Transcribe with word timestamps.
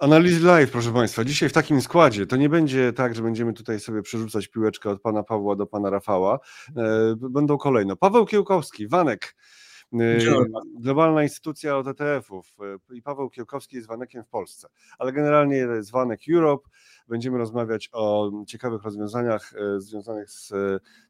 Analizy 0.00 0.46
live, 0.46 0.70
proszę 0.70 0.92
Państwa. 0.92 1.24
Dzisiaj 1.24 1.48
w 1.48 1.52
takim 1.52 1.80
składzie. 1.80 2.26
To 2.26 2.36
nie 2.36 2.48
będzie 2.48 2.92
tak, 2.92 3.14
że 3.14 3.22
będziemy 3.22 3.52
tutaj 3.52 3.80
sobie 3.80 4.02
przerzucać 4.02 4.48
piłeczkę 4.48 4.90
od 4.90 5.00
pana 5.02 5.22
Pawła 5.22 5.56
do 5.56 5.66
pana 5.66 5.90
Rafała. 5.90 6.38
E, 6.76 7.16
będą 7.16 7.58
kolejno. 7.58 7.96
Paweł 7.96 8.26
Kiełkowski, 8.26 8.88
Wanek. 8.88 9.36
E, 9.92 10.18
globalna 10.80 11.22
instytucja 11.22 11.76
od 11.76 11.86
ETF-ów 11.86 12.54
e, 12.90 12.94
i 12.94 13.02
Paweł 13.02 13.30
Kiełkowski 13.30 13.76
jest 13.76 13.88
Wanekiem 13.88 14.24
w 14.24 14.28
Polsce, 14.28 14.68
ale 14.98 15.12
generalnie 15.12 15.56
jest 15.56 15.90
Wanek 15.90 16.20
Europe. 16.34 16.68
Będziemy 17.10 17.38
rozmawiać 17.38 17.88
o 17.92 18.30
ciekawych 18.46 18.82
rozwiązaniach 18.82 19.52
związanych 19.78 20.30
z 20.30 20.48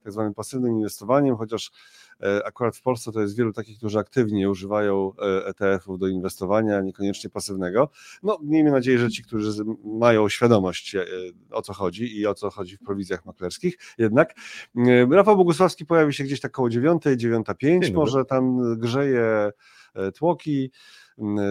tak 0.02 0.12
zwanym 0.12 0.34
pasywnym 0.34 0.72
inwestowaniem, 0.72 1.36
chociaż 1.36 1.70
E, 2.22 2.46
akurat 2.46 2.76
w 2.76 2.82
Polsce 2.82 3.12
to 3.12 3.20
jest 3.20 3.36
wielu 3.36 3.52
takich, 3.52 3.78
którzy 3.78 3.98
aktywnie 3.98 4.50
używają 4.50 5.12
ETF-ów 5.46 5.96
e 5.96 5.98
do 5.98 6.08
inwestowania, 6.08 6.80
niekoniecznie 6.80 7.30
pasywnego. 7.30 7.88
No, 8.22 8.38
miejmy 8.42 8.70
nadzieję, 8.70 8.98
że 8.98 9.10
ci, 9.10 9.22
którzy 9.22 9.64
mają 9.84 10.28
świadomość 10.28 10.94
e, 10.94 11.04
o 11.50 11.62
co 11.62 11.72
chodzi 11.72 12.18
i 12.18 12.26
o 12.26 12.34
co 12.34 12.50
chodzi 12.50 12.76
w 12.76 12.80
prowizjach 12.80 13.24
maklerskich. 13.24 13.78
Jednak 13.98 14.34
Rafał 15.10 15.36
Bogusławski 15.36 15.86
pojawi 15.86 16.14
się 16.14 16.24
gdzieś 16.24 16.40
tak 16.40 16.52
koło 16.52 16.70
9, 16.70 17.02
9.05, 17.02 17.94
może 17.94 18.24
tam 18.24 18.74
grzeje 18.78 19.50
tłoki 20.14 20.70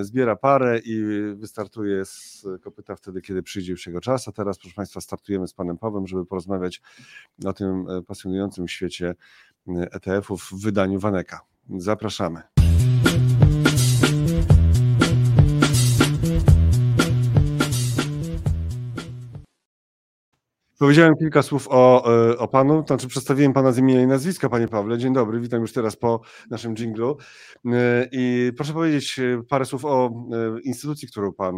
zbiera 0.02 0.36
parę 0.36 0.80
i 0.80 1.04
wystartuje 1.36 2.06
z 2.06 2.46
kopyta 2.62 2.96
wtedy, 2.96 3.22
kiedy 3.22 3.44
przyjdzie 3.44 3.72
już 3.72 3.88
jego 3.88 4.02
czas. 4.02 4.28
A 4.28 4.32
teraz, 4.32 4.60
proszę 4.60 4.76
Państwa, 4.76 5.02
startujemy 5.02 5.48
z 5.48 5.54
Panem 5.54 5.78
Pawłem, 5.78 6.08
żeby 6.08 6.26
porozmawiać 6.26 6.82
o 7.46 7.54
tym 7.54 7.86
pasjonującym 8.08 8.68
świecie 8.68 9.16
ETF-ów 9.68 10.50
w 10.52 10.64
wydaniu 10.64 11.00
Waneka. 11.00 11.42
Zapraszamy. 11.78 12.59
Powiedziałem 20.80 21.16
kilka 21.16 21.44
słów 21.44 21.68
o, 21.70 22.14
e, 22.32 22.38
o 22.38 22.48
panu, 22.48 22.84
znaczy 22.88 23.08
przedstawiłem 23.08 23.54
pana 23.54 23.72
z 23.72 23.78
imienia 23.78 24.02
i 24.02 24.08
nazwiska, 24.08 24.50
panie 24.50 24.68
Pawle. 24.68 24.98
Dzień 24.98 25.14
dobry, 25.14 25.40
witam 25.40 25.62
już 25.62 25.74
teraz 25.74 25.96
po 25.96 26.22
naszym 26.50 26.76
dżinglu. 26.76 27.18
E, 27.66 28.08
I 28.12 28.52
proszę 28.58 28.74
powiedzieć 28.74 29.20
e, 29.20 29.44
parę 29.50 29.66
słów 29.66 29.86
o 29.86 30.12
instytucji, 30.64 31.08
którą 31.08 31.34
pan 31.34 31.56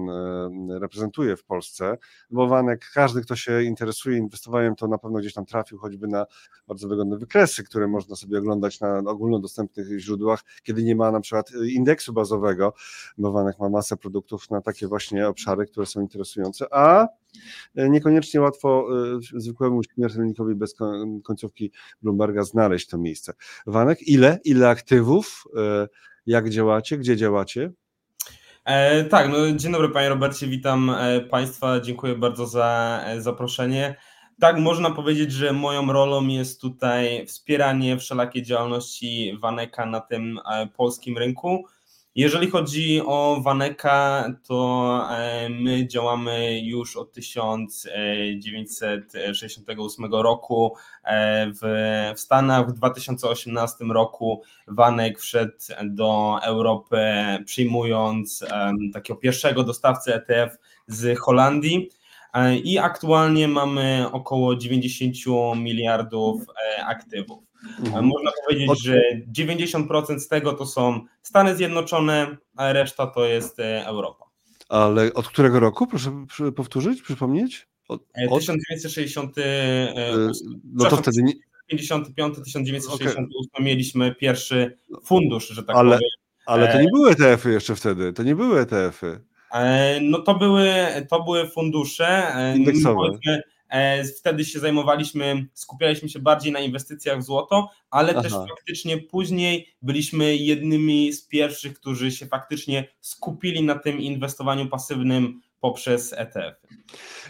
reprezentuje 0.81 1.37
w 1.37 1.43
Polsce, 1.43 1.97
bo 2.31 2.47
Wanek, 2.47 2.85
każdy, 2.93 3.21
kto 3.21 3.35
się 3.35 3.63
interesuje 3.63 4.17
inwestowaniem, 4.17 4.75
to 4.75 4.87
na 4.87 4.97
pewno 4.97 5.19
gdzieś 5.19 5.33
tam 5.33 5.45
trafił 5.45 5.77
choćby 5.77 6.07
na 6.07 6.25
bardzo 6.67 6.87
wygodne 6.87 7.17
wykresy, 7.17 7.63
które 7.63 7.87
można 7.87 8.15
sobie 8.15 8.37
oglądać 8.37 8.79
na 8.79 8.97
ogólnodostępnych 8.97 9.99
źródłach, 9.99 10.43
kiedy 10.63 10.83
nie 10.83 10.95
ma 10.95 11.11
na 11.11 11.19
przykład 11.19 11.51
indeksu 11.69 12.13
bazowego, 12.13 12.73
bo 13.17 13.31
Wanek 13.31 13.59
ma 13.59 13.69
masę 13.69 13.97
produktów 13.97 14.49
na 14.49 14.61
takie 14.61 14.87
właśnie 14.87 15.27
obszary, 15.27 15.65
które 15.65 15.85
są 15.85 16.01
interesujące, 16.01 16.65
a 16.73 17.07
niekoniecznie 17.75 18.41
łatwo 18.41 18.87
zwykłemu 19.35 19.83
śmiertelnikowi 19.83 20.55
bez 20.55 20.75
końcówki 21.23 21.71
Bloomberga 22.01 22.43
znaleźć 22.43 22.87
to 22.87 22.97
miejsce. 22.97 23.33
Wanek, 23.67 24.07
ile, 24.07 24.39
ile 24.43 24.69
aktywów, 24.69 25.43
e, 25.57 25.87
jak 26.25 26.49
działacie, 26.49 26.97
gdzie 26.97 27.17
działacie? 27.17 27.71
E, 28.65 29.03
tak, 29.03 29.29
no 29.29 29.51
dzień 29.55 29.71
dobry 29.71 29.89
panie 29.89 30.09
Robercie, 30.09 30.47
witam 30.47 30.89
e, 30.89 31.21
państwa, 31.21 31.79
dziękuję 31.79 32.15
bardzo 32.15 32.47
za 32.47 33.01
e, 33.05 33.21
zaproszenie. 33.21 33.95
Tak, 34.39 34.57
można 34.57 34.91
powiedzieć, 34.91 35.31
że 35.31 35.53
moją 35.53 35.93
rolą 35.93 36.27
jest 36.27 36.61
tutaj 36.61 37.25
wspieranie 37.27 37.97
wszelakiej 37.97 38.43
działalności 38.43 39.37
Waneka 39.41 39.85
na 39.85 39.99
tym 39.99 40.39
polskim 40.77 41.17
rynku. 41.17 41.65
Jeżeli 42.15 42.49
chodzi 42.49 43.01
o 43.05 43.41
Waneka, 43.43 44.25
to 44.43 45.01
e, 45.11 45.49
my 45.49 45.87
działamy 45.87 46.59
już 46.59 46.97
od 46.97 47.13
1968 47.13 50.05
roku 50.11 50.75
e, 51.03 51.51
w, 51.53 51.63
Stanach. 52.19 52.69
W 52.69 52.73
2018 52.73 53.85
roku 53.85 54.41
Wanek 54.67 55.19
wszedł 55.19 55.53
do 55.83 56.39
Europy, 56.43 56.97
przyjmując 57.45 58.45
takiego 58.93 59.19
pierwszego 59.19 59.63
dostawcę 59.63 60.15
ETF 60.15 60.57
z 60.87 61.19
Holandii. 61.19 61.89
E, 62.33 62.57
I 62.57 62.77
aktualnie 62.77 63.47
mamy 63.47 64.05
około 64.11 64.55
90 64.55 65.15
miliardów 65.55 66.41
aktywów. 66.85 67.50
Mhm. 67.79 68.05
Można 68.05 68.31
powiedzieć, 68.47 68.83
że 68.83 69.01
90% 69.37 70.19
z 70.19 70.27
tego 70.27 70.53
to 70.53 70.65
są 70.65 71.05
Stany 71.21 71.55
Zjednoczone, 71.55 72.37
a 72.55 72.73
reszta 72.73 73.07
to 73.07 73.25
jest 73.25 73.59
e, 73.59 73.85
Europa. 73.85 74.25
Ale 74.69 75.13
od 75.13 75.27
którego 75.27 75.59
roku, 75.59 75.87
proszę 75.87 76.11
powtórzyć, 76.55 77.01
przypomnieć? 77.01 77.67
Od, 77.87 78.01
od... 78.29 78.39
1960. 78.39 79.35
No 80.63 80.85
to 80.85 80.97
wtedy 80.97 81.23
nie... 81.23 81.33
55, 81.67 82.35
1968 82.43 83.27
okay. 83.53 83.65
mieliśmy 83.65 84.15
pierwszy 84.15 84.77
fundusz, 85.03 85.47
że 85.47 85.63
tak 85.63 85.75
ale, 85.75 85.95
powiem. 85.95 86.09
Ale 86.45 86.67
to 86.67 86.81
nie 86.81 86.89
były 86.93 87.11
ETF-y 87.11 87.51
jeszcze 87.51 87.75
wtedy, 87.75 88.13
to 88.13 88.23
nie 88.23 88.35
były 88.35 88.59
ETF-y. 88.59 89.19
No 90.01 90.19
to 90.19 90.35
były, 90.35 90.73
to 91.09 91.23
były 91.23 91.49
fundusze. 91.49 92.33
Indeksowe. 92.55 93.19
E, 93.71 94.03
wtedy 94.03 94.45
się 94.45 94.59
zajmowaliśmy, 94.59 95.47
skupialiśmy 95.53 96.09
się 96.09 96.19
bardziej 96.19 96.51
na 96.51 96.59
inwestycjach 96.59 97.19
w 97.19 97.23
złoto, 97.23 97.69
ale 97.89 98.11
Aha. 98.11 98.21
też 98.21 98.33
faktycznie 98.33 98.97
później 98.97 99.75
byliśmy 99.81 100.35
jednymi 100.35 101.13
z 101.13 101.27
pierwszych, 101.27 101.73
którzy 101.73 102.11
się 102.11 102.25
faktycznie 102.25 102.87
skupili 103.01 103.63
na 103.63 103.79
tym 103.79 103.99
inwestowaniu 103.99 104.69
pasywnym 104.69 105.41
poprzez 105.61 106.13
ETF. 106.13 106.55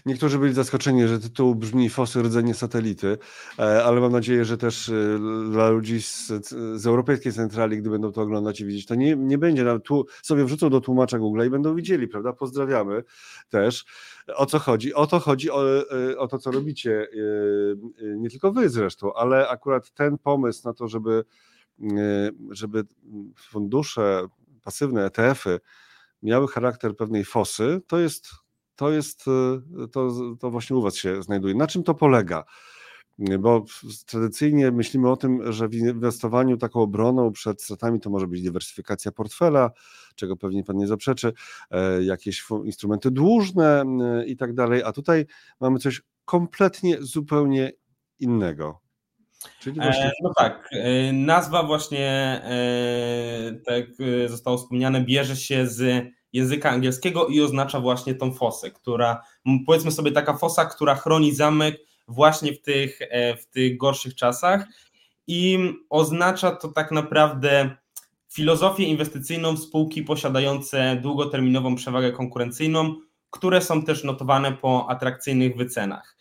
Niektórzy 0.05 0.39
byli 0.39 0.53
zaskoczeni, 0.53 1.07
że 1.07 1.19
tytuł 1.19 1.55
brzmi 1.55 1.89
Fosy 1.89 2.21
rdzenie 2.21 2.53
satelity, 2.53 3.17
e, 3.59 3.83
ale 3.83 4.01
mam 4.01 4.11
nadzieję, 4.11 4.45
że 4.45 4.57
też 4.57 4.89
e, 4.89 4.93
dla 5.51 5.69
ludzi 5.69 6.01
z, 6.01 6.27
z 6.75 6.87
europejskiej 6.87 7.33
centrali, 7.33 7.77
gdy 7.77 7.89
będą 7.89 8.11
to 8.11 8.21
oglądać 8.21 8.59
i 8.59 8.65
widzieć, 8.65 8.85
to 8.85 8.95
nie, 8.95 9.15
nie 9.15 9.37
będzie, 9.37 9.79
tu 9.83 10.05
sobie 10.21 10.45
wrzucą 10.45 10.69
do 10.69 10.81
tłumacza 10.81 11.19
Google 11.19 11.47
i 11.47 11.49
będą 11.49 11.75
widzieli, 11.75 12.07
prawda? 12.07 12.33
Pozdrawiamy 12.33 13.03
też. 13.49 13.85
O 14.35 14.45
co 14.45 14.59
chodzi? 14.59 14.93
O 14.93 15.07
to 15.07 15.19
chodzi, 15.19 15.51
o, 15.51 15.79
e, 15.79 16.17
o 16.17 16.27
to, 16.27 16.39
co 16.39 16.51
robicie, 16.51 17.07
nie 18.01 18.29
tylko 18.29 18.51
wy 18.51 18.69
zresztą, 18.69 19.13
ale 19.13 19.49
akurat 19.49 19.91
ten 19.91 20.17
pomysł 20.17 20.61
na 20.65 20.73
to, 20.73 20.87
żeby, 20.87 21.23
żeby 22.51 22.83
fundusze 23.37 24.27
pasywne, 24.63 25.05
ETF-y, 25.05 25.59
miały 26.23 26.47
charakter 26.47 26.95
pewnej 26.95 27.25
fosy, 27.25 27.81
to 27.87 27.99
jest, 27.99 28.29
to 28.75 28.91
jest, 28.91 29.25
e, 29.27 29.87
to, 29.87 30.11
to 30.39 30.51
właśnie 30.51 30.75
u 30.75 30.81
Was 30.81 30.95
się 30.95 31.23
znajduje. 31.23 31.55
Na 31.55 31.67
czym 31.67 31.83
to 31.83 31.93
polega? 31.93 32.43
Bo 33.39 33.65
tradycyjnie 34.05 34.71
myślimy 34.71 35.11
o 35.11 35.17
tym, 35.17 35.53
że 35.53 35.67
w 35.67 35.75
inwestowaniu 35.75 36.57
taką 36.57 36.81
obroną 36.81 37.31
przed 37.31 37.61
stratami 37.61 37.99
to 37.99 38.09
może 38.09 38.27
być 38.27 38.41
dywersyfikacja 38.41 39.11
portfela, 39.11 39.71
czego 40.15 40.37
pewnie 40.37 40.63
Pan 40.63 40.77
nie 40.77 40.87
zaprzeczy, 40.87 41.33
e, 41.71 42.03
jakieś 42.03 42.43
instrumenty 42.65 43.11
dłużne 43.11 43.83
e, 44.01 44.25
i 44.25 44.37
tak 44.37 44.53
dalej, 44.53 44.83
a 44.83 44.91
tutaj 44.91 45.25
mamy 45.59 45.79
coś 45.79 46.01
kompletnie 46.25 46.97
zupełnie 46.99 47.71
innego. 48.19 48.81
Właśnie... 49.75 50.11
no 50.23 50.31
tak, 50.37 50.69
nazwa 51.13 51.63
właśnie, 51.63 52.41
tak 53.65 53.75
jak 53.75 53.89
zostało 54.29 54.57
wspomniane, 54.57 55.01
bierze 55.01 55.35
się 55.35 55.67
z 55.67 56.05
języka 56.33 56.69
angielskiego 56.69 57.27
i 57.27 57.41
oznacza 57.41 57.79
właśnie 57.79 58.15
tą 58.15 58.33
fosę, 58.33 58.71
która, 58.71 59.21
powiedzmy 59.65 59.91
sobie 59.91 60.11
taka 60.11 60.37
fosa, 60.37 60.65
która 60.65 60.95
chroni 60.95 61.35
zamek 61.35 61.77
właśnie 62.07 62.53
w 62.53 62.61
tych, 62.61 62.99
e, 63.01 63.37
w 63.37 63.45
tych 63.45 63.77
gorszych 63.77 64.15
czasach 64.15 64.67
i 65.27 65.59
oznacza 65.89 66.51
to 66.51 66.67
tak 66.67 66.91
naprawdę 66.91 67.75
filozofię 68.31 68.83
inwestycyjną 68.83 69.55
w 69.55 69.59
spółki 69.59 70.03
posiadające 70.03 70.99
długoterminową 71.01 71.75
przewagę 71.75 72.11
konkurencyjną, 72.11 72.95
które 73.29 73.61
są 73.61 73.83
też 73.83 74.03
notowane 74.03 74.51
po 74.51 74.89
atrakcyjnych 74.89 75.57
wycenach. 75.57 76.17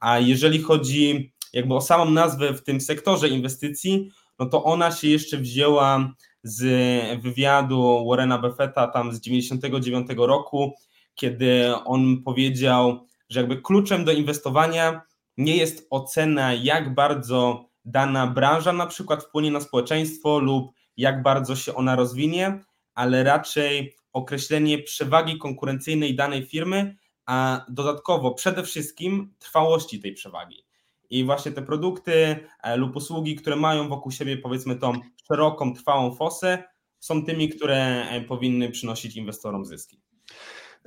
A 0.00 0.18
jeżeli 0.18 0.62
chodzi 0.62 1.32
jakby 1.52 1.74
o 1.74 1.80
samą 1.80 2.10
nazwę 2.10 2.54
w 2.54 2.62
tym 2.62 2.80
sektorze 2.80 3.28
inwestycji, 3.28 4.10
no 4.38 4.46
to 4.46 4.64
ona 4.64 4.90
się 4.90 5.08
jeszcze 5.08 5.36
wzięła 5.36 6.14
z 6.42 7.22
wywiadu 7.22 8.06
Warrena 8.08 8.38
Buffetta 8.38 8.86
tam 8.86 9.12
z 9.12 9.20
99 9.20 10.06
roku, 10.16 10.74
kiedy 11.14 11.74
on 11.84 12.22
powiedział, 12.22 13.06
że 13.28 13.40
jakby 13.40 13.62
kluczem 13.62 14.04
do 14.04 14.12
inwestowania 14.12 15.02
nie 15.40 15.56
jest 15.56 15.86
ocena, 15.90 16.54
jak 16.54 16.94
bardzo 16.94 17.70
dana 17.84 18.26
branża 18.26 18.72
na 18.72 18.86
przykład 18.86 19.24
wpłynie 19.24 19.50
na 19.50 19.60
społeczeństwo 19.60 20.38
lub 20.38 20.72
jak 20.96 21.22
bardzo 21.22 21.56
się 21.56 21.74
ona 21.74 21.96
rozwinie, 21.96 22.64
ale 22.94 23.24
raczej 23.24 23.96
określenie 24.12 24.78
przewagi 24.78 25.38
konkurencyjnej 25.38 26.16
danej 26.16 26.46
firmy, 26.46 26.96
a 27.26 27.66
dodatkowo 27.68 28.34
przede 28.34 28.62
wszystkim 28.62 29.34
trwałości 29.38 30.00
tej 30.00 30.12
przewagi. 30.12 30.64
I 31.10 31.24
właśnie 31.24 31.52
te 31.52 31.62
produkty 31.62 32.36
e, 32.62 32.76
lub 32.76 32.96
usługi, 32.96 33.36
które 33.36 33.56
mają 33.56 33.88
wokół 33.88 34.12
siebie 34.12 34.36
powiedzmy 34.36 34.76
tą 34.76 34.92
szeroką, 35.28 35.74
trwałą 35.74 36.14
fosę, 36.14 36.64
są 36.98 37.24
tymi, 37.24 37.48
które 37.48 38.08
e, 38.08 38.20
powinny 38.20 38.70
przynosić 38.70 39.16
inwestorom 39.16 39.64
zyski. 39.64 40.00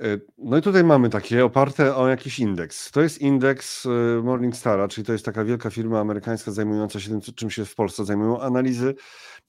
E, 0.00 0.18
no 0.38 0.58
i 0.58 0.62
tutaj 0.62 0.84
mamy 0.84 1.10
takie 1.10 1.44
oparte 1.44 1.96
o 1.96 2.08
jakiś 2.08 2.38
indeks. 2.38 2.90
To 2.90 3.02
jest 3.02 3.20
indeks 3.20 3.86
e, 3.86 4.22
Morningstara, 4.22 4.88
czyli 4.88 5.06
to 5.06 5.12
jest 5.12 5.24
taka 5.24 5.44
wielka 5.44 5.70
firma 5.70 6.00
amerykańska 6.00 6.50
zajmująca 6.50 7.00
się 7.00 7.10
tym, 7.10 7.20
czym 7.34 7.50
się 7.50 7.64
w 7.64 7.74
Polsce 7.74 8.04
zajmują, 8.04 8.40
analizy 8.40 8.94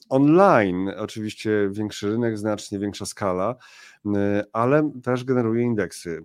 online. 0.09 0.91
Oczywiście 0.97 1.69
większy 1.71 2.09
rynek, 2.09 2.37
znacznie 2.37 2.79
większa 2.79 3.05
skala, 3.05 3.55
e, 4.15 4.45
ale 4.53 4.91
też 5.03 5.23
generuje 5.23 5.63
indeksy. 5.63 6.23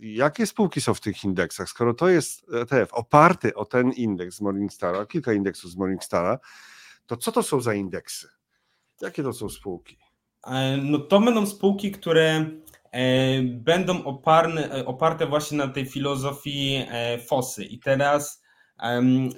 Jakie 0.00 0.46
spółki 0.46 0.80
są 0.80 0.94
w 0.94 1.00
tych 1.00 1.24
indeksach? 1.24 1.68
Skoro 1.68 1.94
to 1.94 2.08
jest 2.08 2.46
ETF 2.54 2.94
oparty 2.94 3.54
o 3.54 3.64
ten 3.64 3.92
indeks 3.92 4.40
Morningstara, 4.40 5.06
kilka 5.06 5.32
indeksów 5.32 5.70
z 5.70 5.76
Morningstara, 5.76 6.38
to 7.06 7.16
co 7.16 7.32
to 7.32 7.42
są 7.42 7.60
za 7.60 7.74
indeksy? 7.74 8.28
Jakie 9.00 9.22
to 9.22 9.32
są 9.32 9.48
spółki? 9.48 9.98
No 10.82 10.98
to 10.98 11.20
będą 11.20 11.46
spółki, 11.46 11.92
które 11.92 12.46
będą 13.44 14.04
oparne, 14.04 14.70
e, 14.70 14.86
oparte 14.86 15.26
właśnie 15.26 15.58
na 15.58 15.68
tej 15.68 15.86
filozofii 15.86 16.84
e, 16.88 17.18
Fosy. 17.18 17.64
I 17.64 17.78
teraz 17.78 18.42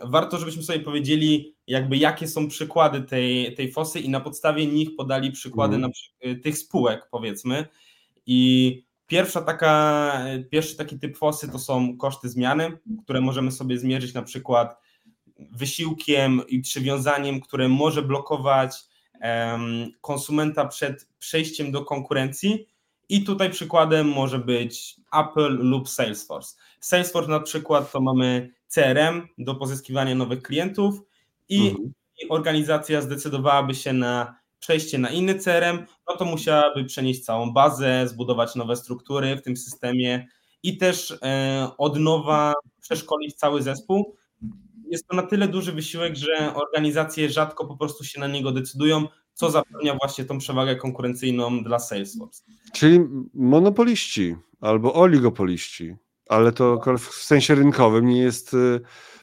warto, 0.05 0.39
żebyśmy 0.39 0.63
sobie 0.63 0.81
powiedzieli, 0.81 1.57
jakby 1.67 1.97
jakie 1.97 2.29
są 2.29 2.49
przykłady 2.49 3.03
tej, 3.03 3.55
tej 3.55 3.73
Fosy 3.73 4.01
i 4.01 4.09
na 4.09 4.21
podstawie 4.21 4.67
nich 4.67 4.97
podali 4.97 5.33
przykłady 5.33 5.77
mm. 5.77 5.91
na, 6.25 6.35
tych 6.43 6.59
spółek, 6.59 7.09
powiedzmy. 7.11 7.67
I 8.27 8.83
pierwsza 9.07 9.43
taka, 9.43 10.25
pierwszy 10.51 10.77
taki 10.77 10.99
typ 10.99 11.17
Fosy 11.17 11.53
to 11.53 11.59
są 11.59 11.97
koszty 11.97 12.29
zmiany, 12.29 12.79
które 13.05 13.21
możemy 13.21 13.53
sobie 13.53 13.79
zmierzyć 13.79 14.15
na 14.15 14.23
przykład 14.23 14.77
wysiłkiem 15.39 16.43
i 16.49 16.61
przywiązaniem, 16.61 17.41
które 17.41 17.69
może 17.69 18.03
blokować 18.03 18.77
konsumenta 20.01 20.65
przed 20.65 21.09
przejściem 21.19 21.73
do 21.73 21.85
konkurencji 21.85 22.67
i 23.13 23.25
tutaj 23.25 23.51
przykładem 23.51 24.09
może 24.09 24.39
być 24.39 24.97
Apple 25.13 25.57
lub 25.59 25.89
Salesforce. 25.89 26.57
Salesforce 26.81 27.31
na 27.31 27.41
przykład 27.41 27.93
to 27.93 28.01
mamy 28.01 28.51
CRM 28.69 29.29
do 29.39 29.55
pozyskiwania 29.55 30.15
nowych 30.15 30.43
klientów 30.43 31.01
i 31.49 31.69
mhm. 31.69 31.93
organizacja 32.29 33.01
zdecydowałaby 33.03 33.75
się 33.75 33.93
na 33.93 34.35
przejście 34.59 34.99
na 34.99 35.11
inny 35.11 35.35
CRM, 35.35 35.87
no 36.09 36.17
to 36.17 36.25
musiałaby 36.25 36.85
przenieść 36.85 37.25
całą 37.25 37.53
bazę, 37.53 38.09
zbudować 38.09 38.55
nowe 38.55 38.77
struktury 38.77 39.37
w 39.37 39.43
tym 39.43 39.57
systemie 39.57 40.29
i 40.63 40.77
też 40.77 41.19
e, 41.23 41.69
od 41.79 41.99
nowa 41.99 42.55
przeszkolić 42.81 43.35
cały 43.35 43.63
zespół. 43.63 44.17
Jest 44.91 45.07
to 45.09 45.17
na 45.17 45.23
tyle 45.23 45.49
duży 45.49 45.73
wysiłek, 45.73 46.17
że 46.17 46.55
organizacje 46.55 47.31
rzadko 47.31 47.67
po 47.67 47.77
prostu 47.77 48.05
się 48.05 48.21
na 48.21 48.27
niego 48.27 48.53
decydują, 48.53 49.09
co 49.35 49.51
zapewnia 49.51 49.95
właśnie 49.95 50.25
tą 50.25 50.39
przewagę 50.39 50.77
konkurencyjną 50.77 51.63
dla 51.63 51.79
Salesforce. 51.79 52.43
Czyli 52.73 53.01
monopoliści 53.35 54.37
albo 54.61 54.95
oligopoliści, 54.95 55.97
ale 56.29 56.53
to 56.53 56.81
w 56.99 57.15
sensie 57.15 57.55
rynkowym 57.55 58.07
nie 58.07 58.21
jest 58.21 58.57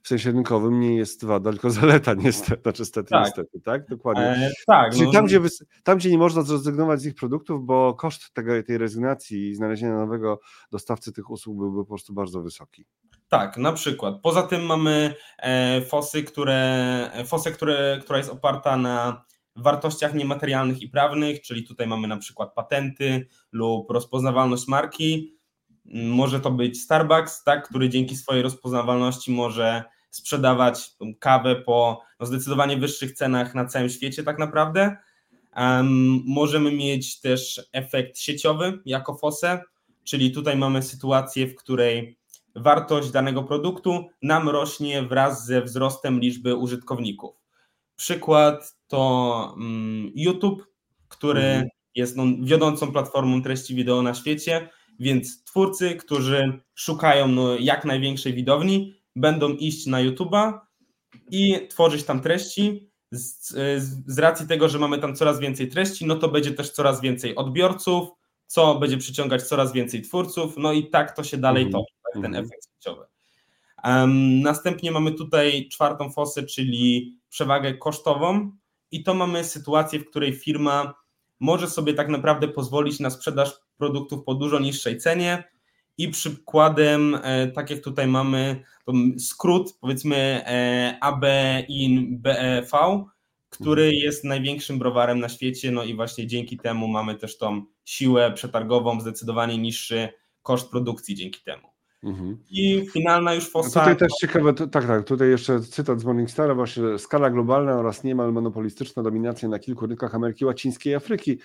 w 0.04 0.08
sensie 0.08 0.32
rynkowym 0.32 0.80
nie 0.80 0.96
jest 0.96 1.26
wada, 1.26 1.52
tylko 1.52 1.70
zaleta 1.70 2.14
niestety, 2.14 2.62
znaczy 2.62 2.86
stety, 2.86 3.10
tak. 3.10 3.26
niestety, 3.26 3.62
tak? 3.62 3.88
Dokładnie. 3.90 4.24
E, 4.24 4.52
tak, 4.68 4.94
Czyli 4.94 5.06
no, 5.06 5.12
tam, 5.12 5.26
gdzie, 5.26 5.40
tam, 5.84 5.98
gdzie 5.98 6.12
nie 6.12 6.18
można 6.18 6.42
zrezygnować 6.42 7.02
z 7.02 7.06
ich 7.06 7.16
produktów, 7.16 7.66
bo 7.66 7.94
koszt 7.94 8.34
tego, 8.34 8.64
tej 8.64 8.78
rezygnacji 8.78 9.50
i 9.50 9.56
znalezienia 9.56 9.96
nowego 9.96 10.40
dostawcy 10.72 11.12
tych 11.12 11.30
usług 11.30 11.58
byłby 11.58 11.82
po 11.82 11.86
prostu 11.86 12.14
bardzo 12.14 12.42
wysoki. 12.42 12.86
Tak, 13.30 13.58
na 13.58 13.74
przykład. 13.74 14.16
Poza 14.24 14.44
tym 14.44 14.66
mamy 14.66 15.16
e, 15.38 15.82
fosy, 15.82 16.24
które, 16.24 17.12
fosę, 17.26 17.52
które, 17.52 18.00
która 18.02 18.18
jest 18.18 18.30
oparta 18.30 18.78
na 18.78 19.26
wartościach 19.62 20.14
niematerialnych 20.14 20.82
i 20.82 20.90
prawnych, 20.90 21.42
czyli 21.42 21.64
tutaj 21.64 21.88
mamy 21.88 22.08
na 22.08 22.18
przykład 22.18 22.54
patenty 22.54 23.28
lub 23.52 23.92
rozpoznawalność 23.92 24.68
marki. 24.68 25.36
Może 25.94 26.40
to 26.40 26.52
być 26.52 26.82
Starbucks, 26.82 27.44
tak, 27.44 27.70
który 27.70 27.90
dzięki 27.90 28.16
swojej 28.16 28.44
rozpoznawalności 28.44 29.32
może 29.32 29.84
sprzedawać 30.12 30.92
kawę 31.20 31.56
po 31.56 32.02
no, 32.20 32.26
zdecydowanie 32.26 32.78
wyższych 32.78 33.14
cenach 33.14 33.56
na 33.56 33.66
całym 33.66 33.90
świecie, 33.90 34.24
tak 34.24 34.40
naprawdę. 34.40 34.98
Um, 35.56 36.22
możemy 36.26 36.72
mieć 36.72 37.22
też 37.22 37.62
efekt 37.74 38.20
sieciowy 38.20 38.80
jako 38.86 39.18
FOSE, 39.18 39.64
czyli 40.04 40.32
tutaj 40.32 40.58
mamy 40.58 40.84
sytuację, 40.84 41.48
w 41.48 41.56
której 41.56 42.18
wartość 42.56 43.12
danego 43.12 43.44
produktu 43.44 44.06
nam 44.22 44.50
rośnie 44.50 45.04
wraz 45.04 45.46
ze 45.46 45.62
wzrostem 45.62 46.20
liczby 46.20 46.56
użytkowników. 46.56 47.39
Przykład 48.00 48.76
to 48.88 49.54
mm, 49.58 50.12
YouTube, 50.16 50.64
który 51.08 51.42
mhm. 51.42 51.68
jest 51.96 52.18
no, 52.18 52.24
wiodącą 52.42 52.92
platformą 52.92 53.42
treści 53.42 53.76
wideo 53.76 54.02
na 54.02 54.14
świecie, 54.14 54.70
więc 55.00 55.44
twórcy, 55.44 55.96
którzy 55.96 56.62
szukają 56.76 57.28
no, 57.28 57.56
jak 57.56 57.86
największej 57.86 58.34
widowni, 58.34 58.94
będą 59.16 59.50
iść 59.50 59.86
na 59.86 60.04
YouTube'a 60.04 60.60
i 61.32 61.68
tworzyć 61.70 62.04
tam 62.04 62.22
treści. 62.22 62.90
Z, 63.12 63.50
z, 64.08 64.20
racji 64.20 64.48
tego, 64.48 64.70
że 64.70 64.80
mamy 64.80 64.98
tam 64.98 65.16
coraz 65.16 65.40
więcej 65.40 65.70
treści, 65.70 66.06
no 66.06 66.16
to 66.16 66.30
będzie 66.30 66.52
też 66.52 66.70
coraz 66.70 67.02
więcej 67.02 67.36
odbiorców, 67.36 68.10
co 68.48 68.76
będzie 68.76 68.98
przyciągać 68.98 69.44
coraz 69.44 69.74
więcej 69.74 70.02
twórców, 70.02 70.54
no 70.58 70.74
i 70.74 70.90
tak 70.90 71.16
to 71.16 71.24
się 71.24 71.38
dalej 71.38 71.62
mm 71.62 71.74
toczy, 71.74 71.94
tak, 72.04 72.14
ten 72.14 72.26
mhm. 72.26 72.46
efekt 72.46 72.68
sieciowy. 72.76 73.06
Um, 73.84 74.42
następnie 74.42 74.92
mamy 74.92 75.12
tutaj 75.12 75.70
czwartą 75.72 76.12
fosę, 76.12 76.44
czyli 76.44 77.19
przewagę 77.30 77.74
kosztową, 77.74 78.52
i 78.92 79.04
to 79.04 79.14
mamy 79.14 79.44
sytuację, 79.44 80.00
w 80.00 80.10
której 80.10 80.34
firma 80.34 80.94
może 81.40 81.70
sobie 81.70 81.94
tak 81.94 82.10
naprawdę 82.10 82.48
pozwolić 82.48 83.00
na 83.00 83.10
sprzedaż 83.10 83.60
produktów 83.78 84.24
po 84.24 84.36
dużo 84.36 84.60
niższej 84.60 84.98
cenie. 84.98 85.44
I 85.98 86.10
przykładem, 86.10 87.20
e, 87.24 87.48
tak 87.48 87.70
jak 87.70 87.80
tutaj 87.80 88.08
mamy 88.08 88.64
skrót, 89.20 89.78
powiedzmy 89.82 90.16
e, 90.46 90.98
AB 91.02 91.26
in 91.68 92.22
BEV, 92.22 92.72
który 93.50 93.84
mhm. 93.84 94.04
jest 94.04 94.24
największym 94.24 94.80
browarem 94.80 95.20
na 95.20 95.30
świecie, 95.30 95.72
no 95.72 95.84
i 95.84 95.96
właśnie 95.96 96.28
dzięki 96.28 96.58
temu 96.58 96.88
mamy 96.88 97.16
też 97.16 97.38
tą 97.38 97.66
siłę 97.86 98.32
przetargową, 98.32 99.02
zdecydowanie 99.02 99.58
niższy 99.58 100.10
koszt 100.44 100.70
produkcji 100.70 101.16
dzięki 101.16 101.42
temu. 101.42 101.69
Mhm. 102.04 102.38
I 102.52 102.86
finalna 102.94 103.34
już 103.34 103.50
fosa. 103.50 103.80
Tutaj 103.80 103.98
też 103.98 104.12
ciekawe, 104.22 104.54
tak, 104.54 104.88
tak, 104.88 105.06
tutaj 105.06 105.30
jeszcze 105.30 105.60
cytat 105.60 106.00
z 106.00 106.06
Morningstara, 106.06 106.56
właśnie 106.56 107.00
skala 107.00 107.30
globalna 107.30 107.76
oraz 107.76 108.04
niemal 108.04 108.34
monopolistyczna 108.34 109.04
dominacja 109.04 109.50
na 109.50 109.60
kilku 109.60 109.88
rynkach 109.88 110.16
Ameryki 110.16 110.46
Łacińskiej 110.46 110.94
i 110.94 110.96
Afryki 110.96 111.40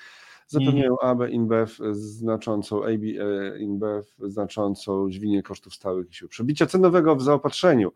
zapewniają 0.47 0.99
AB 0.99 1.29
InBev 1.31 1.73
znaczącą, 1.93 2.85
AB 2.85 3.03
e, 3.21 3.59
InBev 3.59 4.06
znaczącą 4.19 5.11
dźwignię 5.11 5.43
kosztów 5.43 5.75
stałych 5.75 6.11
i 6.11 6.15
sił 6.15 6.29
przebicia 6.29 6.67
cenowego 6.67 7.17
w 7.17 7.23
zaopatrzeniu. 7.23 7.93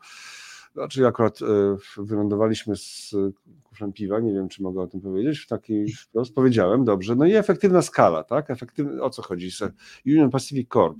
Znaczy 0.74 1.06
akurat 1.06 1.38
e, 1.42 1.76
wylądowaliśmy 1.96 2.76
z 2.76 3.14
kufrem 3.62 3.92
piwa, 3.92 4.20
nie 4.20 4.32
wiem 4.32 4.48
czy 4.48 4.62
mogę 4.62 4.82
o 4.82 4.86
tym 4.86 5.00
powiedzieć, 5.00 5.38
w 5.38 5.46
taki 5.46 5.92
wprost 5.92 6.34
powiedziałem, 6.34 6.84
dobrze. 6.84 7.16
No 7.16 7.26
i 7.26 7.32
efektywna 7.32 7.82
skala, 7.82 8.24
tak? 8.24 8.50
Efektywny, 8.50 9.02
o 9.02 9.10
co 9.10 9.22
chodzi? 9.22 9.50
Union 10.06 10.30
Pacific 10.30 10.68
Corp 10.68 10.98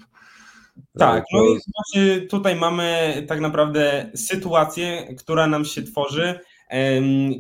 tak, 0.98 1.24
no 1.32 1.44
i 1.44 1.58
właśnie 1.74 2.20
tutaj 2.20 2.56
mamy 2.56 3.14
tak 3.28 3.40
naprawdę 3.40 4.10
sytuację, 4.14 5.14
która 5.18 5.46
nam 5.46 5.64
się 5.64 5.82
tworzy, 5.82 6.40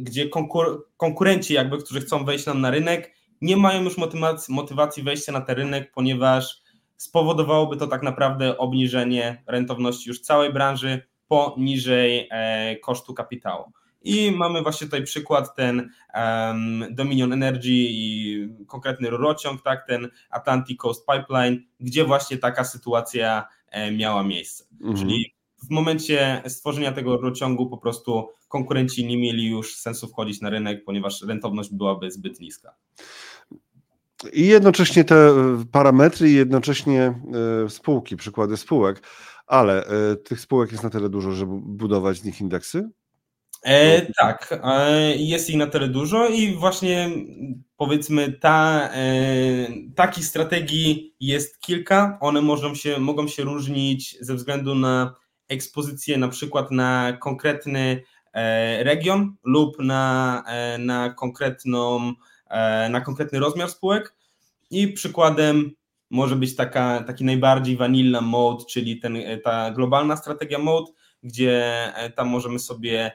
gdzie 0.00 0.28
konkur 0.28 0.86
konkurenci 0.96 1.54
jakby, 1.54 1.78
którzy 1.78 2.00
chcą 2.00 2.24
wejść 2.24 2.46
nam 2.46 2.60
na 2.60 2.70
rynek, 2.70 3.14
nie 3.40 3.56
mają 3.56 3.82
już 3.82 3.98
motywacji, 3.98 4.54
motywacji 4.54 5.02
wejścia 5.02 5.32
na 5.32 5.40
ten 5.40 5.56
rynek, 5.56 5.92
ponieważ 5.92 6.62
spowodowałoby 6.96 7.76
to 7.76 7.86
tak 7.86 8.02
naprawdę 8.02 8.58
obniżenie 8.58 9.42
rentowności 9.46 10.08
już 10.08 10.20
całej 10.20 10.52
branży 10.52 11.02
poniżej 11.28 12.28
e, 12.30 12.76
kosztu 12.76 13.14
kapitału. 13.14 13.72
I 14.08 14.32
mamy 14.32 14.62
właśnie 14.62 14.86
tutaj 14.86 15.02
przykład 15.02 15.54
ten 15.56 15.90
um, 16.14 16.84
Dominion 16.90 17.32
Energy 17.32 17.72
i 17.72 18.48
konkretny 18.66 19.10
rurociąg, 19.10 19.62
tak, 19.62 19.86
ten 19.86 20.08
Atlantic 20.30 20.78
Coast 20.78 21.06
Pipeline, 21.06 21.62
gdzie 21.80 22.04
właśnie 22.04 22.38
taka 22.38 22.64
sytuacja 22.64 23.48
e, 23.70 23.92
miała 23.92 24.22
miejsce. 24.22 24.64
Mhm. 24.80 24.96
Czyli 24.96 25.34
w 25.68 25.70
momencie 25.70 26.42
stworzenia 26.46 26.92
tego 26.92 27.16
rurociągu 27.16 27.70
po 27.70 27.78
prostu 27.78 28.28
konkurenci 28.48 29.06
nie 29.06 29.18
mieli 29.18 29.46
już 29.46 29.76
sensu 29.76 30.08
wchodzić 30.08 30.40
na 30.40 30.50
rynek, 30.50 30.84
ponieważ 30.84 31.22
rentowność 31.22 31.70
byłaby 31.72 32.10
zbyt 32.10 32.40
niska. 32.40 32.74
I 34.32 34.46
jednocześnie 34.46 35.04
te 35.04 35.16
e, 35.16 35.64
parametry 35.72 36.30
i 36.30 36.34
jednocześnie 36.34 37.20
e, 37.64 37.70
spółki, 37.70 38.16
przykłady 38.16 38.56
spółek, 38.56 39.02
ale 39.46 39.84
tych 40.24 40.40
spółek 40.40 40.72
jest 40.72 40.84
na 40.84 40.90
tyle 40.90 41.08
dużo, 41.08 41.32
żeby 41.32 41.52
budować 41.62 42.16
z 42.16 42.24
nich 42.24 42.40
indeksy? 42.40 42.90
E, 43.62 44.06
tak, 44.18 44.60
e, 44.64 45.16
jest 45.16 45.50
ich 45.50 45.56
na 45.56 45.66
tyle 45.66 45.88
dużo 45.88 46.28
i 46.28 46.52
właśnie 46.52 47.10
powiedzmy 47.76 48.32
ta, 48.32 48.88
e, 48.92 49.02
takich 49.94 50.24
strategii 50.24 51.14
jest 51.20 51.60
kilka. 51.60 52.18
One 52.20 52.42
mogą 52.42 52.74
się, 52.74 52.98
mogą 52.98 53.28
się 53.28 53.42
różnić 53.42 54.16
ze 54.20 54.34
względu 54.34 54.74
na 54.74 55.14
ekspozycję 55.48 56.18
na 56.18 56.28
przykład 56.28 56.70
na 56.70 57.12
konkretny 57.20 58.02
e, 58.32 58.84
region 58.84 59.36
lub 59.44 59.78
na, 59.78 60.42
e, 60.46 60.78
na, 60.78 61.10
konkretną, 61.10 62.12
e, 62.50 62.88
na 62.88 63.00
konkretny 63.00 63.38
rozmiar 63.38 63.70
spółek. 63.70 64.14
I 64.70 64.88
przykładem 64.88 65.70
może 66.10 66.36
być 66.36 66.56
taka, 66.56 67.02
taki 67.02 67.24
najbardziej 67.24 67.76
vanilla 67.76 68.20
mode, 68.20 68.64
czyli 68.64 69.00
ten, 69.00 69.16
ta 69.44 69.70
globalna 69.70 70.16
strategia 70.16 70.58
mode, 70.58 70.92
gdzie 71.22 71.92
tam 72.16 72.28
możemy 72.28 72.58
sobie 72.58 73.12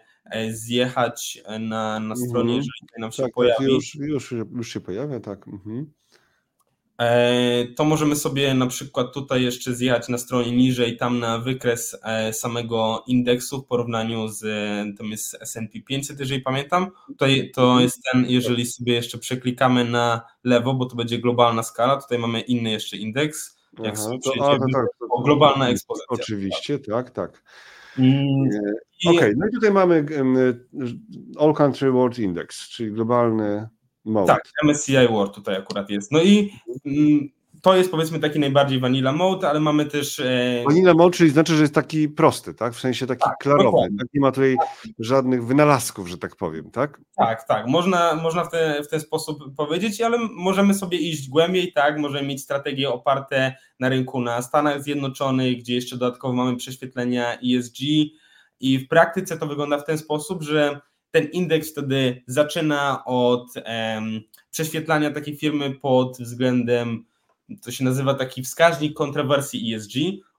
zjechać 0.51 1.43
na, 1.59 1.99
na 1.99 2.15
stronie, 2.15 2.53
mhm. 2.53 2.57
jeżeli 2.57 3.01
nam 3.01 3.11
się 3.11 3.17
tak, 3.17 3.25
tak 3.25 3.33
pojawi. 3.33 3.57
Tak, 3.57 3.67
już, 3.67 3.95
już, 3.95 4.31
już 4.31 4.73
się 4.73 4.79
pojawia, 4.79 5.19
tak. 5.19 5.47
Mhm. 5.47 5.91
E, 7.01 7.65
to 7.75 7.85
możemy 7.85 8.15
sobie 8.15 8.53
na 8.53 8.67
przykład 8.67 9.13
tutaj 9.13 9.43
jeszcze 9.43 9.73
zjechać 9.73 10.09
na 10.09 10.17
stronie 10.17 10.51
niżej, 10.51 10.97
tam 10.97 11.19
na 11.19 11.39
wykres 11.39 11.97
e, 12.03 12.33
samego 12.33 13.03
indeksu 13.07 13.61
w 13.61 13.65
porównaniu 13.65 14.27
z 14.27 14.41
tym 14.97 15.11
jest 15.11 15.37
S&P 15.41 15.81
500, 15.81 16.19
jeżeli 16.19 16.41
pamiętam. 16.41 16.91
Tutaj 17.07 17.51
to 17.55 17.79
jest 17.79 17.99
ten, 18.11 18.25
jeżeli 18.27 18.65
sobie 18.65 18.93
jeszcze 18.93 19.17
przeklikamy 19.17 19.85
na 19.85 20.21
lewo, 20.43 20.73
bo 20.73 20.85
to 20.85 20.95
będzie 20.95 21.19
globalna 21.19 21.63
skala, 21.63 22.01
tutaj 22.01 22.19
mamy 22.19 22.41
inny 22.41 22.71
jeszcze 22.71 22.97
indeks. 22.97 23.57
Jak 23.83 23.95
Aha, 23.97 24.09
to, 24.23 24.31
a, 24.33 24.59
to, 24.59 24.65
tak, 24.73 24.85
to, 24.99 25.21
globalna 25.23 25.69
ekspozycja. 25.69 26.07
Oczywiście, 26.09 26.79
tak, 26.79 27.09
tak. 27.09 27.43
Mm, 27.97 28.49
Okej, 29.05 29.17
okay, 29.17 29.33
no 29.37 29.47
i 29.47 29.51
tutaj 29.51 29.71
mamy 29.71 30.05
All 31.39 31.53
Country 31.53 31.91
World 31.91 32.19
Index, 32.19 32.69
czyli 32.69 32.91
globalny 32.91 33.67
Mode. 34.05 34.27
Tak, 34.27 34.43
MSCI 34.63 35.07
World 35.07 35.35
tutaj 35.35 35.55
akurat 35.55 35.89
jest. 35.89 36.11
No 36.11 36.21
i 36.21 36.53
mm, 36.85 37.29
to 37.63 37.75
jest 37.75 37.91
powiedzmy 37.91 38.19
taki 38.19 38.39
najbardziej 38.39 38.79
vanilla 38.79 39.11
mode, 39.11 39.49
ale 39.49 39.59
mamy 39.59 39.85
też. 39.85 40.19
E... 40.19 40.63
Vanilla 40.67 40.93
mode, 40.93 41.17
czyli 41.17 41.29
znaczy, 41.29 41.55
że 41.55 41.61
jest 41.61 41.75
taki 41.75 42.09
prosty, 42.09 42.53
tak? 42.53 42.73
W 42.73 42.79
sensie 42.79 43.07
taki 43.07 43.23
tak, 43.23 43.37
klarowny. 43.39 43.97
Tak? 43.97 44.07
Nie 44.13 44.21
ma 44.21 44.31
tutaj 44.31 44.57
żadnych 44.99 45.45
wynalazków, 45.45 46.07
że 46.07 46.17
tak 46.17 46.35
powiem, 46.35 46.71
tak? 46.71 47.01
Tak, 47.17 47.47
tak. 47.47 47.67
Można, 47.67 48.15
można 48.15 48.43
w, 48.43 48.51
te, 48.51 48.83
w 48.83 48.87
ten 48.87 48.99
sposób 48.99 49.55
powiedzieć, 49.57 50.01
ale 50.01 50.17
możemy 50.31 50.73
sobie 50.73 50.97
iść 50.97 51.29
głębiej, 51.29 51.73
tak? 51.73 51.99
Możemy 51.99 52.27
mieć 52.27 52.41
strategie 52.41 52.89
oparte 52.89 53.55
na 53.79 53.89
rynku 53.89 54.21
na 54.21 54.41
Stanach 54.41 54.83
Zjednoczonych, 54.83 55.57
gdzie 55.57 55.75
jeszcze 55.75 55.97
dodatkowo 55.97 56.33
mamy 56.33 56.57
prześwietlenia 56.57 57.37
ESG. 57.39 57.77
I 58.59 58.79
w 58.79 58.87
praktyce 58.87 59.37
to 59.37 59.47
wygląda 59.47 59.77
w 59.77 59.85
ten 59.85 59.97
sposób, 59.97 60.43
że 60.43 60.79
ten 61.11 61.25
indeks 61.25 61.71
wtedy 61.71 62.23
zaczyna 62.27 63.05
od 63.05 63.47
um, 63.55 64.21
prześwietlania 64.51 65.11
takiej 65.11 65.37
firmy 65.37 65.71
pod 65.71 66.17
względem, 66.19 67.05
to 67.61 67.71
się 67.71 67.83
nazywa 67.83 68.13
taki 68.13 68.43
wskaźnik 68.43 68.93
kontrowersji 68.93 69.73
ESG. 69.73 69.93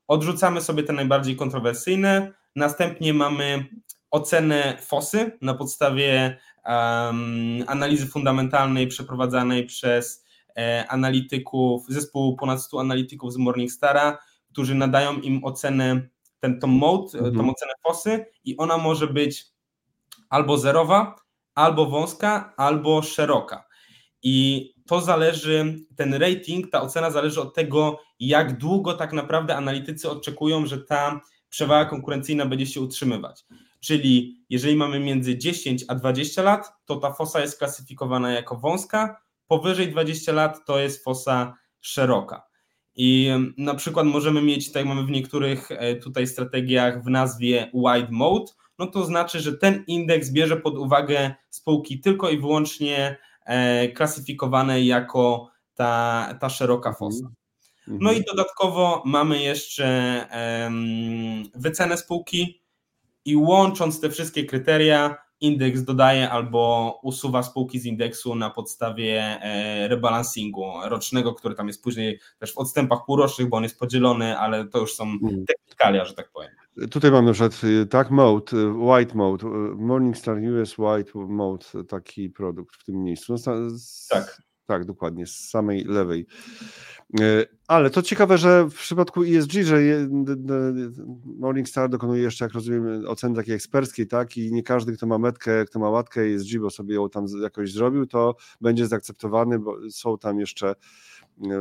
Odrzucamy 0.09 0.61
sobie 0.61 0.83
te 0.83 0.93
najbardziej 0.93 1.37
kontrowersyjne, 1.37 2.33
następnie 2.57 3.15
mamy 3.15 3.67
ocenę 4.11 4.79
FOSY 4.81 5.39
na 5.41 5.55
podstawie 5.55 6.39
um, 6.67 7.65
analizy 7.67 8.07
fundamentalnej 8.07 8.87
przeprowadzanej 8.87 9.67
przez 9.67 10.25
e, 10.57 10.85
analityków, 10.89 11.87
zespół 11.89 12.37
ponad 12.37 12.63
100 12.63 12.81
analityków 12.81 13.33
z 13.33 13.37
Morningstara, 13.37 14.19
którzy 14.53 14.75
nadają 14.75 15.21
im 15.21 15.45
ocenę, 15.45 16.09
ten, 16.41 16.61
tą 16.61 16.67
mode, 16.67 17.19
mhm. 17.19 17.37
tą 17.37 17.51
ocenę 17.51 17.73
FOSY 17.83 18.27
i 18.45 18.57
ona 18.57 18.79
może 18.79 19.07
być 19.07 19.47
albo 20.29 20.59
zerowa, 20.59 21.17
albo 21.55 21.87
wąska, 21.87 22.55
albo 22.57 23.03
szeroka. 23.03 23.65
I 24.23 24.74
to 24.89 25.01
zależy, 25.01 25.75
ten 25.97 26.15
rating, 26.15 26.71
ta 26.71 26.83
ocena 26.83 27.11
zależy 27.11 27.41
od 27.41 27.55
tego, 27.55 28.01
jak 28.21 28.59
długo 28.59 28.95
tak 28.95 29.13
naprawdę 29.13 29.57
analitycy 29.57 30.11
oczekują, 30.11 30.67
że 30.67 30.79
ta 30.79 31.21
przewaga 31.49 31.91
konkurencyjna 31.91 32.47
będzie 32.47 32.67
się 32.67 32.81
utrzymywać. 32.81 33.45
Czyli 33.81 34.45
jeżeli 34.51 34.77
mamy 34.77 35.01
między 35.01 35.39
10 35.39 35.85
a 35.89 35.95
20 35.95 36.43
lat, 36.43 36.73
to 36.85 36.97
ta 36.97 37.13
fosa 37.13 37.41
jest 37.41 37.59
klasyfikowana 37.59 38.33
jako 38.33 38.57
wąska, 38.57 39.21
powyżej 39.47 39.89
20 39.89 40.33
lat 40.33 40.65
to 40.67 40.79
jest 40.79 41.05
fosa 41.05 41.55
szeroka. 41.81 42.43
I 42.97 43.31
na 43.59 43.75
przykład 43.75 44.07
możemy 44.07 44.43
mieć, 44.43 44.73
tak 44.73 44.87
mamy 44.87 45.05
w 45.05 45.11
niektórych 45.11 45.71
e, 45.71 45.97
tutaj 45.97 46.27
strategiach 46.27 47.05
w 47.05 47.09
nazwie 47.09 47.71
wide 47.75 48.09
mode, 48.11 48.53
no 48.79 48.87
to 48.87 49.05
znaczy, 49.05 49.41
że 49.41 49.59
ten 49.59 49.85
indeks 49.87 50.31
bierze 50.31 50.57
pod 50.57 50.79
uwagę 50.79 51.35
spółki 51.51 52.01
tylko 52.01 52.31
i 52.31 52.39
wyłącznie 52.39 53.17
klasyfikowane 53.95 54.85
jako 54.85 55.51
ta, 55.75 56.29
ta 56.41 56.49
szeroka 56.49 56.89
mhm. 56.89 56.99
fosa. 56.99 57.31
No 57.87 58.13
i 58.13 58.25
dodatkowo 58.25 59.03
mamy 59.07 59.43
jeszcze 59.43 60.27
wycenę 61.55 61.97
spółki 61.97 62.63
i 63.25 63.37
łącząc 63.37 64.01
te 64.01 64.11
wszystkie 64.11 64.45
kryteria, 64.45 65.17
indeks 65.41 65.83
dodaje 65.83 66.31
albo 66.31 66.95
usuwa 67.03 67.43
spółki 67.43 67.81
z 67.81 67.87
indeksu 67.87 68.35
na 68.35 68.51
podstawie 68.51 69.21
e, 69.21 69.89
rebalansingu 69.89 70.73
rocznego, 70.85 71.35
który 71.35 71.55
tam 71.55 71.67
jest 71.67 71.83
później 71.83 72.21
też 72.39 72.55
w 72.55 72.59
odstępach 72.59 72.99
półrocznych, 73.07 73.49
bo 73.49 73.57
on 73.57 73.63
jest 73.63 73.79
podzielony, 73.79 74.39
ale 74.39 74.65
to 74.65 74.79
już 74.79 74.95
są 74.95 75.05
mhm. 75.05 75.45
technikalia, 75.47 76.05
że 76.05 76.15
tak 76.15 76.31
powiem. 76.33 76.51
Tutaj 76.91 77.11
mam 77.11 77.25
na 77.25 77.33
przykład 77.33 77.65
y, 77.65 77.87
tak 77.87 78.11
mode, 78.11 78.57
y, 78.57 78.73
white 78.73 79.15
mode, 79.15 79.47
y, 79.47 79.51
Morningstar 79.77 80.39
US 80.39 80.79
white 80.79 81.11
mode, 81.15 81.67
taki 81.89 82.31
produkt 82.31 82.77
w 82.77 82.85
tym 82.85 83.03
miejscu. 83.03 83.35
No, 83.47 83.55
tak. 84.11 84.43
Tak, 84.67 84.85
dokładnie, 84.85 85.27
z 85.27 85.49
samej 85.49 85.85
lewej. 85.85 86.27
Ale 87.69 87.91
to 87.91 88.03
ciekawe, 88.03 88.39
że 88.39 88.65
w 88.71 88.75
przypadku 88.75 89.23
ESG, 89.23 89.53
że 89.53 89.79
Morningstar 91.25 91.91
dokonuje 91.91 92.23
jeszcze, 92.23 92.45
jak 92.45 92.55
rozumiem, 92.55 93.05
oceny 93.07 93.37
takiej 93.37 93.55
eksperckiej, 93.55 94.07
tak, 94.07 94.37
i 94.37 94.53
nie 94.53 94.63
każdy, 94.63 94.97
kto 94.97 95.07
ma 95.07 95.19
metkę, 95.19 95.65
kto 95.65 95.79
ma 95.79 95.91
łatkę 95.91 96.21
ESG, 96.21 96.59
bo 96.59 96.71
sobie 96.71 96.95
ją 96.95 97.11
tam 97.11 97.27
jakoś 97.43 97.73
zrobił, 97.73 98.07
to 98.07 98.37
będzie 98.61 98.87
zaakceptowany, 98.87 99.59
bo 99.59 99.77
są 99.91 100.19
tam 100.19 100.41
jeszcze 100.41 100.75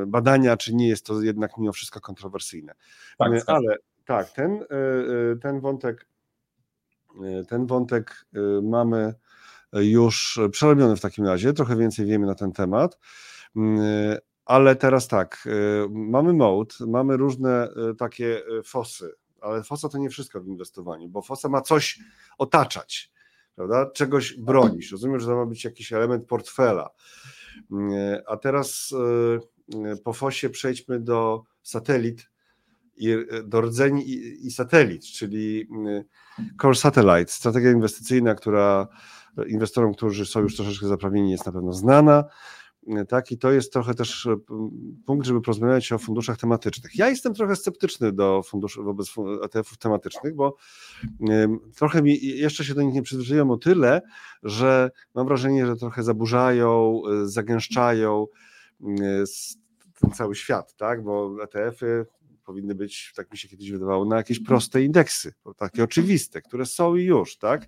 badania, 0.08 0.58
czy 0.58 0.76
nie 0.76 0.88
jest 0.88 1.06
to 1.06 1.22
jednak 1.22 1.58
mimo 1.58 1.74
wszystko 1.74 2.02
kontrowersyjne. 2.02 2.74
Tak, 3.18 3.32
Ale 3.48 3.78
tak, 4.06 4.32
ten, 4.32 4.52
e, 4.52 4.76
e, 5.32 5.36
ten 5.36 5.60
wątek, 5.60 6.06
e, 7.24 7.46
ten 7.46 7.66
wątek 7.66 8.26
mamy 8.64 9.14
już 9.74 10.40
przerobiony 10.52 10.96
w 10.96 11.02
takim 11.02 11.26
razie, 11.26 11.54
trochę 11.54 11.76
więcej 11.76 12.06
wiemy 12.06 12.26
na 12.26 12.36
ten 12.36 12.52
temat. 12.52 13.00
Mm, 13.56 14.18
ale 14.46 14.76
teraz 14.76 15.08
tak, 15.08 15.48
mamy 15.90 16.34
mode, 16.34 16.76
mamy 16.88 17.18
różne 17.18 17.70
takie 17.98 18.42
fosy, 18.66 19.14
ale 19.42 19.64
fosa 19.64 19.90
to 19.90 19.98
nie 19.98 20.10
wszystko 20.10 20.42
w 20.42 20.48
inwestowaniu, 20.48 21.10
bo 21.10 21.22
fosa 21.22 21.50
ma 21.50 21.62
coś 21.62 22.00
otaczać, 22.38 23.12
prawda? 23.56 23.92
Czegoś 23.92 24.34
bronić. 24.34 24.92
Rozumiem, 24.92 25.20
że 25.20 25.28
to 25.28 25.36
ma 25.36 25.46
być 25.46 25.64
jakiś 25.64 25.94
element 25.94 26.26
portfela. 26.28 26.90
Mm, 27.72 28.22
a 28.28 28.38
teraz 28.38 28.94
po 30.04 30.14
fosie 30.14 30.50
przejdźmy 30.50 31.00
do 31.00 31.44
satelit 31.62 32.30
e, 33.02 33.44
do 33.44 33.62
rdzeni 33.62 34.10
i, 34.10 34.48
i 34.48 34.52
satelit, 34.52 35.04
czyli 35.06 35.68
mm, 35.72 36.04
Core 36.62 36.76
Satellite, 36.76 37.32
strategia 37.32 37.72
inwestycyjna, 37.72 38.36
która 38.36 38.88
inwestorom, 39.48 39.94
którzy 39.94 40.26
są 40.26 40.40
już 40.40 40.56
troszeczkę 40.56 40.88
zaprawieni, 40.88 41.32
jest 41.32 41.46
na 41.46 41.52
pewno 41.52 41.74
znana. 41.74 42.24
E, 42.88 43.06
tak, 43.06 43.32
i 43.32 43.38
to 43.38 43.52
jest 43.52 43.74
trochę 43.74 43.94
też 43.94 44.26
e, 44.26 44.36
punkt, 45.06 45.28
żeby 45.28 45.42
porozmawiać 45.42 45.92
o 45.92 45.98
funduszach 45.98 46.38
tematycznych. 46.38 46.96
Ja 46.96 47.10
jestem 47.10 47.34
trochę 47.34 47.56
sceptyczny 47.56 48.12
do 48.12 48.42
funduszy 48.44 48.82
wobec 48.82 49.14
ETF-ów 49.44 49.78
tematycznych, 49.78 50.36
bo 50.36 50.56
trochę 51.76 52.02
mi 52.02 52.26
jeszcze 52.26 52.66
się 52.66 52.74
do 52.74 52.82
nich 52.82 52.94
nie 52.94 53.02
przyzwyczaiłem 53.02 53.52
o 53.52 53.58
tyle, 53.58 54.02
że 54.44 54.92
mam 55.16 55.28
wrażenie, 55.28 55.66
że 55.66 55.76
trochę 55.76 56.04
zaburzają, 56.04 57.02
zagęszczają 57.24 58.26
ten 60.00 60.12
cały 60.12 60.36
świat, 60.36 60.76
tak? 60.76 61.04
Bo 61.04 61.36
ETF-y 61.44 62.06
powinny 62.46 62.76
być, 62.76 63.14
tak 63.16 63.32
mi 63.32 63.38
się 63.38 63.48
kiedyś 63.48 63.72
wydawało, 63.72 64.06
na 64.06 64.18
jakieś 64.18 64.40
proste 64.40 64.84
indeksy, 64.84 65.34
takie 65.58 65.84
oczywiste, 65.84 66.42
które 66.42 66.66
są 66.66 66.96
i 66.96 67.04
już, 67.04 67.38
tak? 67.38 67.68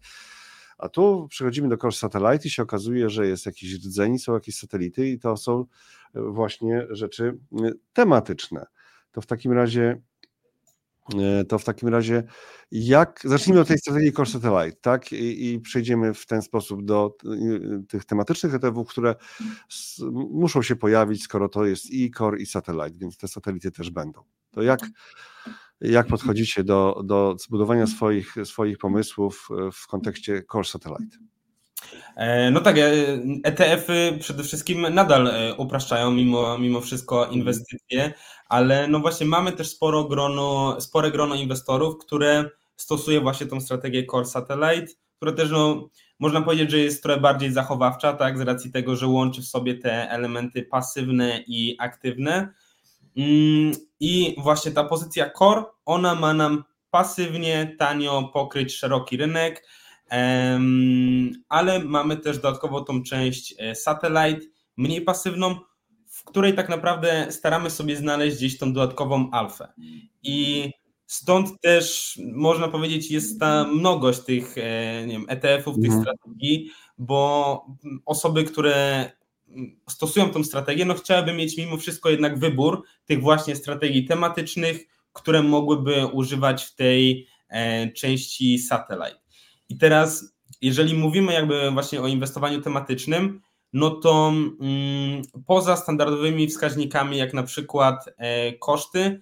A 0.77 0.89
tu 0.89 1.27
przechodzimy 1.29 1.69
do 1.69 1.77
Core 1.77 1.95
Satellite 1.95 2.47
i 2.47 2.51
się 2.51 2.63
okazuje, 2.63 3.09
że 3.09 3.27
jest 3.27 3.45
jakiś 3.45 3.73
rdzeń, 3.73 4.19
są 4.19 4.33
jakieś 4.33 4.55
satelity 4.55 5.09
i 5.09 5.19
to 5.19 5.37
są 5.37 5.65
e, 6.13 6.21
właśnie 6.21 6.87
rzeczy 6.89 7.37
e, 7.53 7.71
tematyczne. 7.93 8.65
To 9.11 9.21
w 9.21 9.25
takim 9.25 9.51
razie 9.51 10.01
e, 11.19 11.45
to 11.45 11.59
w 11.59 11.63
takim 11.63 11.89
razie 11.89 12.23
jak, 12.71 13.21
zacznijmy 13.23 13.61
od 13.61 13.67
tej 13.67 13.77
strategii 13.77 14.13
Core 14.13 14.29
Satellite, 14.29 14.77
tak, 14.81 15.11
i, 15.11 15.53
i 15.53 15.59
przejdziemy 15.59 16.13
w 16.13 16.25
ten 16.25 16.41
sposób 16.41 16.85
do 16.85 17.17
tych 17.89 18.05
tematycznych 18.05 18.53
ETF-ów, 18.53 18.89
które 18.89 19.15
muszą 20.13 20.61
się 20.61 20.75
pojawić, 20.75 21.23
skoro 21.23 21.49
to 21.49 21.65
jest 21.65 21.91
i 21.91 22.11
Core 22.11 22.39
i 22.39 22.45
Satellite, 22.45 22.97
więc 22.99 23.17
te 23.17 23.27
satelity 23.27 23.71
też 23.71 23.89
będą. 23.89 24.23
To 24.51 24.61
jak, 24.61 24.79
jak 25.81 26.07
podchodzicie 26.07 26.63
do, 26.63 27.01
do 27.05 27.35
zbudowania 27.39 27.87
swoich, 27.87 28.35
swoich 28.43 28.77
pomysłów 28.77 29.47
e, 29.51 29.71
w 29.71 29.87
kontekście 29.87 30.43
Core 30.51 30.63
Satellite? 30.65 31.17
E, 32.15 32.51
no 32.51 32.61
tak, 32.61 32.75
ETF-y 33.43 34.17
przede 34.19 34.43
wszystkim 34.43 34.81
nadal 34.93 35.27
e, 35.27 35.55
upraszczają 35.55 36.11
mimo, 36.11 36.57
mimo 36.57 36.81
wszystko 36.81 37.19
mhm. 37.19 37.39
inwestycje, 37.39 38.13
ale 38.49 38.87
no 38.87 38.99
właśnie 38.99 39.25
mamy 39.25 39.51
też 39.51 39.69
sporo 39.69 40.03
grono, 40.03 40.81
spore 40.81 41.11
grono 41.11 41.35
inwestorów, 41.35 41.97
które 41.97 42.49
stosuje 42.75 43.21
właśnie 43.21 43.47
tą 43.47 43.61
strategię 43.61 44.05
Core 44.05 44.25
Satellite, 44.25 44.93
która 45.17 45.31
też 45.31 45.51
no, 45.51 45.89
można 46.19 46.41
powiedzieć, 46.41 46.71
że 46.71 46.79
jest 46.79 47.03
trochę 47.03 47.21
bardziej 47.21 47.51
zachowawcza, 47.51 48.13
tak, 48.13 48.37
z 48.37 48.41
racji 48.41 48.71
tego, 48.71 48.95
że 48.95 49.07
łączy 49.07 49.41
w 49.41 49.45
sobie 49.45 49.75
te 49.75 50.09
elementy 50.09 50.63
pasywne 50.63 51.43
i 51.47 51.75
aktywne. 51.79 52.53
Mm, 53.17 53.71
I 53.99 54.35
właśnie 54.37 54.71
ta 54.71 54.83
pozycja 54.83 55.29
core, 55.29 55.63
ona 55.85 56.15
ma 56.15 56.33
nam 56.33 56.63
pasywnie, 56.91 57.75
tanio 57.79 58.29
pokryć 58.33 58.75
szeroki 58.75 59.17
rynek, 59.17 59.67
ale 61.49 61.79
mamy 61.83 62.17
też 62.17 62.37
dodatkowo 62.37 62.81
tą 62.81 63.03
część 63.03 63.55
e, 63.59 63.75
satellite, 63.75 64.47
mniej 64.77 65.01
pasywną, 65.01 65.55
w 66.07 66.23
której 66.23 66.55
tak 66.55 66.69
naprawdę 66.69 67.27
staramy 67.29 67.69
sobie 67.69 67.95
znaleźć 67.95 68.37
gdzieś 68.37 68.57
tą 68.57 68.73
dodatkową 68.73 69.31
alfę. 69.31 69.73
I 70.23 70.71
stąd 71.07 71.61
też 71.61 72.19
można 72.33 72.67
powiedzieć, 72.67 73.11
jest 73.11 73.39
ta 73.39 73.63
mnogość 73.63 74.19
tych 74.19 74.57
e, 74.57 75.05
nie 75.07 75.13
wiem, 75.13 75.25
ETF-ów, 75.27 75.75
tych 75.75 75.91
mhm. 75.91 76.01
strategii, 76.01 76.69
bo 76.97 77.65
osoby, 78.05 78.43
które 78.43 79.11
stosują 79.89 80.29
tą 80.29 80.43
strategię, 80.43 80.85
no 80.85 80.93
chciałyby 80.93 81.33
mieć 81.33 81.57
mimo 81.57 81.77
wszystko 81.77 82.09
jednak 82.09 82.39
wybór 82.39 82.83
tych 83.05 83.21
właśnie 83.21 83.55
strategii 83.55 84.05
tematycznych, 84.05 84.87
które 85.13 85.43
mogłyby 85.43 86.07
używać 86.07 86.63
w 86.63 86.75
tej 86.75 87.27
e, 87.49 87.91
części 87.91 88.59
satellite. 88.59 89.19
I 89.69 89.77
teraz, 89.77 90.35
jeżeli 90.61 90.93
mówimy 90.93 91.33
jakby 91.33 91.71
właśnie 91.71 92.01
o 92.01 92.07
inwestowaniu 92.07 92.61
tematycznym, 92.61 93.41
no 93.73 93.89
to 93.89 94.33
mm, 94.61 95.21
poza 95.47 95.75
standardowymi 95.75 96.47
wskaźnikami, 96.47 97.17
jak 97.17 97.33
na 97.33 97.43
przykład 97.43 98.05
e, 98.17 98.53
koszty, 98.53 99.21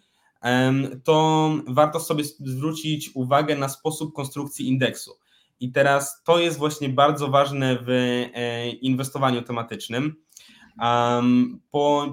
to 1.03 1.49
warto 1.67 1.99
sobie 1.99 2.23
zwrócić 2.39 3.09
uwagę 3.13 3.55
na 3.55 3.69
sposób 3.69 4.13
konstrukcji 4.13 4.67
indeksu. 4.67 5.11
I 5.59 5.71
teraz 5.71 6.23
to 6.23 6.39
jest 6.39 6.57
właśnie 6.57 6.89
bardzo 6.89 7.27
ważne 7.27 7.77
w 7.81 7.89
e, 7.89 8.69
inwestowaniu 8.69 9.41
tematycznym, 9.41 10.15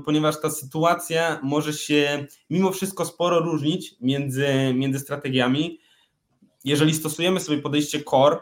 ponieważ 0.04 0.40
ta 0.40 0.50
sytuacja 0.50 1.40
może 1.42 1.72
się 1.72 2.26
mimo 2.50 2.72
wszystko 2.72 3.04
sporo 3.04 3.40
różnić 3.40 3.94
między, 4.00 4.46
między 4.74 4.98
strategiami. 4.98 5.80
Jeżeli 6.64 6.94
stosujemy 6.94 7.40
sobie 7.40 7.58
podejście 7.58 8.04
core, 8.04 8.36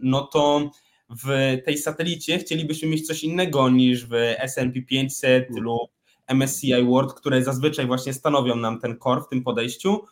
no 0.00 0.22
to 0.22 0.70
w 1.10 1.56
tej 1.64 1.78
satelicie 1.78 2.38
chcielibyśmy 2.38 2.88
mieć 2.88 3.06
coś 3.06 3.24
innego 3.24 3.70
niż 3.70 4.06
w 4.06 4.14
S&P 4.38 4.82
500 4.82 5.50
mm. 5.50 5.62
lub 5.62 5.90
MSCI 6.34 6.84
World, 6.84 7.14
które 7.14 7.42
zazwyczaj 7.42 7.86
właśnie 7.86 8.12
stanowią 8.12 8.56
nam 8.56 8.80
ten 8.80 8.98
core 8.98 9.20
w 9.20 9.28
tym 9.28 9.42
podejściu, 9.42 10.04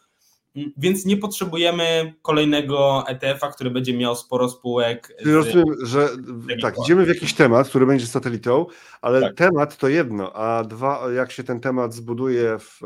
więc 0.77 1.05
nie 1.05 1.17
potrzebujemy 1.17 2.15
kolejnego 2.23 3.05
ETF-a, 3.07 3.49
który 3.49 3.71
będzie 3.71 3.97
miał 3.97 4.17
sporo 4.17 4.49
spółek. 4.49 5.13
Rozumiem, 5.25 5.65
że 5.83 6.09
tak, 6.63 6.75
idziemy 6.85 7.05
w 7.05 7.09
jakiś 7.09 7.35
temat, 7.35 7.69
który 7.69 7.87
będzie 7.87 8.07
satelitą, 8.07 8.67
ale 9.03 9.21
tak. 9.21 9.35
temat 9.35 9.77
to 9.77 9.89
jedno, 9.89 10.33
a 10.33 10.65
dwa, 10.65 11.13
jak 11.13 11.33
się 11.33 11.45
ten 11.45 11.61
temat 11.61 11.95
zbuduje, 11.95 12.59
w, 12.59 12.81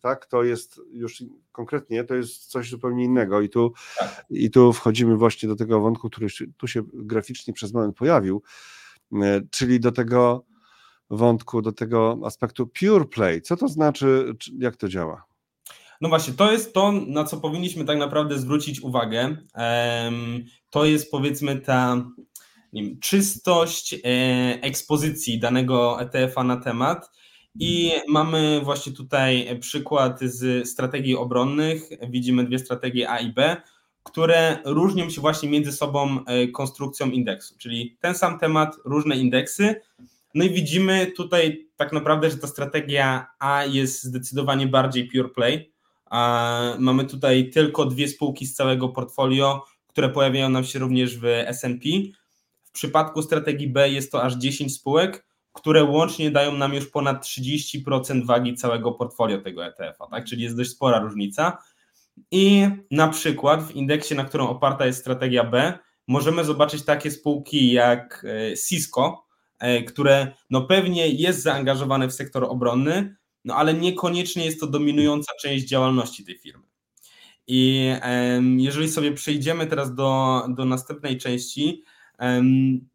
tak, 0.00 0.26
to 0.26 0.42
jest 0.42 0.80
już 0.92 1.22
konkretnie, 1.52 2.04
to 2.04 2.14
jest 2.14 2.46
coś 2.46 2.70
zupełnie 2.70 3.04
innego 3.04 3.40
i 3.40 3.48
tu, 3.48 3.72
tak. 3.98 4.24
i 4.30 4.50
tu 4.50 4.72
wchodzimy 4.72 5.16
właśnie 5.16 5.48
do 5.48 5.56
tego 5.56 5.80
wątku, 5.80 6.10
który 6.10 6.26
tu 6.56 6.66
się 6.66 6.82
graficznie 6.92 7.54
przez 7.54 7.74
moment 7.74 7.96
pojawił, 7.96 8.42
e, 9.12 9.40
czyli 9.50 9.80
do 9.80 9.92
tego 9.92 10.44
wątku, 11.10 11.62
do 11.62 11.72
tego 11.72 12.18
aspektu 12.24 12.66
pure 12.66 13.04
play. 13.04 13.42
Co 13.42 13.56
to 13.56 13.68
znaczy, 13.68 14.34
jak 14.58 14.76
to 14.76 14.88
działa? 14.88 15.29
No 16.00 16.08
właśnie, 16.08 16.34
to 16.34 16.52
jest 16.52 16.74
to, 16.74 16.92
na 16.92 17.24
co 17.24 17.40
powinniśmy 17.40 17.84
tak 17.84 17.98
naprawdę 17.98 18.38
zwrócić 18.38 18.80
uwagę. 18.80 19.36
To 20.70 20.84
jest 20.84 21.10
powiedzmy 21.10 21.60
ta 21.60 22.04
wiem, 22.72 22.98
czystość 23.00 23.94
e, 23.94 23.98
ekspozycji 24.62 25.40
danego 25.40 26.00
ETF-a 26.00 26.44
na 26.44 26.56
temat. 26.56 27.10
I 27.60 27.92
mamy 28.08 28.60
właśnie 28.64 28.92
tutaj 28.92 29.58
przykład 29.60 30.20
z 30.20 30.68
strategii 30.68 31.16
obronnych. 31.16 31.88
Widzimy 32.08 32.44
dwie 32.44 32.58
strategie 32.58 33.10
A 33.10 33.18
i 33.18 33.32
B, 33.32 33.56
które 34.02 34.58
różnią 34.64 35.10
się 35.10 35.20
właśnie 35.20 35.48
między 35.48 35.72
sobą 35.72 36.24
e, 36.24 36.48
konstrukcją 36.48 37.10
indeksu, 37.10 37.54
czyli 37.58 37.96
ten 38.00 38.14
sam 38.14 38.38
temat, 38.38 38.76
różne 38.84 39.16
indeksy. 39.16 39.80
No 40.34 40.44
i 40.44 40.50
widzimy 40.50 41.12
tutaj 41.16 41.68
tak 41.76 41.92
naprawdę, 41.92 42.30
że 42.30 42.36
ta 42.36 42.46
strategia 42.46 43.26
A 43.38 43.64
jest 43.64 44.02
zdecydowanie 44.02 44.66
bardziej 44.66 45.08
pure 45.08 45.28
play, 45.28 45.69
Mamy 46.78 47.04
tutaj 47.04 47.50
tylko 47.50 47.86
dwie 47.86 48.08
spółki 48.08 48.46
z 48.46 48.54
całego 48.54 48.88
portfolio, 48.88 49.64
które 49.86 50.08
pojawiają 50.08 50.48
nam 50.48 50.64
się 50.64 50.78
również 50.78 51.18
w 51.18 51.24
S&P. 51.24 51.88
W 52.62 52.72
przypadku 52.72 53.22
strategii 53.22 53.68
B 53.68 53.90
jest 53.90 54.12
to 54.12 54.22
aż 54.22 54.34
10 54.36 54.74
spółek, 54.74 55.26
które 55.52 55.84
łącznie 55.84 56.30
dają 56.30 56.52
nam 56.52 56.74
już 56.74 56.90
ponad 56.90 57.24
30% 57.24 58.26
wagi 58.26 58.54
całego 58.54 58.92
portfolio 58.92 59.40
tego 59.40 59.66
ETF-a, 59.66 60.06
tak? 60.06 60.24
czyli 60.24 60.42
jest 60.42 60.56
dość 60.56 60.70
spora 60.70 60.98
różnica. 60.98 61.58
I 62.30 62.68
na 62.90 63.08
przykład 63.08 63.62
w 63.62 63.76
indeksie, 63.76 64.14
na 64.14 64.24
którą 64.24 64.48
oparta 64.48 64.86
jest 64.86 65.00
strategia 65.00 65.44
B, 65.44 65.78
możemy 66.08 66.44
zobaczyć 66.44 66.84
takie 66.84 67.10
spółki 67.10 67.72
jak 67.72 68.26
e, 68.28 68.56
Cisco, 68.56 69.26
e, 69.58 69.82
które 69.82 70.32
no 70.50 70.62
pewnie 70.62 71.08
jest 71.08 71.42
zaangażowane 71.42 72.08
w 72.08 72.12
sektor 72.12 72.44
obronny, 72.44 73.16
no 73.44 73.54
ale 73.54 73.74
niekoniecznie 73.74 74.44
jest 74.44 74.60
to 74.60 74.66
dominująca 74.66 75.32
część 75.40 75.64
działalności 75.64 76.24
tej 76.24 76.38
firmy. 76.38 76.64
I 77.46 77.90
jeżeli 78.56 78.88
sobie 78.88 79.12
przejdziemy 79.12 79.66
teraz 79.66 79.94
do, 79.94 80.42
do 80.48 80.64
następnej 80.64 81.18
części, 81.18 81.82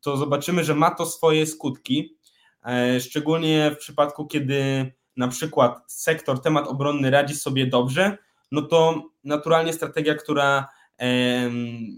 to 0.01 0.17
zobaczymy, 0.17 0.63
że 0.63 0.75
ma 0.75 0.91
to 0.91 1.05
swoje 1.05 1.45
skutki, 1.45 2.17
e, 2.65 2.99
szczególnie 2.99 3.71
w 3.71 3.77
przypadku, 3.77 4.25
kiedy 4.25 4.91
na 5.17 5.27
przykład 5.27 5.79
sektor, 5.87 6.41
temat 6.41 6.67
obronny 6.67 7.09
radzi 7.11 7.35
sobie 7.35 7.67
dobrze, 7.67 8.17
no 8.51 8.61
to 8.61 9.03
naturalnie 9.23 9.73
strategia, 9.73 10.15
która 10.15 10.67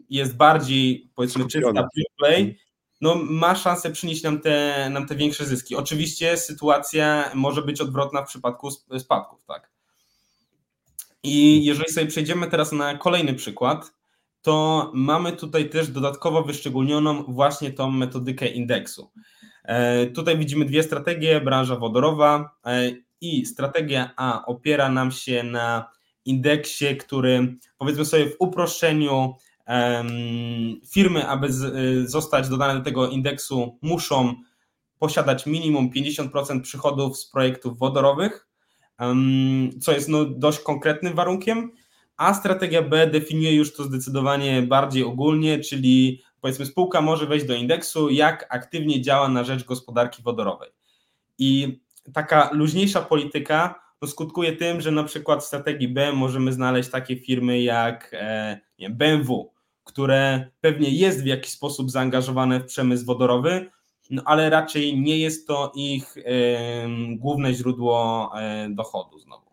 jest 0.09 0.37
bardziej 0.37 1.11
powiedzmy 1.15 1.47
czysta, 1.47 1.87
play, 2.17 2.59
no, 3.01 3.15
ma 3.15 3.55
szansę 3.55 3.91
przynieść 3.91 4.23
nam 4.23 4.41
te, 4.41 4.87
nam 4.89 5.07
te 5.07 5.15
większe 5.15 5.45
zyski. 5.45 5.75
Oczywiście 5.75 6.37
sytuacja 6.37 7.31
może 7.33 7.61
być 7.61 7.81
odwrotna 7.81 8.21
w 8.21 8.27
przypadku 8.27 8.71
spadków, 8.99 9.45
tak. 9.45 9.71
I 11.23 11.65
jeżeli 11.65 11.89
sobie 11.89 12.07
przejdziemy 12.07 12.47
teraz 12.47 12.71
na 12.71 12.97
kolejny 12.97 13.33
przykład, 13.33 13.93
to 14.41 14.91
mamy 14.93 15.31
tutaj 15.31 15.69
też 15.69 15.87
dodatkowo 15.87 16.43
wyszczególnioną 16.43 17.23
właśnie 17.23 17.71
tą 17.71 17.91
metodykę 17.91 18.47
indeksu. 18.47 19.11
E, 19.63 20.07
tutaj 20.07 20.37
widzimy 20.37 20.65
dwie 20.65 20.83
strategie, 20.83 21.41
branża 21.41 21.75
wodorowa 21.75 22.55
e, 22.65 22.91
i 23.21 23.45
strategia 23.45 24.11
A 24.15 24.45
opiera 24.45 24.89
nam 24.89 25.11
się 25.11 25.43
na 25.43 25.91
indeksie, 26.25 26.97
który 26.97 27.55
powiedzmy 27.77 28.05
sobie 28.05 28.25
w 28.29 28.35
uproszczeniu 28.39 29.35
firmy, 30.93 31.27
aby 31.27 31.47
y, 31.47 32.07
zostać 32.07 32.49
dodane 32.49 32.79
do 32.79 32.85
tego 32.85 33.07
indeksu, 33.07 33.77
muszą 33.81 34.35
posiadać 34.99 35.45
minimum 35.45 35.89
50% 35.89 36.61
przychodów 36.61 37.17
z 37.17 37.31
projektów 37.31 37.77
wodorowych, 37.77 38.47
co 39.81 39.91
jest 39.91 40.09
no 40.09 40.25
dość 40.25 40.59
konkretnym 40.59 41.13
warunkiem, 41.13 41.71
a 42.17 42.33
strategia 42.33 42.81
B 42.81 43.07
definiuje 43.07 43.55
już 43.55 43.73
to 43.73 43.83
zdecydowanie 43.83 44.61
bardziej 44.61 45.03
ogólnie, 45.03 45.59
czyli 45.59 46.23
powiedzmy 46.41 46.65
spółka 46.65 47.01
może 47.01 47.25
wejść 47.25 47.45
do 47.45 47.55
indeksu, 47.55 48.09
jak 48.09 48.47
aktywnie 48.49 49.01
działa 49.01 49.29
na 49.29 49.43
rzecz 49.43 49.63
gospodarki 49.63 50.23
wodorowej. 50.23 50.69
I 51.37 51.79
taka 52.13 52.49
luźniejsza 52.53 53.01
polityka 53.01 53.79
no, 54.01 54.07
skutkuje 54.07 54.53
tym, 54.53 54.81
że 54.81 54.91
na 54.91 55.03
przykład 55.03 55.43
w 55.43 55.47
strategii 55.47 55.87
B 55.87 56.13
możemy 56.13 56.53
znaleźć 56.53 56.89
takie 56.89 57.15
firmy 57.15 57.61
jak 57.61 58.09
e, 58.13 58.59
BMW, 58.89 59.51
które 59.87 60.51
pewnie 60.61 60.89
jest 60.89 61.23
w 61.23 61.25
jakiś 61.25 61.51
sposób 61.51 61.91
zaangażowane 61.91 62.59
w 62.59 62.65
przemysł 62.65 63.05
wodorowy, 63.05 63.71
no 64.09 64.21
ale 64.25 64.49
raczej 64.49 64.99
nie 64.99 65.17
jest 65.17 65.47
to 65.47 65.71
ich 65.75 66.15
główne 67.15 67.53
źródło 67.53 68.31
y, 68.65 68.75
dochodu 68.75 69.19
znowu. 69.19 69.47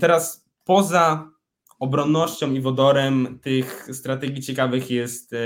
Teraz 0.00 0.48
poza 0.64 1.30
obronnością 1.78 2.52
i 2.52 2.60
wodorem 2.60 3.38
tych 3.42 3.88
strategii 3.92 4.42
ciekawych 4.42 4.90
jest, 4.90 5.32
e, 5.32 5.36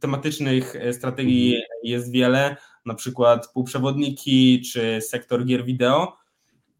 tematycznych 0.00 0.76
strategii 0.92 1.56
jest 1.82 2.12
wiele, 2.12 2.56
na 2.86 2.94
przykład 2.94 3.52
półprzewodniki 3.52 4.62
czy 4.72 5.00
sektor 5.00 5.44
gier 5.44 5.64
wideo 5.64 6.16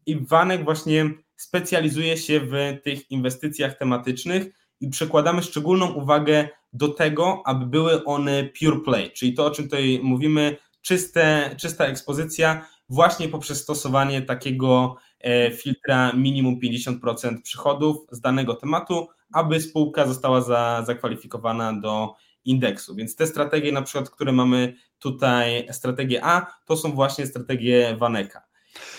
i 0.05 0.25
Wanek 0.25 0.63
właśnie 0.63 1.09
specjalizuje 1.35 2.17
się 2.17 2.39
w 2.39 2.53
tych 2.83 3.11
inwestycjach 3.11 3.77
tematycznych 3.77 4.58
i 4.81 4.89
przekładamy 4.89 5.43
szczególną 5.43 5.93
uwagę 5.93 6.49
do 6.73 6.87
tego, 6.87 7.41
aby 7.45 7.65
były 7.65 8.03
one 8.05 8.43
pure 8.59 8.79
play, 8.79 9.11
czyli 9.11 9.33
to, 9.33 9.45
o 9.45 9.51
czym 9.51 9.65
tutaj 9.65 9.99
mówimy, 10.03 10.57
czyste, 10.81 11.55
czysta 11.57 11.85
ekspozycja, 11.85 12.65
właśnie 12.89 13.29
poprzez 13.29 13.61
stosowanie 13.61 14.21
takiego 14.21 14.95
e, 15.19 15.51
filtra 15.51 16.13
minimum 16.13 16.59
50% 16.59 17.41
przychodów 17.41 17.97
z 18.11 18.21
danego 18.21 18.53
tematu, 18.53 19.07
aby 19.33 19.61
spółka 19.61 20.07
została 20.07 20.41
za, 20.41 20.83
zakwalifikowana 20.87 21.73
do 21.73 22.13
indeksu. 22.45 22.95
Więc 22.95 23.15
te 23.15 23.27
strategie, 23.27 23.71
na 23.71 23.81
przykład, 23.81 24.09
które 24.09 24.31
mamy 24.31 24.73
tutaj, 24.99 25.67
strategię 25.71 26.25
A, 26.25 26.45
to 26.65 26.77
są 26.77 26.91
właśnie 26.91 27.25
strategie 27.25 27.95
Waneka. 27.97 28.48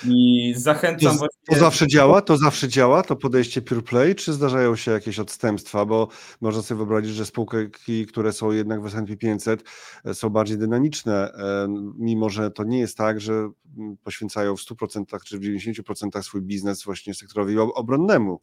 I 0.04 0.54
zachęcam 0.56 1.12
to, 1.12 1.18
właśnie... 1.18 1.54
To 1.54 1.60
zawsze 1.60 1.86
działa? 1.86 2.22
To 2.22 2.36
zawsze 2.36 2.68
działa? 2.68 3.02
To 3.02 3.16
podejście 3.16 3.62
pure 3.62 3.82
play? 3.82 4.14
Czy 4.14 4.32
zdarzają 4.32 4.76
się 4.76 4.90
jakieś 4.90 5.18
odstępstwa? 5.18 5.84
Bo 5.84 6.08
można 6.40 6.62
sobie 6.62 6.76
wyobrazić, 6.76 7.14
że 7.14 7.26
spółki, 7.26 8.06
które 8.08 8.32
są 8.32 8.52
jednak 8.52 8.82
w 8.82 8.86
S&P 8.86 9.16
500 9.16 9.64
e, 10.04 10.14
są 10.14 10.30
bardziej 10.30 10.58
dynamiczne, 10.58 11.32
e, 11.32 11.68
mimo 11.98 12.30
że 12.30 12.50
to 12.50 12.64
nie 12.64 12.78
jest 12.78 12.96
tak, 12.96 13.20
że 13.20 13.32
mm, 13.32 13.96
poświęcają 14.04 14.56
w 14.56 14.60
100% 14.60 15.22
czy 15.24 15.38
w 15.38 15.42
90% 15.42 16.22
swój 16.22 16.42
biznes 16.42 16.84
właśnie 16.84 17.14
sektorowi 17.14 17.58
obronnemu. 17.58 18.40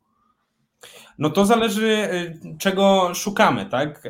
No 1.20 1.30
to 1.30 1.46
zależy, 1.46 1.88
y, 1.88 2.58
czego 2.60 3.13
szukamy, 3.13 3.66
tak? 3.66 4.04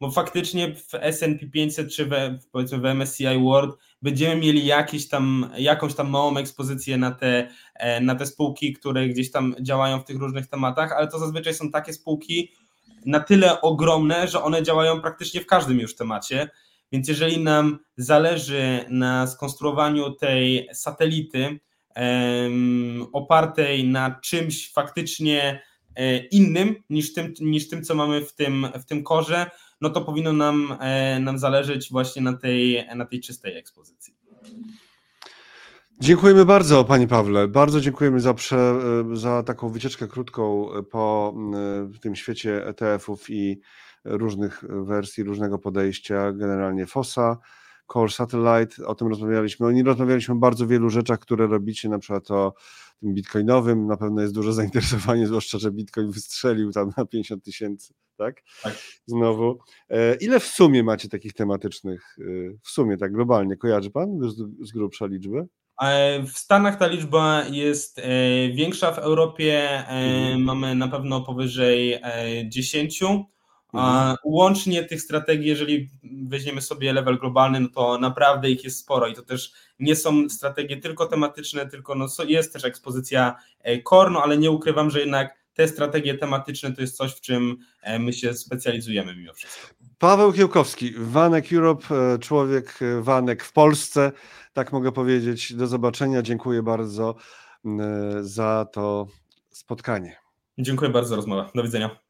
Bo 0.00 0.10
faktycznie 0.10 0.74
w 0.74 0.94
S&P 0.94 1.46
500 1.46 1.92
czy 1.92 2.06
w, 2.06 2.10
powiedzmy 2.52 2.78
w 2.78 2.84
MSCI 2.84 3.38
World 3.44 3.76
będziemy 4.02 4.36
mieli 4.36 4.66
jakieś 4.66 5.08
tam, 5.08 5.50
jakąś 5.58 5.94
tam 5.94 6.10
małą 6.10 6.36
ekspozycję 6.36 6.96
na 6.96 7.10
te, 7.10 7.48
e, 7.74 8.00
na 8.00 8.14
te 8.14 8.26
spółki, 8.26 8.72
które 8.72 9.08
gdzieś 9.08 9.30
tam 9.30 9.54
działają 9.60 10.00
w 10.00 10.04
tych 10.04 10.16
różnych 10.16 10.46
tematach, 10.46 10.92
ale 10.92 11.08
to 11.08 11.18
zazwyczaj 11.18 11.54
są 11.54 11.70
takie 11.70 11.92
spółki 11.92 12.52
na 13.06 13.20
tyle 13.20 13.60
ogromne, 13.60 14.28
że 14.28 14.42
one 14.42 14.62
działają 14.62 15.00
praktycznie 15.00 15.40
w 15.40 15.46
każdym 15.46 15.80
już 15.80 15.96
temacie. 15.96 16.50
Więc 16.92 17.08
jeżeli 17.08 17.40
nam 17.40 17.78
zależy 17.96 18.84
na 18.88 19.26
skonstruowaniu 19.26 20.10
tej 20.10 20.68
satelity 20.72 21.60
opartej 23.12 23.88
na 23.88 24.20
czymś 24.22 24.72
faktycznie 24.72 25.60
E, 25.96 26.16
innym 26.16 26.76
niż 26.90 27.12
tym, 27.12 27.34
niż 27.40 27.68
tym 27.68 27.84
co 27.84 27.94
mamy 27.94 28.24
w 28.24 28.34
tym, 28.34 28.66
w 28.74 28.84
tym 28.84 29.02
korze, 29.02 29.50
no 29.80 29.90
to 29.90 30.00
powinno 30.00 30.32
nam, 30.32 30.76
e, 30.80 31.20
nam 31.20 31.38
zależeć 31.38 31.90
właśnie 31.90 32.22
na 32.22 32.32
tej, 32.32 32.88
na 32.96 33.04
tej 33.04 33.20
czystej 33.20 33.56
ekspozycji. 33.56 34.14
Dziękujemy 36.00 36.44
bardzo, 36.44 36.84
Panie 36.84 37.08
Pawle. 37.08 37.48
Bardzo 37.48 37.80
dziękujemy 37.80 38.20
za, 38.20 38.34
prze, 38.34 38.80
za 39.12 39.42
taką 39.42 39.68
wycieczkę 39.68 40.08
krótką 40.08 40.68
po 40.90 41.34
tym 42.00 42.16
świecie 42.16 42.66
ETF-ów 42.66 43.30
i 43.30 43.60
różnych 44.04 44.64
wersji, 44.68 45.24
różnego 45.24 45.58
podejścia, 45.58 46.32
generalnie 46.32 46.86
FOSA. 46.86 47.38
Core 47.92 48.10
Satellite, 48.10 48.86
o 48.86 48.94
tym 48.94 49.08
rozmawialiśmy. 49.08 49.66
O 49.66 49.70
nim 49.70 49.86
rozmawialiśmy 49.86 50.34
o 50.34 50.38
bardzo 50.38 50.66
wielu 50.66 50.90
rzeczach, 50.90 51.18
które 51.18 51.46
robicie, 51.46 51.88
na 51.88 51.98
przykład 51.98 52.30
o 52.30 52.54
tym 53.00 53.14
bitcoinowym. 53.14 53.86
Na 53.86 53.96
pewno 53.96 54.22
jest 54.22 54.34
duże 54.34 54.52
zainteresowanie, 54.52 55.26
zwłaszcza, 55.28 55.58
że 55.58 55.72
bitcoin 55.72 56.10
wystrzelił 56.10 56.72
tam 56.72 56.92
na 56.96 57.06
50 57.06 57.44
tysięcy, 57.44 57.94
tak? 58.16 58.42
tak? 58.62 58.74
Znowu. 59.06 59.58
E, 59.88 60.14
ile 60.14 60.40
w 60.40 60.46
sumie 60.46 60.82
macie 60.82 61.08
takich 61.08 61.32
tematycznych, 61.32 62.16
e, 62.20 62.24
w 62.62 62.68
sumie 62.68 62.96
tak 62.96 63.12
globalnie, 63.12 63.56
kojarzy 63.56 63.90
Pan 63.90 64.18
z, 64.60 64.72
grubsza 64.72 65.06
liczby? 65.06 65.46
E, 65.82 66.22
w 66.22 66.38
Stanach 66.38 66.78
ta 66.78 66.86
liczba 66.86 67.44
jest 67.50 68.00
większa, 68.54 68.92
w 68.92 68.98
Europie 68.98 69.68
mhm. 69.70 70.42
mamy 70.42 70.74
na 70.74 70.88
pewno 70.88 71.20
powyżej 71.20 72.00
10. 72.48 73.02
A 73.72 74.00
mhm. 74.00 74.16
łącznie 74.24 74.84
tych 74.84 75.02
strategii, 75.02 75.48
jeżeli 75.48 75.88
weźmiemy 76.02 76.62
sobie 76.62 76.92
level 76.92 77.18
globalny, 77.18 77.60
no 77.60 77.68
to 77.68 77.98
naprawdę 77.98 78.50
ich 78.50 78.64
jest 78.64 78.78
sporo 78.78 79.06
i 79.06 79.14
to 79.14 79.22
też 79.22 79.52
nie 79.78 79.96
są 79.96 80.28
strategie 80.28 80.76
tylko 80.76 81.06
tematyczne, 81.06 81.66
tylko 81.66 81.94
no 81.94 82.06
jest 82.28 82.52
też 82.52 82.64
ekspozycja 82.64 83.36
e, 83.60 83.82
core, 83.82 84.10
no 84.10 84.22
ale 84.22 84.38
nie 84.38 84.50
ukrywam, 84.50 84.90
że 84.90 85.00
jednak 85.00 85.40
te 85.54 85.68
strategie 85.68 86.14
tematyczne 86.14 86.72
to 86.72 86.80
jest 86.80 86.96
coś, 86.96 87.12
w 87.12 87.20
czym 87.20 87.56
e, 87.82 87.98
my 87.98 88.12
się 88.12 88.34
specjalizujemy 88.34 89.16
mimo 89.16 89.32
wszystko. 89.32 89.66
Paweł 89.98 90.32
Kiełkowski, 90.32 90.94
Wanek 90.96 91.52
Europe, 91.52 91.86
e, 92.14 92.18
człowiek 92.18 92.78
Wanek 93.00 93.44
w 93.44 93.52
Polsce, 93.52 94.12
tak 94.52 94.72
mogę 94.72 94.92
powiedzieć. 94.92 95.54
Do 95.54 95.66
zobaczenia, 95.66 96.22
dziękuję 96.22 96.62
bardzo 96.62 97.14
za 98.20 98.66
to 98.72 99.06
spotkanie. 99.50 100.16
Dziękuję 100.58 100.90
bardzo 100.90 101.08
za 101.08 101.16
rozmowę. 101.16 101.50
Do 101.54 101.62
widzenia. 101.62 102.09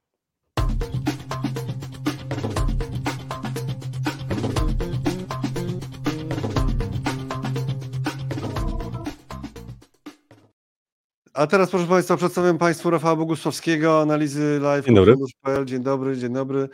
A 11.34 11.46
teraz, 11.46 11.70
proszę 11.70 11.86
Państwa, 11.86 12.16
przedstawiam 12.16 12.58
Państwu 12.58 12.90
Rafała 12.90 13.16
Bogusławskiego, 13.16 14.00
analizy 14.00 14.58
live. 14.62 14.86
Dzień 14.86 14.94
dobry. 14.94 15.16
Dzień 15.64 15.82
dobry, 15.82 16.16
dzień 16.16 16.32
dobry. 16.32 16.68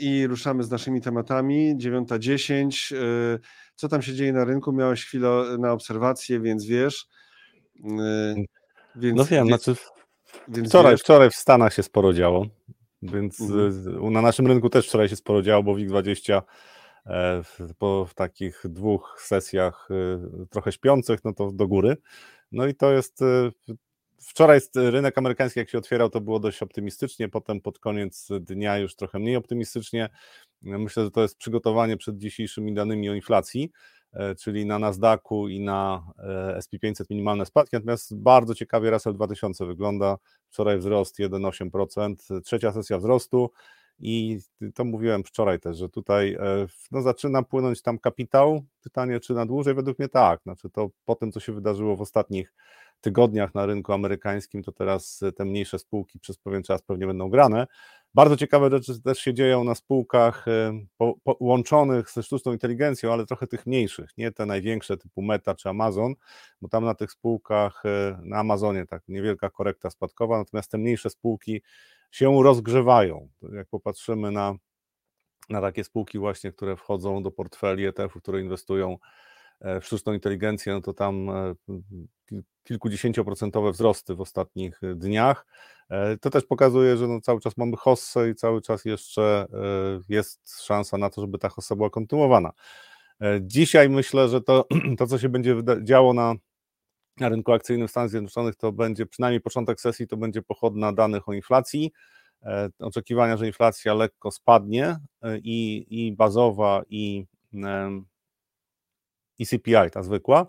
I 0.00 0.26
ruszamy 0.26 0.64
z 0.64 0.70
naszymi 0.70 1.00
tematami. 1.00 1.76
9.10. 1.76 2.96
Co 3.74 3.88
tam 3.88 4.02
się 4.02 4.14
dzieje 4.14 4.32
na 4.32 4.44
rynku? 4.44 4.72
Miałeś 4.72 5.04
chwilę 5.04 5.44
na 5.58 5.72
obserwację, 5.72 6.40
więc 6.40 6.66
wiesz. 6.66 7.06
Więc, 8.96 9.16
no 9.16 9.24
wiem, 9.24 9.46
więc, 9.46 9.62
znaczy 9.64 9.80
więc 10.48 10.68
wczoraj, 10.68 10.92
wiesz. 10.92 11.00
wczoraj 11.00 11.30
w 11.30 11.34
Stanach 11.34 11.74
się 11.74 11.82
sporo 11.82 12.12
działo, 12.12 12.46
więc 13.02 13.40
mhm. 13.40 14.12
na 14.12 14.22
naszym 14.22 14.46
rynku 14.46 14.70
też 14.70 14.88
wczoraj 14.88 15.08
się 15.08 15.16
sporo 15.16 15.42
działo, 15.42 15.62
bo 15.62 15.74
WIG20 15.74 16.42
e, 17.06 17.42
po 17.78 18.06
w 18.06 18.14
takich 18.14 18.62
dwóch 18.64 19.16
sesjach 19.20 19.88
trochę 20.50 20.72
śpiących, 20.72 21.24
no 21.24 21.32
to 21.32 21.52
do 21.52 21.68
góry. 21.68 21.96
No 22.52 22.66
i 22.66 22.74
to 22.74 22.92
jest 22.92 23.22
e, 23.22 23.50
Wczoraj 24.20 24.60
rynek 24.74 25.18
amerykański, 25.18 25.60
jak 25.60 25.70
się 25.70 25.78
otwierał, 25.78 26.10
to 26.10 26.20
było 26.20 26.40
dość 26.40 26.62
optymistycznie, 26.62 27.28
potem 27.28 27.60
pod 27.60 27.78
koniec 27.78 28.28
dnia 28.40 28.78
już 28.78 28.96
trochę 28.96 29.18
mniej 29.18 29.36
optymistycznie. 29.36 30.08
Myślę, 30.62 31.04
że 31.04 31.10
to 31.10 31.22
jest 31.22 31.36
przygotowanie 31.38 31.96
przed 31.96 32.18
dzisiejszymi 32.18 32.74
danymi 32.74 33.10
o 33.10 33.14
inflacji, 33.14 33.70
e, 34.12 34.34
czyli 34.34 34.66
na 34.66 34.78
Nasdaqu 34.78 35.48
i 35.48 35.60
na 35.60 36.12
e, 36.18 36.58
SP500 36.58 37.04
minimalne 37.10 37.46
spadki. 37.46 37.76
Natomiast 37.76 38.16
bardzo 38.16 38.54
ciekawie 38.54 38.90
Russell 38.90 39.14
2000 39.14 39.66
wygląda. 39.66 40.18
Wczoraj 40.48 40.78
wzrost 40.78 41.18
1,8%, 41.18 42.40
trzecia 42.40 42.72
sesja 42.72 42.98
wzrostu. 42.98 43.50
I 44.00 44.38
to 44.74 44.84
mówiłem 44.84 45.24
wczoraj 45.24 45.60
też, 45.60 45.76
że 45.76 45.88
tutaj 45.88 46.34
e, 46.34 46.66
no, 46.90 47.02
zaczyna 47.02 47.42
płynąć 47.42 47.82
tam 47.82 47.98
kapitał. 47.98 48.62
Pytanie, 48.82 49.20
czy 49.20 49.34
na 49.34 49.46
dłużej? 49.46 49.74
Według 49.74 49.98
mnie 49.98 50.08
tak. 50.08 50.42
Znaczy 50.42 50.70
to 50.70 50.90
po 51.04 51.14
tym, 51.14 51.32
co 51.32 51.40
się 51.40 51.52
wydarzyło 51.52 51.96
w 51.96 52.00
ostatnich 52.00 52.54
tygodniach 53.00 53.54
na 53.54 53.66
rynku 53.66 53.92
amerykańskim, 53.92 54.62
to 54.62 54.72
teraz 54.72 55.20
te 55.36 55.44
mniejsze 55.44 55.78
spółki 55.78 56.18
przez 56.18 56.38
pewien 56.38 56.62
czas 56.62 56.82
pewnie 56.82 57.06
będą 57.06 57.30
grane. 57.30 57.66
Bardzo 58.14 58.36
ciekawe 58.36 58.70
rzeczy 58.70 59.02
też 59.02 59.18
się 59.18 59.34
dzieją 59.34 59.64
na 59.64 59.74
spółkach 59.74 60.48
e, 60.48 60.80
łączonych 61.40 62.10
ze 62.10 62.22
sztuczną 62.22 62.52
inteligencją, 62.52 63.12
ale 63.12 63.26
trochę 63.26 63.46
tych 63.46 63.66
mniejszych, 63.66 64.10
nie 64.16 64.32
te 64.32 64.46
największe 64.46 64.96
typu 64.96 65.22
Meta 65.22 65.54
czy 65.54 65.68
Amazon, 65.68 66.14
bo 66.60 66.68
tam 66.68 66.84
na 66.84 66.94
tych 66.94 67.12
spółkach, 67.12 67.82
e, 67.86 68.18
na 68.22 68.38
Amazonie 68.38 68.86
tak 68.86 69.02
niewielka 69.08 69.50
korekta 69.50 69.90
spadkowa, 69.90 70.38
natomiast 70.38 70.70
te 70.70 70.78
mniejsze 70.78 71.10
spółki 71.10 71.62
się 72.10 72.42
rozgrzewają. 72.42 73.28
Jak 73.52 73.68
popatrzymy 73.68 74.30
na, 74.30 74.54
na 75.48 75.60
takie 75.60 75.84
spółki 75.84 76.18
właśnie, 76.18 76.52
które 76.52 76.76
wchodzą 76.76 77.22
do 77.22 77.30
portfeli 77.30 77.86
ETF-ów, 77.86 78.22
które 78.22 78.40
inwestują 78.40 78.92
e, 78.92 79.27
sztuczną 79.80 80.12
inteligencję, 80.12 80.72
no 80.72 80.80
to 80.80 80.94
tam 80.94 81.30
kilkudziesięcioprocentowe 82.68 83.72
wzrosty 83.72 84.14
w 84.14 84.20
ostatnich 84.20 84.82
y, 84.82 84.94
dniach. 84.94 85.46
E, 85.90 86.16
to 86.16 86.30
też 86.30 86.44
pokazuje, 86.44 86.96
że 86.96 87.08
no 87.08 87.20
cały 87.20 87.40
czas 87.40 87.56
mamy 87.56 87.76
hossę 87.76 88.30
i 88.30 88.34
cały 88.34 88.62
czas 88.62 88.84
jeszcze 88.84 89.46
e, 89.52 90.00
jest 90.08 90.64
szansa 90.64 90.98
na 90.98 91.10
to, 91.10 91.20
żeby 91.20 91.38
ta 91.38 91.48
hossa 91.48 91.76
była 91.76 91.90
kontynuowana. 91.90 92.52
E, 93.20 93.40
dzisiaj 93.42 93.88
myślę, 93.88 94.28
że 94.28 94.40
to, 94.40 94.66
to 94.98 95.06
co 95.06 95.18
się 95.18 95.28
będzie 95.28 95.56
działo 95.82 96.14
na, 96.14 96.34
na 97.20 97.28
rynku 97.28 97.52
akcyjnym 97.52 97.88
w 97.88 97.90
Stanach 97.90 98.10
Zjednoczonych, 98.10 98.56
to 98.56 98.72
będzie 98.72 99.06
przynajmniej 99.06 99.40
początek 99.40 99.80
sesji, 99.80 100.06
to 100.06 100.16
będzie 100.16 100.42
pochodna 100.42 100.92
danych 100.92 101.28
o 101.28 101.32
inflacji, 101.32 101.92
oczekiwania, 102.78 103.36
że 103.36 103.46
inflacja 103.46 103.94
lekko 103.94 104.30
spadnie 104.30 104.98
i, 105.42 105.86
i 105.90 106.12
bazowa, 106.12 106.82
i, 106.88 107.26
i 109.38 109.46
CPI, 109.46 109.90
ta 109.92 110.02
zwykła. 110.02 110.46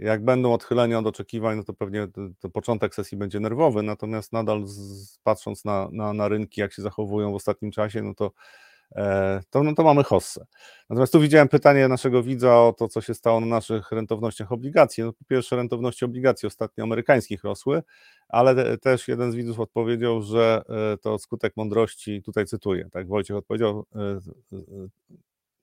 Jak 0.00 0.24
będą 0.24 0.52
odchylenia 0.52 0.98
od 0.98 1.06
oczekiwań, 1.06 1.56
no 1.56 1.64
to 1.64 1.72
pewnie 1.72 2.08
to, 2.08 2.20
to 2.40 2.50
początek 2.50 2.94
sesji 2.94 3.18
będzie 3.18 3.40
nerwowy, 3.40 3.82
natomiast 3.82 4.32
nadal 4.32 4.62
z, 4.66 5.18
patrząc 5.22 5.64
na, 5.64 5.88
na, 5.92 6.12
na 6.12 6.28
rynki, 6.28 6.60
jak 6.60 6.72
się 6.72 6.82
zachowują 6.82 7.32
w 7.32 7.34
ostatnim 7.34 7.70
czasie, 7.70 8.02
no 8.02 8.14
to, 8.14 8.32
e, 8.96 9.40
to, 9.50 9.62
no 9.62 9.74
to 9.74 9.84
mamy 9.84 10.04
hossę. 10.04 10.46
Natomiast 10.90 11.12
tu 11.12 11.20
widziałem 11.20 11.48
pytanie 11.48 11.88
naszego 11.88 12.22
widza 12.22 12.60
o 12.60 12.72
to, 12.72 12.88
co 12.88 13.00
się 13.00 13.14
stało 13.14 13.40
na 13.40 13.46
naszych 13.46 13.92
rentownościach 13.92 14.52
obligacji. 14.52 15.04
No, 15.04 15.12
po 15.12 15.24
pierwsze, 15.24 15.56
rentowności 15.56 16.04
obligacji 16.04 16.46
ostatnio 16.46 16.84
amerykańskich 16.84 17.44
rosły, 17.44 17.82
ale 18.28 18.78
też 18.78 19.08
jeden 19.08 19.32
z 19.32 19.34
widzów 19.34 19.60
odpowiedział, 19.60 20.22
że 20.22 20.62
e, 20.68 20.96
to 20.96 21.18
skutek 21.18 21.56
mądrości, 21.56 22.22
tutaj 22.22 22.46
cytuję, 22.46 22.88
tak, 22.92 23.08
Wojciech 23.08 23.36
odpowiedział, 23.36 23.86
e, 23.94 24.20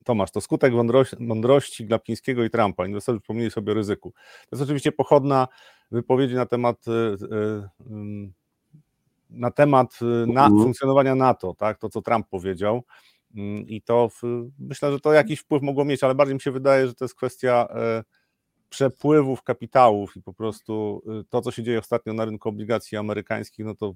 Tomasz, 0.08 0.30
to 0.30 0.40
skutek 0.40 0.72
mądrości, 0.72 1.16
mądrości 1.20 1.86
Glapińskiego 1.86 2.44
i 2.44 2.50
Trumpa. 2.50 2.86
Inwestorzy 2.86 3.20
przypomnieli 3.20 3.50
sobie 3.50 3.72
o 3.72 3.74
ryzyku. 3.74 4.12
To 4.12 4.56
jest 4.56 4.62
oczywiście 4.62 4.92
pochodna 4.92 5.48
wypowiedzi 5.90 6.34
na 6.34 6.46
temat 6.46 6.88
y, 6.88 6.90
y, 6.90 8.30
na 9.30 9.50
temat 9.50 9.98
y, 10.02 10.04
na, 10.26 10.44
mhm. 10.44 10.62
funkcjonowania 10.62 11.14
NATO, 11.14 11.54
tak, 11.58 11.78
to 11.78 11.88
co 11.88 12.02
Trump 12.02 12.28
powiedział. 12.28 12.84
Mm, 13.36 13.68
I 13.68 13.82
to 13.82 14.08
w, 14.08 14.22
myślę, 14.58 14.92
że 14.92 15.00
to 15.00 15.12
jakiś 15.12 15.40
wpływ 15.40 15.62
mogło 15.62 15.84
mieć, 15.84 16.04
ale 16.04 16.14
bardziej 16.14 16.34
mi 16.34 16.40
się 16.40 16.52
wydaje, 16.52 16.86
że 16.86 16.94
to 16.94 17.04
jest 17.04 17.14
kwestia 17.14 17.68
przepływów 18.68 19.42
kapitałów 19.42 20.16
i 20.16 20.22
po 20.22 20.32
prostu 20.32 21.02
to, 21.30 21.40
co 21.40 21.50
się 21.50 21.62
dzieje 21.62 21.78
ostatnio 21.78 22.12
na 22.12 22.24
rynku 22.24 22.48
obligacji 22.48 22.98
amerykańskich, 22.98 23.66
no 23.66 23.74
to 23.74 23.94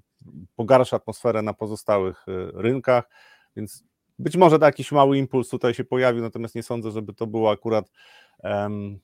pogarsza 0.57 0.97
atmosferę 0.97 1.43
na 1.43 1.55
pozostałych 1.55 2.27
rynkach, 2.55 3.09
więc 3.57 3.85
być 4.23 4.37
może 4.37 4.59
jakiś 4.63 4.93
mały 4.93 5.19
impuls 5.19 5.49
tutaj 5.49 5.75
się 5.75 5.85
pojawił, 5.85 6.23
natomiast 6.23 6.55
nie 6.55 6.63
sądzę, 6.63 6.91
żeby 6.91 7.15
to 7.15 7.27
było 7.27 7.51
akurat 7.51 7.91
um, 8.39 8.99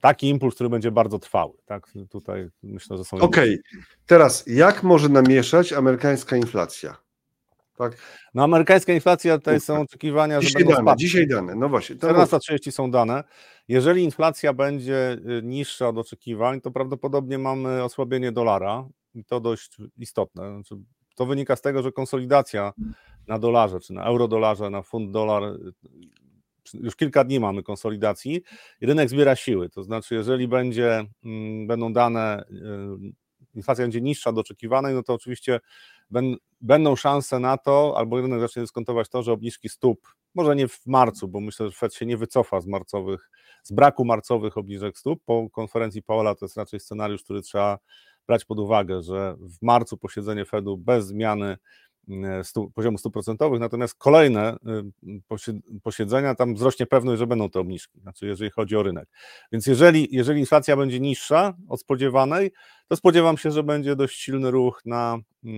taki 0.00 0.28
impuls, 0.28 0.54
który 0.54 0.70
będzie 0.70 0.90
bardzo 0.90 1.18
trwały. 1.18 1.52
Tak? 1.66 1.86
Tutaj 2.10 2.48
myślę, 2.62 2.96
że 2.96 3.04
są. 3.04 3.16
Okej, 3.16 3.60
okay. 3.60 3.82
teraz 4.06 4.44
jak 4.46 4.82
może 4.82 5.08
namieszać 5.08 5.72
amerykańska 5.72 6.36
inflacja? 6.36 6.96
Tak. 7.78 7.96
No 8.34 8.44
amerykańska 8.44 8.92
inflacja, 8.92 9.38
tutaj 9.38 9.60
są 9.60 9.80
oczekiwania, 9.80 10.40
dzisiaj 10.40 10.62
że 10.62 10.66
będą 10.66 10.84
dane, 10.84 10.96
Dzisiaj 10.96 11.26
dane, 11.26 11.54
no 11.54 11.68
właśnie. 11.68 11.96
14.30 11.96 12.70
są 12.70 12.90
dane. 12.90 13.24
Jeżeli 13.68 14.04
inflacja 14.04 14.52
będzie 14.52 15.12
y, 15.12 15.42
niższa 15.42 15.88
od 15.88 15.98
oczekiwań, 15.98 16.60
to 16.60 16.70
prawdopodobnie 16.70 17.38
mamy 17.38 17.84
osłabienie 17.84 18.32
dolara 18.32 18.88
i 19.14 19.24
to 19.24 19.40
dość 19.40 19.76
istotne. 19.98 20.54
Znaczy, 20.54 20.74
to 21.14 21.26
wynika 21.26 21.56
z 21.56 21.60
tego, 21.60 21.82
że 21.82 21.92
konsolidacja 21.92 22.72
na 23.28 23.38
dolarze, 23.38 23.80
czy 23.80 23.92
na 23.92 24.04
eurodolarze, 24.04 24.70
na 24.70 24.82
funt 24.82 25.10
dolar, 25.10 25.42
już 26.74 26.96
kilka 26.96 27.24
dni 27.24 27.40
mamy 27.40 27.62
konsolidacji 27.62 28.42
rynek 28.80 29.08
zbiera 29.08 29.36
siły. 29.36 29.68
To 29.70 29.82
znaczy, 29.82 30.14
jeżeli 30.14 30.48
będzie, 30.48 31.04
mm, 31.24 31.66
będą 31.66 31.92
dane, 31.92 32.44
y, 32.50 33.54
inflacja 33.54 33.84
będzie 33.84 34.00
niższa 34.00 34.32
do 34.32 34.40
oczekiwanej, 34.40 34.94
no 34.94 35.02
to 35.02 35.14
oczywiście 35.14 35.60
będą 36.60 36.96
szanse 36.96 37.38
na 37.38 37.56
to, 37.56 37.94
albo 37.96 38.20
rynek 38.20 38.40
zacznie 38.40 38.62
dyskontować 38.62 39.08
to, 39.08 39.22
że 39.22 39.32
obniżki 39.32 39.68
stóp, 39.68 40.08
może 40.34 40.56
nie 40.56 40.68
w 40.68 40.86
marcu, 40.86 41.28
bo 41.28 41.40
myślę, 41.40 41.66
że 41.66 41.72
Fed 41.72 41.94
się 41.94 42.06
nie 42.06 42.16
wycofa 42.16 42.60
z 42.60 42.66
marcowych, 42.66 43.30
z 43.62 43.72
braku 43.72 44.04
marcowych 44.04 44.58
obniżek 44.58 44.98
stóp. 44.98 45.22
Po 45.24 45.50
konferencji 45.50 46.02
Powella 46.02 46.34
to 46.34 46.44
jest 46.44 46.56
raczej 46.56 46.80
scenariusz, 46.80 47.22
który 47.22 47.42
trzeba 47.42 47.78
brać 48.26 48.44
pod 48.44 48.58
uwagę, 48.58 49.02
że 49.02 49.36
w 49.40 49.62
marcu 49.62 49.96
posiedzenie 49.96 50.44
Fedu 50.44 50.76
bez 50.76 51.06
zmiany 51.06 51.56
stu, 52.42 52.70
poziomu 52.74 52.98
stóp 52.98 53.12
procentowych, 53.12 53.60
natomiast 53.60 53.94
kolejne 53.94 54.40
e, 54.40 54.56
posiedzenia, 55.82 56.34
tam 56.34 56.54
wzrośnie 56.54 56.86
pewność, 56.86 57.18
że 57.18 57.26
będą 57.26 57.50
te 57.50 57.60
obniżki, 57.60 58.00
znaczy 58.00 58.26
jeżeli 58.26 58.50
chodzi 58.50 58.76
o 58.76 58.82
rynek. 58.82 59.08
Więc 59.52 59.66
jeżeli, 59.66 60.08
jeżeli 60.10 60.40
inflacja 60.40 60.76
będzie 60.76 61.00
niższa 61.00 61.54
od 61.68 61.80
spodziewanej, 61.80 62.50
to 62.88 62.96
spodziewam 62.96 63.38
się, 63.38 63.50
że 63.50 63.62
będzie 63.62 63.96
dość 63.96 64.20
silny 64.20 64.50
ruch 64.50 64.80
na 64.84 65.18
e, 65.44 65.48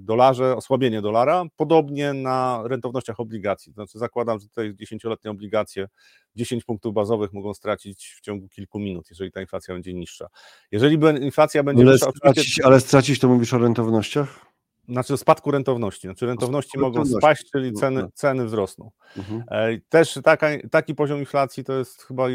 dolarze, 0.00 0.56
osłabienie 0.56 1.02
dolara, 1.02 1.44
podobnie 1.56 2.12
na 2.12 2.62
rentownościach 2.64 3.20
obligacji. 3.20 3.72
Znaczy 3.72 3.98
zakładam, 3.98 4.38
że 4.40 4.48
tutaj 4.48 4.74
10-letnie 4.74 5.30
obligacje 5.30 5.88
10 6.36 6.64
punktów 6.64 6.94
bazowych 6.94 7.32
mogą 7.32 7.54
stracić 7.54 8.14
w 8.18 8.20
ciągu 8.20 8.48
kilku 8.48 8.78
minut, 8.78 9.06
jeżeli 9.10 9.32
ta 9.32 9.40
inflacja 9.40 9.74
będzie 9.74 9.94
niższa. 9.94 10.26
Jeżeli 10.70 10.98
inflacja 11.24 11.62
będzie 11.62 11.82
ale 11.82 11.92
niższa... 11.92 12.10
Stracić, 12.10 12.60
ale 12.60 12.80
stracić 12.80 13.18
to 13.18 13.28
mówisz 13.28 13.54
o 13.54 13.58
rentownościach? 13.58 14.51
Znaczy 14.88 15.16
spadku 15.16 15.50
rentowności. 15.50 16.06
Znaczy 16.06 16.26
rentowności 16.26 16.78
mogą 16.78 17.06
spaść, 17.06 17.50
czyli 17.52 17.72
ceny, 17.72 18.08
ceny 18.14 18.44
wzrosną. 18.44 18.90
Mhm. 19.16 19.42
E, 19.48 19.80
też 19.88 20.18
taka, 20.24 20.48
taki 20.70 20.94
poziom 20.94 21.18
inflacji 21.18 21.64
to 21.64 21.72
jest 21.72 22.02
chyba 22.02 22.26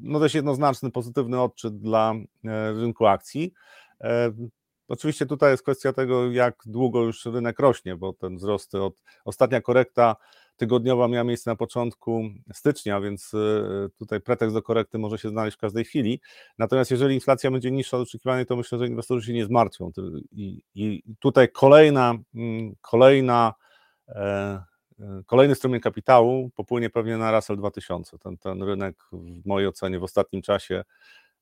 no 0.00 0.18
dość 0.18 0.34
jednoznaczny, 0.34 0.90
pozytywny 0.90 1.40
odczyt 1.40 1.78
dla 1.78 2.14
e, 2.44 2.72
rynku 2.72 3.06
akcji. 3.06 3.52
E, 4.00 4.32
oczywiście 4.88 5.26
tutaj 5.26 5.50
jest 5.50 5.62
kwestia 5.62 5.92
tego, 5.92 6.30
jak 6.30 6.62
długo 6.66 7.02
już 7.02 7.26
rynek 7.26 7.58
rośnie, 7.58 7.96
bo 7.96 8.12
ten 8.12 8.36
wzrost 8.36 8.74
od 8.74 9.02
ostatnia 9.24 9.60
korekta 9.60 10.16
tygodniowa 10.56 11.08
miała 11.08 11.24
miejsce 11.24 11.50
na 11.50 11.56
początku 11.56 12.22
stycznia, 12.52 13.00
więc 13.00 13.34
e, 13.34 13.38
tutaj 13.98 14.20
pretekst 14.20 14.54
do 14.54 14.62
korekty 14.62 14.98
może 14.98 15.18
się 15.18 15.28
znaleźć 15.28 15.56
w 15.56 15.60
każdej 15.60 15.84
chwili. 15.84 16.20
Natomiast 16.58 16.90
jeżeli 16.90 17.14
inflacja 17.14 17.50
będzie 17.50 17.70
niższa 17.70 17.96
od 17.96 18.02
oczekiwanej, 18.02 18.46
to 18.46 18.56
myślę, 18.56 18.78
że 18.78 18.86
inwestorzy 18.86 19.26
się 19.26 19.32
nie 19.32 19.44
zmartwią. 19.44 19.90
I, 20.32 20.62
i 20.74 21.02
tutaj 21.18 21.48
kolejna, 21.48 22.14
mm, 22.34 22.74
kolejna 22.80 23.54
e, 24.08 24.14
e, 25.00 25.22
Kolejny 25.26 25.54
strumień 25.54 25.80
kapitału 25.80 26.50
popłynie 26.50 26.90
pewnie 26.90 27.16
na 27.16 27.32
Russell 27.32 27.56
2000. 27.56 28.18
Ten, 28.18 28.38
ten 28.38 28.62
rynek 28.62 28.96
w 29.12 29.46
mojej 29.46 29.68
ocenie 29.68 29.98
w 29.98 30.04
ostatnim 30.04 30.42
czasie, 30.42 30.84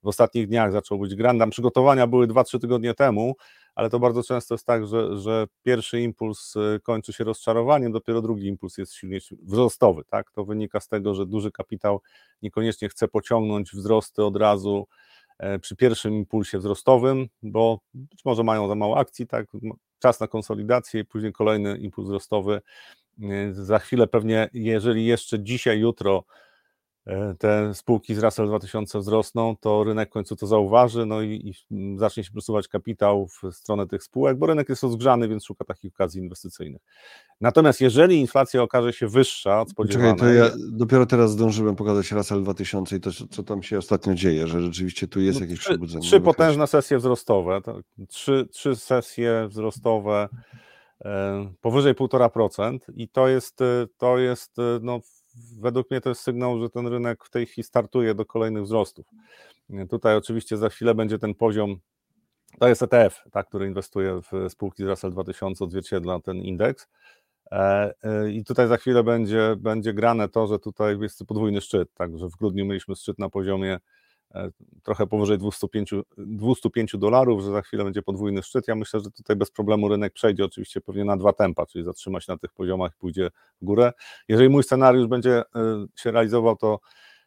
w 0.02 0.08
ostatnich 0.08 0.48
dniach 0.48 0.72
zaczął 0.72 0.98
być 0.98 1.14
grandam. 1.14 1.50
Przygotowania 1.50 2.06
były 2.06 2.26
2-3 2.26 2.60
tygodnie 2.60 2.94
temu, 2.94 3.34
ale 3.74 3.90
to 3.90 3.98
bardzo 3.98 4.22
często 4.22 4.54
jest 4.54 4.66
tak, 4.66 4.86
że, 4.86 5.18
że 5.18 5.46
pierwszy 5.62 6.00
impuls 6.00 6.56
y, 6.56 6.80
kończy 6.82 7.12
się 7.12 7.24
rozczarowaniem, 7.24 7.92
dopiero 7.92 8.22
drugi 8.22 8.46
impuls 8.46 8.78
jest 8.78 8.94
silniejszy, 8.94 9.36
wzrostowy, 9.42 10.02
tak? 10.04 10.30
To 10.30 10.44
wynika 10.44 10.80
z 10.80 10.88
tego, 10.88 11.14
że 11.14 11.26
duży 11.26 11.50
kapitał 11.50 12.00
niekoniecznie 12.42 12.88
chce 12.88 13.08
pociągnąć 13.08 13.72
wzrosty 13.72 14.24
od 14.24 14.36
razu 14.36 14.86
e, 15.38 15.58
przy 15.58 15.76
pierwszym 15.76 16.14
impulsie 16.14 16.58
wzrostowym, 16.58 17.28
bo 17.42 17.80
być 17.94 18.24
może 18.24 18.44
mają 18.44 18.68
za 18.68 18.74
mało 18.74 18.98
akcji, 18.98 19.26
tak? 19.26 19.46
Czas 19.98 20.20
na 20.20 20.28
konsolidację 20.28 21.00
i 21.00 21.04
później 21.04 21.32
kolejny 21.32 21.78
impuls 21.78 22.06
wzrostowy. 22.06 22.60
E, 23.22 23.52
za 23.52 23.78
chwilę 23.78 24.06
pewnie, 24.06 24.48
jeżeli 24.52 25.06
jeszcze 25.06 25.42
dzisiaj, 25.42 25.80
jutro 25.80 26.24
te 27.38 27.74
spółki 27.74 28.14
z 28.14 28.18
Russell 28.18 28.46
2000 28.46 28.98
wzrosną, 28.98 29.56
to 29.60 29.84
rynek 29.84 30.08
w 30.08 30.12
końcu 30.12 30.36
to 30.36 30.46
zauważy, 30.46 31.06
no 31.06 31.22
i, 31.22 31.54
i, 31.70 31.98
zacznie 31.98 32.24
się 32.24 32.30
przesuwać 32.30 32.68
kapitał 32.68 33.26
w 33.26 33.54
stronę 33.54 33.86
tych 33.86 34.02
spółek, 34.02 34.38
bo 34.38 34.46
rynek 34.46 34.68
jest 34.68 34.82
rozgrzany, 34.82 35.28
więc 35.28 35.44
szuka 35.44 35.64
takich 35.64 35.92
okazji 35.94 36.22
inwestycyjnych. 36.22 36.82
Natomiast 37.40 37.80
jeżeli 37.80 38.20
inflacja 38.20 38.62
okaże 38.62 38.92
się 38.92 39.08
wyższa 39.08 39.60
od 39.60 39.70
spodziewanej... 39.70 40.14
Czekaj, 40.14 40.28
to 40.28 40.34
ja 40.34 40.50
dopiero 40.70 41.06
teraz 41.06 41.30
zdążyłem 41.30 41.76
pokazać 41.76 42.12
Russell 42.12 42.42
2000 42.42 42.96
i 42.96 43.00
to, 43.00 43.10
co 43.30 43.42
tam 43.42 43.62
się 43.62 43.78
ostatnio 43.78 44.14
dzieje, 44.14 44.46
że 44.46 44.62
rzeczywiście 44.62 45.08
tu 45.08 45.20
jest 45.20 45.40
no, 45.40 45.46
jakieś 45.46 45.60
przebudzenie. 45.60 46.02
Trzy 46.02 46.20
potężne 46.20 46.66
sesje 46.66 46.98
wzrostowe, 46.98 47.60
trzy, 48.08 48.48
trzy 48.52 48.76
sesje 48.76 49.46
wzrostowe 49.48 50.28
e, 51.04 51.52
powyżej 51.60 51.94
1,5% 51.94 52.78
i 52.94 53.08
to 53.08 53.28
jest, 53.28 53.58
to 53.96 54.18
jest 54.18 54.56
no, 54.80 55.00
według 55.60 55.90
mnie 55.90 56.00
to 56.00 56.08
jest 56.08 56.20
sygnał, 56.20 56.60
że 56.60 56.70
ten 56.70 56.86
rynek 56.86 57.24
w 57.24 57.30
tej 57.30 57.46
chwili 57.46 57.64
startuje 57.64 58.14
do 58.14 58.26
kolejnych 58.26 58.62
wzrostów. 58.62 59.06
Tutaj 59.90 60.16
oczywiście 60.16 60.56
za 60.56 60.68
chwilę 60.68 60.94
będzie 60.94 61.18
ten 61.18 61.34
poziom, 61.34 61.76
to 62.58 62.68
jest 62.68 62.82
ETF, 62.82 63.22
tak, 63.32 63.48
który 63.48 63.66
inwestuje 63.66 64.20
w 64.32 64.50
spółki 64.52 64.82
z 64.82 64.86
Russell 64.86 65.10
2000, 65.10 65.64
odzwierciedla 65.64 66.20
ten 66.20 66.36
indeks. 66.36 66.88
E, 67.52 67.94
e, 68.02 68.30
I 68.30 68.44
tutaj 68.44 68.68
za 68.68 68.76
chwilę 68.76 69.04
będzie, 69.04 69.54
będzie 69.58 69.94
grane 69.94 70.28
to, 70.28 70.46
że 70.46 70.58
tutaj 70.58 70.98
jest 71.00 71.24
podwójny 71.24 71.60
szczyt, 71.60 71.94
także 71.94 72.28
w 72.28 72.36
grudniu 72.36 72.66
mieliśmy 72.66 72.96
szczyt 72.96 73.18
na 73.18 73.28
poziomie 73.28 73.78
trochę 74.82 75.06
powyżej 75.06 75.38
205, 75.38 75.90
205 76.16 76.96
dolarów, 76.98 77.42
że 77.42 77.52
za 77.52 77.62
chwilę 77.62 77.84
będzie 77.84 78.02
podwójny 78.02 78.42
szczyt. 78.42 78.68
Ja 78.68 78.74
myślę, 78.74 79.00
że 79.00 79.10
tutaj 79.10 79.36
bez 79.36 79.50
problemu 79.50 79.88
rynek 79.88 80.12
przejdzie 80.12 80.44
oczywiście 80.44 80.80
pewnie 80.80 81.04
na 81.04 81.16
dwa 81.16 81.32
tempa, 81.32 81.66
czyli 81.66 81.84
zatrzyma 81.84 82.20
się 82.20 82.32
na 82.32 82.38
tych 82.38 82.52
poziomach 82.52 82.92
i 82.94 82.98
pójdzie 82.98 83.30
w 83.60 83.64
górę. 83.64 83.92
Jeżeli 84.28 84.48
mój 84.48 84.62
scenariusz 84.62 85.06
będzie 85.06 85.38
e, 85.38 85.42
się 85.96 86.10
realizował, 86.10 86.56
to, 86.56 86.80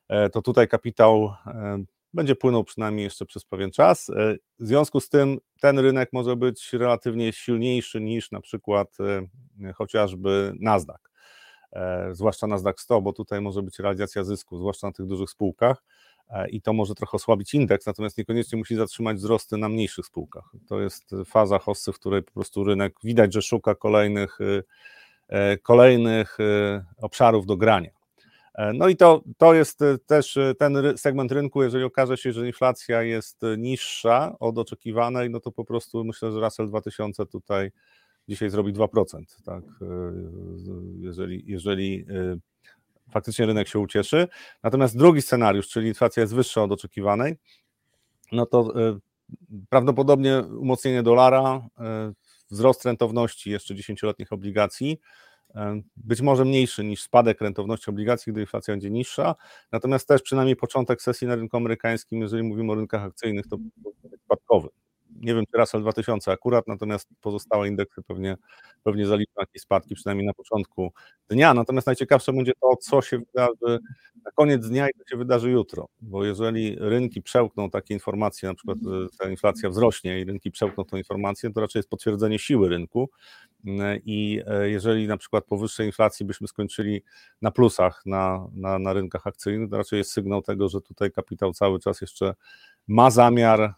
e, 0.07 0.29
to 0.29 0.41
tutaj 0.41 0.67
kapitał 0.67 1.33
będzie 2.13 2.35
płynął 2.35 2.63
przynajmniej 2.63 3.03
jeszcze 3.03 3.25
przez 3.25 3.45
pewien 3.45 3.71
czas. 3.71 4.11
W 4.59 4.67
związku 4.67 4.99
z 4.99 5.09
tym 5.09 5.37
ten 5.61 5.79
rynek 5.79 6.09
może 6.13 6.35
być 6.35 6.73
relatywnie 6.73 7.33
silniejszy 7.33 8.01
niż 8.01 8.31
na 8.31 8.41
przykład 8.41 8.97
chociażby 9.75 10.53
Nasdaq, 10.59 11.11
zwłaszcza 12.11 12.47
Nasdaq 12.47 12.81
100, 12.81 13.01
bo 13.01 13.13
tutaj 13.13 13.41
może 13.41 13.63
być 13.63 13.79
realizacja 13.79 14.23
zysku, 14.23 14.57
zwłaszcza 14.57 14.87
na 14.87 14.93
tych 14.93 15.05
dużych 15.05 15.29
spółkach. 15.29 15.83
E, 16.29 16.49
i 16.49 16.61
to 16.61 16.73
może 16.73 16.95
trochę 16.95 17.15
osłabić 17.15 17.53
indeks, 17.53 17.85
natomiast 17.85 18.17
niekoniecznie 18.17 18.57
musi 18.57 18.75
zatrzymać 18.75 19.17
wzrosty 19.17 19.57
na 19.57 19.69
mniejszych 19.69 20.05
spółkach. 20.05 20.51
To 20.67 20.81
jest 20.81 21.15
faza 21.25 21.59
hossy, 21.59 21.91
w 21.91 21.99
której 21.99 22.23
po 22.23 22.31
prostu 22.31 22.63
rynek 22.63 22.95
widać, 23.03 23.33
że 23.33 23.41
szuka 23.41 23.75
kolejnych, 23.75 24.41
y, 24.41 24.63
e, 25.27 25.57
kolejnych 25.57 26.39
y, 26.39 26.83
obszarów 27.01 27.45
do 27.45 27.57
grania. 27.57 27.89
E, 28.55 28.73
no 28.73 28.87
i 28.87 28.95
to, 28.95 29.23
to 29.37 29.53
jest 29.53 29.79
też 30.05 30.37
ten 30.59 30.97
segment 30.97 31.31
rynku, 31.31 31.63
jeżeli 31.63 31.83
okaże 31.83 32.17
się, 32.17 32.33
że 32.33 32.47
inflacja 32.47 33.03
jest 33.03 33.41
niższa 33.57 34.35
od 34.39 34.57
oczekiwanej, 34.57 35.29
no 35.29 35.39
to 35.39 35.51
po 35.51 35.65
prostu 35.65 36.03
myślę, 36.03 36.31
że 36.31 36.39
Russell 36.39 36.67
2000 36.67 37.25
tutaj 37.25 37.71
dzisiaj 38.29 38.49
zrobi 38.49 38.73
2%. 38.73 39.23
Tak? 39.45 39.63
Jeżeli, 40.99 41.43
jeżeli 41.47 42.05
faktycznie 43.11 43.45
rynek 43.45 43.67
się 43.67 43.79
ucieszy. 43.79 44.27
Natomiast 44.63 44.97
drugi 44.97 45.21
scenariusz, 45.21 45.67
czyli 45.67 45.87
inflacja 45.87 46.21
jest 46.21 46.35
wyższa 46.35 46.63
od 46.63 46.71
oczekiwanej, 46.71 47.37
no 48.31 48.45
to 48.45 48.87
e, 48.89 48.99
prawdopodobnie 49.69 50.39
umocnienie 50.39 51.03
dolara, 51.03 51.67
e, 51.79 52.13
wzrost 52.51 52.85
rentowności 52.85 53.51
jeszcze 53.51 53.75
10-letnich 53.75 54.33
obligacji, 54.33 54.99
e, 55.55 55.81
być 55.97 56.21
może 56.21 56.45
mniejszy 56.45 56.83
niż 56.83 57.01
spadek 57.01 57.41
rentowności 57.41 57.89
obligacji, 57.89 58.31
gdy 58.31 58.41
inflacja 58.41 58.73
będzie 58.73 58.91
niższa, 58.91 59.35
natomiast 59.71 60.07
też 60.07 60.21
przynajmniej 60.21 60.55
początek 60.55 61.01
sesji 61.01 61.27
na 61.27 61.35
rynku 61.35 61.57
amerykańskim, 61.57 62.21
jeżeli 62.21 62.43
mówimy 62.43 62.71
o 62.71 62.75
rynkach 62.75 63.03
akcyjnych, 63.03 63.47
to 63.47 63.57
spadkowy. 64.25 64.84
Nie 65.25 65.35
wiem 65.35 65.45
czy 65.51 65.57
Russell 65.57 65.81
2000 65.81 66.31
akurat, 66.31 66.67
natomiast 66.67 67.09
pozostałe 67.21 67.67
indeksy 67.67 68.01
pewnie, 68.01 68.37
pewnie 68.83 69.07
zaliczą 69.07 69.33
jakieś 69.39 69.61
spadki, 69.61 69.95
przynajmniej 69.95 70.27
na 70.27 70.33
początku 70.33 70.93
dnia. 71.29 71.53
Natomiast 71.53 71.87
najciekawsze 71.87 72.33
będzie 72.33 72.53
to, 72.61 72.75
co 72.75 73.01
się 73.01 73.17
wydarzy 73.17 73.79
na 74.25 74.31
koniec 74.35 74.69
dnia 74.69 74.89
i 74.89 74.93
co 74.93 75.07
się 75.07 75.17
wydarzy 75.17 75.51
jutro, 75.51 75.87
bo 76.01 76.25
jeżeli 76.25 76.75
rynki 76.79 77.21
przełkną 77.21 77.69
takie 77.69 77.93
informacje, 77.93 78.49
na 78.49 78.55
przykład 78.55 78.77
ta 79.19 79.29
inflacja 79.29 79.69
wzrośnie 79.69 80.19
i 80.19 80.25
rynki 80.25 80.51
przełkną 80.51 80.85
tą 80.85 80.97
informację, 80.97 81.53
to 81.53 81.61
raczej 81.61 81.79
jest 81.79 81.89
potwierdzenie 81.89 82.39
siły 82.39 82.69
rynku 82.69 83.09
i 84.05 84.41
e, 84.47 84.69
jeżeli 84.69 85.07
na 85.07 85.17
przykład 85.17 85.45
po 85.45 85.57
wyższej 85.57 85.85
inflacji 85.85 86.25
byśmy 86.25 86.47
skończyli 86.47 87.03
na 87.41 87.51
plusach 87.51 88.01
na, 88.05 88.47
na, 88.53 88.79
na 88.79 88.93
rynkach 88.93 89.27
akcyjnych, 89.27 89.69
to 89.69 89.77
raczej 89.77 89.97
jest 89.97 90.11
sygnał 90.11 90.41
tego, 90.41 90.69
że 90.69 90.81
tutaj 90.81 91.11
kapitał 91.11 91.53
cały 91.53 91.79
czas 91.79 92.01
jeszcze 92.01 92.35
ma 92.87 93.11
zamiar 93.11 93.61
e, 93.61 93.73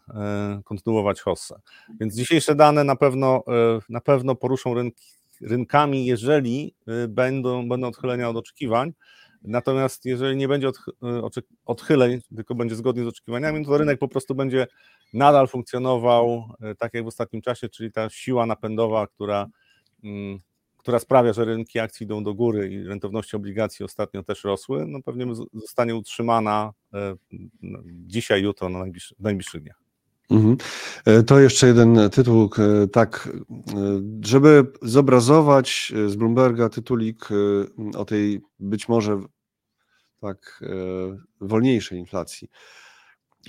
kontynuować 0.64 1.20
hossę. 1.20 1.60
Więc 2.00 2.16
dzisiejsze 2.16 2.54
dane 2.54 2.84
na 2.84 2.96
pewno, 2.96 3.42
e, 3.48 3.78
na 3.88 4.00
pewno 4.00 4.34
poruszą 4.34 4.74
rynki, 4.74 5.04
rynkami, 5.40 6.06
jeżeli 6.06 6.74
e, 6.86 7.08
będą, 7.08 7.68
będą 7.68 7.86
odchylenia 7.88 8.28
od 8.28 8.36
oczekiwań. 8.36 8.92
Natomiast 9.42 10.04
jeżeli 10.04 10.36
nie 10.36 10.48
będzie 10.48 10.70
odchyleń, 11.64 12.20
tylko 12.36 12.54
będzie 12.54 12.74
zgodnie 12.76 13.04
z 13.04 13.06
oczekiwaniami, 13.06 13.64
to 13.64 13.78
rynek 13.78 13.98
po 13.98 14.08
prostu 14.08 14.34
będzie 14.34 14.66
nadal 15.14 15.48
funkcjonował 15.48 16.44
tak 16.78 16.94
jak 16.94 17.04
w 17.04 17.06
ostatnim 17.06 17.42
czasie, 17.42 17.68
czyli 17.68 17.92
ta 17.92 18.10
siła 18.10 18.46
napędowa, 18.46 19.06
która 19.06 19.46
mm, 20.04 20.38
która 20.88 20.98
sprawia, 20.98 21.32
że 21.32 21.44
rynki 21.44 21.78
akcji 21.78 22.04
idą 22.04 22.24
do 22.24 22.34
góry 22.34 22.68
i 22.68 22.84
rentowności 22.84 23.36
obligacji 23.36 23.84
ostatnio 23.84 24.22
też 24.22 24.44
rosły, 24.44 24.86
no 24.86 25.02
pewnie 25.02 25.34
zostanie 25.54 25.96
utrzymana 25.96 26.72
e, 26.94 27.16
dzisiaj, 28.06 28.42
jutro, 28.42 28.68
na 28.68 28.78
najbliższy, 28.78 29.14
najbliższych 29.18 29.62
dniach. 29.62 29.80
Mhm. 30.30 30.56
E, 31.04 31.22
to 31.22 31.40
jeszcze 31.40 31.66
jeden 31.66 32.10
tytuł, 32.10 32.50
e, 32.58 32.86
tak, 32.86 33.28
żeby 34.20 34.66
zobrazować 34.82 35.92
z 36.06 36.16
Bloomberga 36.16 36.68
tytulik 36.68 37.28
o 37.96 38.04
tej 38.04 38.40
być 38.60 38.88
może 38.88 39.20
tak 40.20 40.64
wolniejszej 41.40 41.98
inflacji 41.98 42.48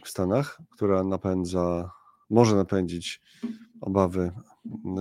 w 0.04 0.10
Stanach, 0.10 0.62
która 0.72 1.04
napędza, 1.04 1.92
może 2.30 2.56
napędzić 2.56 3.22
obawy 3.82 4.32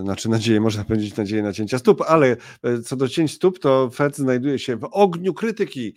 znaczy 0.03 0.29
nadzieję, 0.29 0.61
można 0.61 0.85
powiedzieć 0.85 1.17
nadzieję 1.17 1.43
na 1.43 1.53
cięcia 1.53 1.79
stóp, 1.79 2.03
ale 2.07 2.37
e, 2.63 2.83
co 2.83 2.97
do 2.97 3.09
cięć 3.09 3.33
stóp, 3.33 3.59
to 3.59 3.91
Fed 3.91 4.17
znajduje 4.17 4.59
się 4.59 4.77
w 4.77 4.89
ogniu 4.93 5.35
krytyki. 5.35 5.95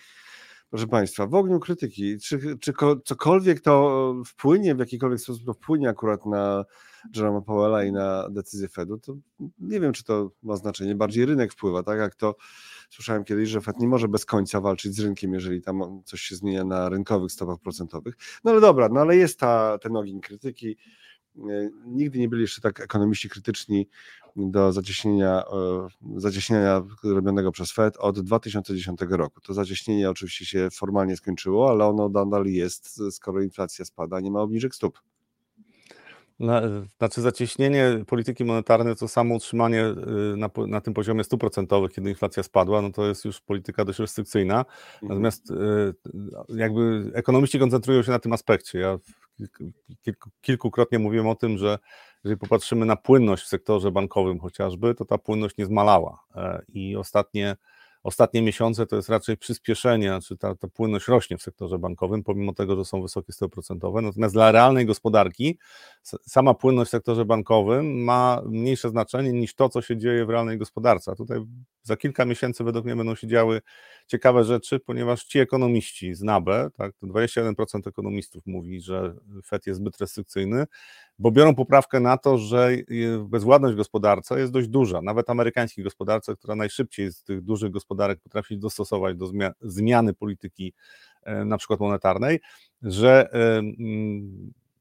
Proszę 0.70 0.88
Państwa, 0.88 1.28
w 1.28 1.36
ogniu 1.36 1.60
krytyki. 1.60 2.18
Czy, 2.20 2.58
czy 2.60 2.74
cokolwiek 3.06 3.62
to 3.62 4.16
wpłynie, 4.26 4.76
w 4.76 4.80
jakikolwiek 4.80 5.20
sposób 5.20 5.46
to 5.46 5.54
wpłynie 5.54 5.90
akurat 5.90 6.26
na 6.26 6.66
Jeroma 7.16 7.42
Powella 7.42 7.84
i 7.84 7.92
na 7.92 8.30
decyzję 8.30 8.68
Fedu, 8.68 8.98
to 8.98 9.16
nie 9.60 9.80
wiem, 9.80 9.94
czy 9.94 10.04
to 10.04 10.32
ma 10.44 10.56
znaczenie. 10.56 10.96
Bardziej 10.96 11.26
rynek 11.26 11.54
wpływa, 11.54 11.84
tak 11.84 12.00
jak 12.00 12.16
to 12.16 12.36
słyszałem 12.90 13.24
kiedyś, 13.24 13.50
że 13.50 13.62
Fed 13.62 13.80
nie 13.80 13.88
może 13.88 14.08
bez 14.08 14.26
końca 14.26 14.62
walczyć 14.62 14.96
z 14.96 15.00
rynkiem, 15.00 15.34
jeżeli 15.34 15.62
tam 15.62 16.02
coś 16.06 16.22
się 16.22 16.36
zmienia 16.36 16.64
na 16.64 16.90
rynkowych 16.90 17.32
stopach 17.32 17.60
procentowych. 17.60 18.16
No 18.44 18.52
ale 18.52 18.62
dobra, 18.62 18.90
no 18.90 19.00
ale 19.00 19.18
jest 19.18 19.40
ta, 19.40 19.78
ten 19.78 19.96
ogień 19.96 20.22
krytyki. 20.22 20.78
E, 21.38 21.70
nigdy 21.86 22.20
nie 22.20 22.30
byli 22.30 22.42
jeszcze 22.42 22.62
tak 22.62 22.80
ekonomiści 22.80 23.30
krytyczni 23.30 23.88
do 24.36 24.72
zacieśnienia, 24.72 25.44
e, 25.44 25.88
zacieśnienia 26.20 26.84
robionego 27.04 27.52
przez 27.52 27.72
Fed 27.72 27.98
od 27.98 28.20
2010 28.20 29.02
roku. 29.10 29.42
To 29.42 29.54
zacieśnienie 29.54 30.10
oczywiście 30.10 30.46
się 30.46 30.70
formalnie 30.72 31.18
skończyło, 31.18 31.70
ale 31.70 31.86
ono 31.86 32.10
nadal 32.10 32.46
jest, 32.46 33.02
skoro 33.12 33.42
inflacja 33.42 33.86
spada, 33.86 34.20
nie 34.20 34.32
ma 34.32 34.42
obniżek 34.42 34.76
stóp. 34.76 35.00
Na, 36.42 36.62
znaczy 36.98 37.22
zacieśnienie 37.22 38.04
polityki 38.08 38.46
monetarnej 38.46 38.96
to 38.96 39.08
samo 39.08 39.36
utrzymanie 39.36 39.86
y, 39.86 40.38
na, 40.38 40.50
na 40.68 40.82
tym 40.82 40.94
poziomie 40.94 41.24
stuprocentowych, 41.24 41.92
kiedy 41.92 42.10
inflacja 42.10 42.44
spadła, 42.44 42.82
no 42.82 42.92
to 42.92 43.08
jest 43.08 43.26
już 43.26 43.42
polityka 43.42 43.86
dość 43.86 44.00
restrykcyjna. 44.00 44.58
Mhm. 44.60 44.70
Natomiast 45.02 45.52
y, 45.52 46.56
jakby 46.58 47.12
ekonomiści 47.14 47.60
koncentrują 47.60 48.04
się 48.04 48.12
na 48.12 48.20
tym 48.20 48.34
aspekcie. 48.34 48.80
Ja 48.80 48.98
kilku, 50.02 50.30
kilkukrotnie 50.42 51.00
mówiłem 51.00 51.28
o 51.28 51.36
tym, 51.36 51.58
że 51.58 51.80
jeżeli 52.24 52.40
popatrzymy 52.40 52.86
na 52.86 52.96
płynność 52.96 53.44
w 53.44 53.48
sektorze 53.48 53.92
bankowym 53.92 54.40
chociażby, 54.40 54.96
to 54.96 55.06
ta 55.06 55.18
płynność 55.18 55.58
nie 55.58 55.66
zmalała 55.66 56.24
e, 56.36 56.62
i 56.74 56.96
ostatnie 56.96 57.56
ostatnie 58.04 58.42
miesiące 58.42 58.86
to 58.86 58.96
jest 58.96 59.10
raczej 59.10 59.38
przyspieszenie, 59.38 60.08
znaczy 60.08 60.38
ta, 60.38 60.56
ta 60.56 60.68
płynność 60.68 61.08
rośnie 61.08 61.38
w 61.38 61.42
sektorze 61.42 61.80
bankowym, 61.80 62.24
pomimo 62.24 62.54
tego, 62.54 62.76
że 62.76 62.86
są 62.86 63.02
wysokie 63.02 63.34
stopy 63.34 63.54
procentowe. 63.54 64.02
Natomiast 64.02 64.36
dla 64.36 64.52
realnej 64.52 64.86
gospodarki 64.86 65.58
sama 66.04 66.54
płynność 66.54 66.90
w 66.90 66.92
sektorze 66.92 67.26
bankowym 67.26 68.04
ma 68.04 68.42
mniejsze 68.46 68.90
znaczenie 68.90 69.34
niż 69.34 69.56
to, 69.56 69.70
co 69.70 69.82
się 69.82 69.98
dzieje 69.98 70.26
w 70.26 70.30
realnej 70.30 70.58
gospodarce. 70.58 71.12
A 71.12 71.16
tutaj 71.16 71.40
za 71.84 71.98
kilka 71.98 72.26
miesięcy 72.26 72.64
według 72.64 72.86
mnie 72.86 72.96
będą 72.96 73.16
się 73.16 73.28
działy 73.28 73.62
ciekawe 74.08 74.44
rzeczy, 74.44 74.80
ponieważ 74.80 75.24
ci 75.24 75.40
ekonomiści 75.40 76.14
z 76.14 76.22
NABE, 76.22 76.70
tak, 76.78 76.94
21% 77.04 77.88
ekonomistów 77.88 78.46
mówi, 78.46 78.82
że 78.82 79.16
FED 79.44 79.68
jest 79.68 79.80
zbyt 79.80 79.98
restrykcyjny, 79.98 80.66
bo 81.20 81.32
biorą 81.32 81.56
poprawkę 81.56 82.00
na 82.00 82.18
to, 82.18 82.38
że 82.38 82.72
bezwładność 83.30 83.76
gospodarcza 83.76 84.40
jest 84.40 84.52
dość 84.52 84.68
duża. 84.68 85.02
Nawet 85.02 85.30
amerykańskiej 85.30 85.84
gospodarce, 85.84 86.36
która 86.36 86.56
najszybciej 86.56 87.12
z 87.12 87.24
tych 87.24 87.42
dużych 87.42 87.72
gospodarek 87.72 88.20
potrafi 88.20 88.58
dostosować 88.58 89.18
do 89.18 89.32
zmiany 89.62 90.14
polityki 90.14 90.74
e, 91.24 91.46
na 91.46 91.58
przykład 91.58 91.80
monetarnej, 91.80 92.40
że 92.82 93.34
e, 93.34 93.62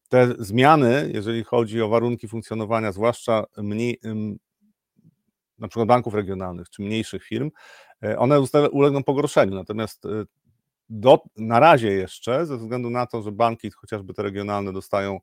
te 0.09 0.35
zmiany, 0.39 1.11
jeżeli 1.15 1.45
chodzi 1.45 1.83
o 1.83 1.89
warunki 1.89 2.29
funkcjonowania, 2.29 2.93
zwłaszcza 2.93 3.45
mniej, 3.57 4.01
na 5.61 5.69
przykład 5.69 5.89
banków 5.89 6.15
regionalnych 6.15 6.71
czy 6.71 6.83
mniejszych 6.83 7.25
firm, 7.25 7.51
e, 8.03 8.19
one 8.19 8.41
ulegną 8.73 9.05
pogorszeniu. 9.05 9.55
Natomiast 9.55 10.03
do, 10.89 11.19
na 11.37 11.61
razie 11.61 11.93
jeszcze, 11.93 12.47
ze 12.47 12.57
względu 12.57 12.91
na 12.91 13.07
to, 13.07 13.23
że 13.23 13.33
banki, 13.33 13.71
chociażby 13.71 14.15
te 14.15 14.23
regionalne, 14.23 14.73
dostają 14.73 15.21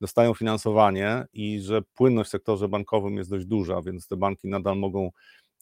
dostają 0.00 0.34
finansowanie 0.34 1.24
i 1.32 1.60
że 1.60 1.82
płynność 1.82 2.28
w 2.28 2.30
sektorze 2.30 2.68
bankowym 2.68 3.16
jest 3.16 3.30
dość 3.30 3.46
duża, 3.46 3.82
więc 3.82 4.08
te 4.08 4.16
banki 4.16 4.48
nadal 4.48 4.78
mogą 4.78 5.10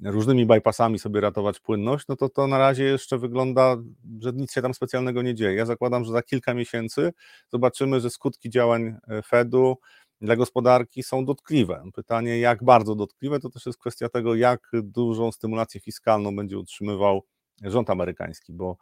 różnymi 0.04 0.46
bypassami 0.46 0.98
sobie 0.98 1.20
ratować 1.20 1.60
płynność, 1.60 2.08
no 2.08 2.16
to 2.16 2.28
to 2.28 2.46
na 2.46 2.58
razie 2.58 2.84
jeszcze 2.84 3.18
wygląda, 3.18 3.76
że 4.20 4.32
nic 4.32 4.52
się 4.52 4.62
tam 4.62 4.74
specjalnego 4.74 5.22
nie 5.22 5.34
dzieje. 5.34 5.54
Ja 5.54 5.66
zakładam, 5.66 6.04
że 6.04 6.12
za 6.12 6.22
kilka 6.22 6.54
miesięcy 6.54 7.12
zobaczymy, 7.52 8.00
że 8.00 8.10
skutki 8.10 8.50
działań 8.50 8.96
e, 9.08 9.22
Fedu 9.22 9.76
dla 10.24 10.37
gospodarki 10.37 11.02
są 11.02 11.24
dotkliwe. 11.24 11.82
Pytanie, 11.94 12.38
jak 12.38 12.64
bardzo 12.64 12.94
dotkliwe, 12.94 13.40
to 13.40 13.50
też 13.50 13.66
jest 13.66 13.78
kwestia 13.78 14.08
tego, 14.08 14.34
jak 14.34 14.70
dużą 14.82 15.32
stymulację 15.32 15.80
fiskalną 15.80 16.37
będzie 16.37 16.58
utrzymywał 16.58 17.22
rząd 17.62 17.90
amerykański, 17.90 18.52
bo 18.52 18.76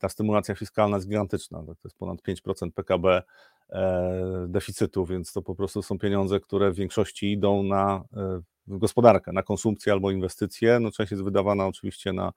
ta 0.00 0.08
stymulacja 0.08 0.54
fiskalna 0.54 0.96
jest 0.96 1.08
gigantyczna, 1.08 1.62
to 1.62 1.74
jest 1.84 1.98
ponad 1.98 2.18
5% 2.22 2.70
PKB 2.70 3.22
e, 3.70 4.46
deficytu, 4.48 5.06
więc 5.06 5.32
to 5.32 5.42
po 5.42 5.54
prostu 5.54 5.82
są 5.82 5.98
pieniądze, 5.98 6.40
które 6.40 6.70
w 6.70 6.76
większości 6.76 7.32
idą 7.32 7.62
na 7.62 8.04
e, 8.16 8.40
gospodarkę, 8.66 9.32
na 9.32 9.42
konsumpcję 9.42 9.92
albo 9.92 10.10
inwestycje. 10.10 10.80
No, 10.80 10.90
część 10.90 11.10
jest 11.10 11.24
wydawana 11.24 11.66
oczywiście 11.66 12.12
na, 12.12 12.32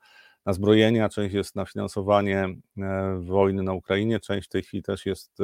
na 0.45 0.53
zbrojenie, 0.53 1.05
a 1.05 1.09
część 1.09 1.35
jest 1.35 1.55
na 1.55 1.65
finansowanie 1.65 2.55
e, 2.77 3.19
wojny 3.21 3.63
na 3.63 3.73
Ukrainie, 3.73 4.19
część 4.19 4.47
w 4.47 4.51
tej 4.51 4.63
chwili 4.63 4.83
też 4.83 5.05
jest 5.05 5.41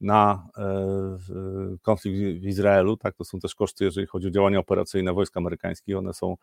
na 0.00 0.48
konflikt 1.82 2.42
w 2.42 2.46
Izraelu, 2.46 2.96
tak, 2.96 3.14
to 3.14 3.24
są 3.24 3.40
też 3.40 3.54
koszty, 3.54 3.84
jeżeli 3.84 4.06
chodzi 4.06 4.26
o 4.26 4.30
działania 4.30 4.58
operacyjne 4.58 5.12
wojsk 5.12 5.36
amerykańskich, 5.36 5.96
one 5.96 6.14
są, 6.14 6.36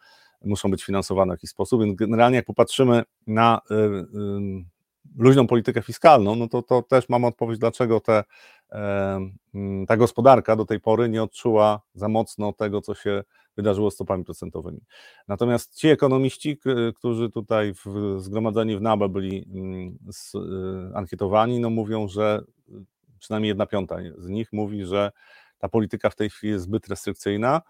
muszą 0.45 0.71
być 0.71 0.83
finansowane 0.83 1.33
w 1.33 1.37
jakiś 1.37 1.49
sposób, 1.49 1.81
więc 1.81 1.95
generalnie 1.95 2.35
jak 2.35 2.45
popatrzymy 2.45 3.03
na 3.27 3.61
luźną 5.17 5.47
politykę 5.47 5.81
fiskalną, 5.81 6.35
no 6.35 6.47
to, 6.47 6.61
to 6.61 6.81
też 6.81 7.09
mam 7.09 7.25
odpowiedź, 7.25 7.59
dlaczego 7.59 7.99
te, 7.99 8.23
ta 9.87 9.97
gospodarka 9.97 10.55
do 10.55 10.65
tej 10.65 10.79
pory 10.79 11.09
nie 11.09 11.23
odczuła 11.23 11.81
za 11.93 12.07
mocno 12.07 12.53
tego, 12.53 12.81
co 12.81 12.95
się 12.95 13.23
wydarzyło 13.57 13.91
z 13.91 13.93
stopami 13.93 14.23
procentowymi. 14.23 14.81
Natomiast 15.27 15.75
ci 15.75 15.87
ekonomiści, 15.87 16.59
którzy 16.95 17.29
tutaj 17.29 17.73
w, 17.73 18.15
zgromadzeni 18.17 18.77
w 18.77 18.81
NABE 18.81 19.09
byli 19.09 19.47
ankietowani, 20.93 21.59
no 21.59 21.69
mówią, 21.69 22.07
że 22.07 22.43
przynajmniej 23.23 23.47
jedna 23.47 23.65
piąta 23.65 23.97
z 24.17 24.29
nich 24.29 24.53
mówi, 24.53 24.85
że 24.85 25.11
ta 25.57 25.69
polityka 25.69 26.09
w 26.09 26.15
tej 26.15 26.29
chwili 26.29 26.53
jest 26.53 26.65
zbyt 26.65 26.87
restrykcyjna, 26.87 27.61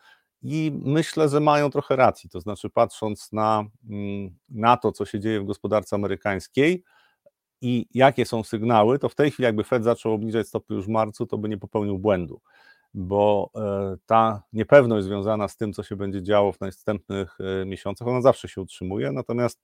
i 0.44 0.72
myślę, 0.86 1.30
że 1.30 1.40
mają 1.40 1.70
trochę 1.70 1.96
racji. 1.96 2.30
To 2.30 2.42
znaczy, 2.42 2.70
patrząc 2.70 3.32
na, 3.32 3.64
mm, 3.90 4.38
na 4.50 4.78
to, 4.78 4.92
co 4.92 5.06
się 5.06 5.20
dzieje 5.20 5.42
w 5.42 5.46
gospodarce 5.46 5.96
amerykańskiej, 5.96 6.84
i 7.62 7.88
jakie 7.94 8.26
są 8.26 8.44
sygnały, 8.44 9.00
to 9.00 9.10
w 9.10 9.16
tej 9.16 9.32
chwili 9.32 9.46
jakby 9.46 9.64
Fed 9.64 9.84
zaczął 9.84 10.14
obniżać 10.14 10.48
stopy 10.48 10.74
już 10.74 10.86
w 10.86 10.90
marcu, 10.90 11.26
to 11.26 11.38
by 11.38 11.50
nie 11.50 11.58
popełnił 11.58 12.00
błędu, 12.00 12.42
bo 12.94 13.50
e, 13.56 13.96
ta 14.06 14.44
niepewność 14.54 15.06
związana 15.06 15.48
z 15.48 15.58
tym, 15.58 15.74
co 15.74 15.84
się 15.84 15.96
będzie 15.96 16.24
działo 16.24 16.52
w 16.52 16.60
następnych 16.60 17.38
e, 17.40 17.66
miesiącach, 17.66 18.08
ona 18.08 18.22
zawsze 18.22 18.48
się 18.48 18.62
utrzymuje, 18.62 19.12
natomiast 19.12 19.62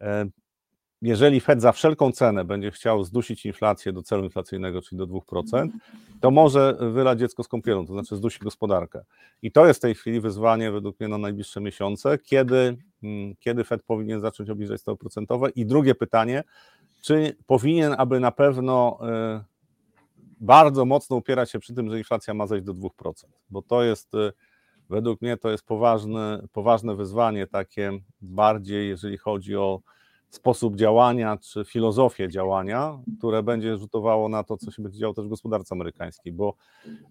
e, 0.00 0.24
jeżeli 1.02 1.40
Fed 1.40 1.60
za 1.60 1.72
wszelką 1.72 2.12
cenę 2.12 2.44
będzie 2.44 2.70
chciał 2.70 3.04
zdusić 3.04 3.46
inflację 3.46 3.92
do 3.92 4.02
celu 4.02 4.24
inflacyjnego, 4.24 4.82
czyli 4.82 4.98
do 4.98 5.06
2%, 5.06 5.68
to 6.20 6.30
może 6.30 6.76
wylać 6.92 7.18
dziecko 7.18 7.42
z 7.42 7.48
kąpielą, 7.48 7.86
to 7.86 7.92
znaczy 7.92 8.16
zdusi 8.16 8.38
gospodarkę. 8.38 9.04
I 9.42 9.52
to 9.52 9.66
jest 9.66 9.80
w 9.80 9.82
tej 9.82 9.94
chwili 9.94 10.20
wyzwanie 10.20 10.72
według 10.72 11.00
mnie 11.00 11.08
na 11.08 11.18
najbliższe 11.18 11.60
miesiące, 11.60 12.18
kiedy, 12.18 12.76
mm, 13.02 13.34
kiedy 13.40 13.64
Fed 13.64 13.82
powinien 13.82 14.20
zacząć 14.20 14.50
obniżać 14.50 14.80
stopy 14.80 14.98
procentowe. 14.98 15.50
I 15.50 15.66
drugie 15.66 15.94
pytanie, 15.94 16.44
czy 17.00 17.36
powinien, 17.46 17.94
aby 17.98 18.20
na 18.20 18.30
pewno 18.30 18.98
y, 19.38 19.44
bardzo 20.40 20.84
mocno 20.84 21.16
upierać 21.16 21.50
się 21.50 21.58
przy 21.58 21.74
tym, 21.74 21.90
że 21.90 21.98
inflacja 21.98 22.34
ma 22.34 22.46
zejść 22.46 22.64
do 22.64 22.74
2%, 22.74 22.88
bo 23.50 23.62
to 23.62 23.82
jest 23.82 24.14
y, 24.14 24.32
według 24.90 25.22
mnie 25.22 25.36
to 25.36 25.50
jest 25.50 25.64
poważne, 25.64 26.42
poważne 26.52 26.96
wyzwanie, 26.96 27.46
takie 27.46 27.92
bardziej, 28.20 28.88
jeżeli 28.88 29.18
chodzi 29.18 29.56
o 29.56 29.80
sposób 30.34 30.76
działania 30.76 31.36
czy 31.36 31.64
filozofię 31.64 32.28
działania, 32.28 32.98
które 33.18 33.42
będzie 33.42 33.76
rzutowało 33.76 34.28
na 34.28 34.44
to, 34.44 34.56
co 34.56 34.70
się 34.70 34.82
będzie 34.82 34.98
działo 34.98 35.14
też 35.14 35.24
w 35.24 35.28
gospodarce 35.28 35.74
amerykańskiej, 35.74 36.32
bo 36.32 36.54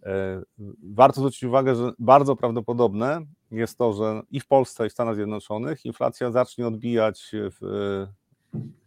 e, 0.03 0.41
warto 0.83 1.19
zwrócić 1.19 1.43
uwagę, 1.43 1.75
że 1.75 1.91
bardzo 1.99 2.35
prawdopodobne 2.35 3.21
jest 3.51 3.77
to, 3.77 3.93
że 3.93 4.21
i 4.31 4.39
w 4.39 4.47
Polsce, 4.47 4.87
i 4.87 4.89
w 4.89 4.93
Stanach 4.93 5.15
Zjednoczonych 5.15 5.85
inflacja 5.85 6.31
zacznie 6.31 6.67
odbijać 6.67 7.31
w, 7.33 7.57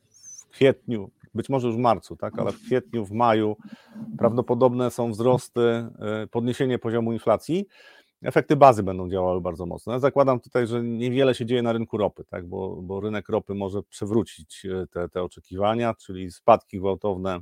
w 0.08 0.48
kwietniu, 0.48 1.10
być 1.34 1.48
może 1.48 1.66
już 1.66 1.76
w 1.76 1.80
marcu, 1.80 2.16
tak, 2.16 2.38
ale 2.38 2.52
w 2.52 2.60
kwietniu, 2.62 3.04
w 3.04 3.12
maju 3.12 3.56
prawdopodobne 4.18 4.90
są 4.90 5.10
wzrosty, 5.10 5.60
e, 5.60 5.90
podniesienie 6.30 6.78
poziomu 6.78 7.12
inflacji, 7.12 7.66
efekty 8.24 8.56
bazy 8.56 8.82
będą 8.82 9.10
działały 9.10 9.40
bardzo 9.40 9.66
mocno. 9.66 9.92
Ja 9.92 9.98
zakładam 9.98 10.40
tutaj, 10.40 10.66
że 10.66 10.82
niewiele 10.82 11.34
się 11.34 11.46
dzieje 11.46 11.62
na 11.62 11.72
rynku 11.72 11.96
ropy, 11.96 12.24
tak, 12.24 12.46
bo, 12.46 12.76
bo 12.82 13.00
rynek 13.00 13.28
ropy 13.28 13.54
może 13.54 13.82
przewrócić 13.82 14.66
e, 14.66 14.86
te, 14.86 15.08
te 15.08 15.22
oczekiwania, 15.22 15.94
czyli 15.94 16.30
spadki 16.30 16.78
gwałtowne 16.78 17.40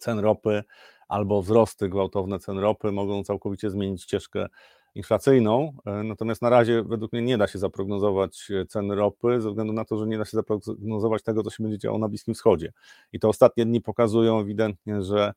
cen 0.00 0.18
ropy 0.18 0.62
albo 1.08 1.42
wzrosty 1.42 1.88
gwałtowne 1.88 2.38
cen 2.38 2.58
ropy 2.58 2.92
mogą 2.92 3.24
całkowicie 3.24 3.70
zmienić 3.70 4.02
ścieżkę 4.02 4.46
inflacyjną. 4.94 5.72
E, 5.86 6.02
natomiast 6.02 6.42
na 6.42 6.50
razie 6.50 6.82
według 6.82 7.12
mnie 7.12 7.22
nie 7.22 7.38
da 7.38 7.46
się 7.46 7.58
zaprognozować 7.58 8.48
e, 8.50 8.66
cen 8.66 8.92
ropy, 8.92 9.40
ze 9.40 9.48
względu 9.48 9.72
na 9.72 9.84
to, 9.84 9.98
że 9.98 10.06
nie 10.06 10.18
da 10.18 10.24
się 10.24 10.36
zaprognozować 10.36 11.22
tego, 11.22 11.42
co 11.42 11.50
się 11.50 11.62
będzie 11.62 11.78
działo 11.78 11.98
na 11.98 12.08
Bliskim 12.08 12.34
Wschodzie. 12.34 12.72
I 13.12 13.18
to 13.20 13.28
ostatnie 13.28 13.66
dni 13.66 13.80
pokazują 13.80 14.40
ewidentnie, 14.40 15.02
że 15.02 15.32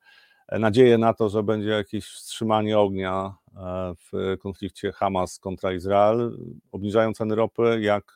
nadzieję 0.52 0.98
na 0.98 1.14
to, 1.14 1.30
że 1.30 1.44
będzie 1.44 1.70
jakieś 1.70 2.06
wstrzymanie 2.06 2.80
ognia 2.80 3.36
e, 3.56 3.94
w 4.12 4.38
konflikcie 4.40 4.92
Hamas 4.92 5.40
kontra 5.40 5.74
Izrael, 5.74 6.38
obniżają 6.72 7.14
ceny 7.14 7.36
ropy. 7.36 7.78
Jak 7.82 8.16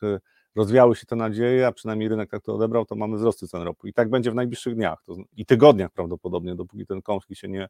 rozwiały 0.54 0.96
się 0.96 1.06
te 1.06 1.16
nadzieje, 1.16 1.66
a 1.66 1.72
przynajmniej 1.72 2.08
rynek 2.08 2.30
tak 2.30 2.42
to 2.42 2.54
odebrał, 2.54 2.86
to 2.86 2.96
mamy 2.96 3.16
wzrosty 3.16 3.48
cen 3.48 3.62
ropy. 3.62 3.88
I 3.88 3.92
tak 3.92 4.10
będzie 4.10 4.30
w 4.30 4.34
najbliższych 4.34 4.74
dniach 4.74 5.04
i 5.36 5.46
tygodniach 5.46 5.90
prawdopodobnie, 5.90 6.54
dopóki 6.54 6.86
ten 6.86 7.02
konflikt 7.02 7.40
się 7.40 7.48
nie, 7.48 7.68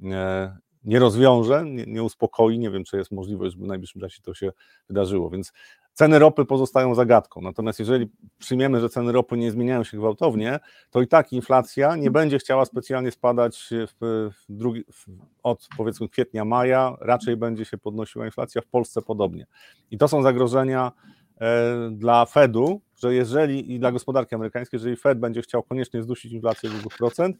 nie, 0.00 0.56
nie 0.84 0.98
rozwiąże, 0.98 1.64
nie, 1.64 1.84
nie, 1.86 2.02
uspokoi. 2.02 2.58
Nie 2.58 2.70
wiem, 2.70 2.84
czy 2.84 2.96
jest 2.96 3.12
możliwość, 3.12 3.52
żeby 3.52 3.64
w 3.64 3.68
najbliższym 3.68 4.00
czasie 4.00 4.22
to 4.22 4.34
się 4.34 4.52
wydarzyło. 4.88 5.30
Więc 5.30 5.52
Ceny 5.94 6.18
ropy 6.18 6.44
pozostają 6.44 6.94
zagadką, 6.94 7.40
natomiast 7.40 7.78
jeżeli 7.78 8.10
przyjmiemy, 8.38 8.80
że 8.80 8.88
ceny 8.88 9.12
ropy 9.12 9.36
nie 9.36 9.50
zmieniają 9.50 9.84
się 9.84 9.96
gwałtownie, 9.96 10.60
to 10.90 11.02
i 11.02 11.08
tak 11.08 11.32
inflacja 11.32 11.96
nie 11.96 12.10
będzie 12.10 12.38
chciała 12.38 12.64
specjalnie 12.64 13.10
spadać 13.10 13.68
w, 13.70 14.28
w 14.32 14.44
drugi, 14.48 14.84
w, 14.92 15.06
od 15.42 15.68
powiedzmy 15.76 16.08
kwietnia, 16.08 16.44
maja, 16.44 16.96
raczej 17.00 17.36
będzie 17.36 17.64
się 17.64 17.78
podnosiła 17.78 18.26
inflacja 18.26 18.62
w 18.62 18.66
Polsce 18.66 19.02
podobnie. 19.02 19.46
I 19.90 19.98
to 19.98 20.08
są 20.08 20.22
zagrożenia 20.22 20.92
e, 21.40 21.90
dla 21.90 22.26
Fedu, 22.26 22.80
że 22.96 23.14
jeżeli 23.14 23.72
i 23.72 23.78
dla 23.78 23.92
gospodarki 23.92 24.34
amerykańskiej, 24.34 24.78
jeżeli 24.78 24.96
Fed 24.96 25.18
będzie 25.18 25.42
chciał 25.42 25.62
koniecznie 25.62 26.02
zdusić 26.02 26.32
inflację 26.32 26.70
do 26.70 26.76
2%, 26.76 27.32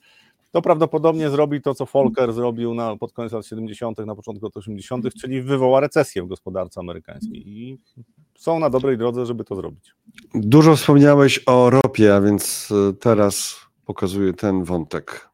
to 0.53 0.62
prawdopodobnie 0.62 1.30
zrobi 1.30 1.62
to, 1.62 1.74
co 1.74 1.86
Volcker 1.86 2.32
zrobił 2.32 2.74
na, 2.74 2.96
pod 2.96 3.12
koniec 3.12 3.32
lat 3.32 3.46
70., 3.46 3.98
na 3.98 4.14
początku 4.14 4.46
lat 4.46 4.57
80., 4.57 5.14
czyli 5.20 5.42
wywoła 5.42 5.80
recesję 5.80 6.22
w 6.22 6.26
gospodarce 6.26 6.80
amerykańskiej. 6.80 7.48
I 7.48 7.78
są 8.38 8.59
na 8.59 8.70
dobrej 8.70 8.98
drodze, 8.98 9.26
żeby 9.26 9.44
to 9.44 9.57
zrobić. 9.57 9.94
Dużo 10.34 10.76
wspomniałeś 10.76 11.40
o 11.46 11.70
ropie, 11.70 12.14
a 12.14 12.20
więc 12.20 12.68
e, 12.90 12.92
teraz 12.92 13.61
pokazuję 13.84 14.32
ten 14.32 14.64
wątek. 14.64 15.28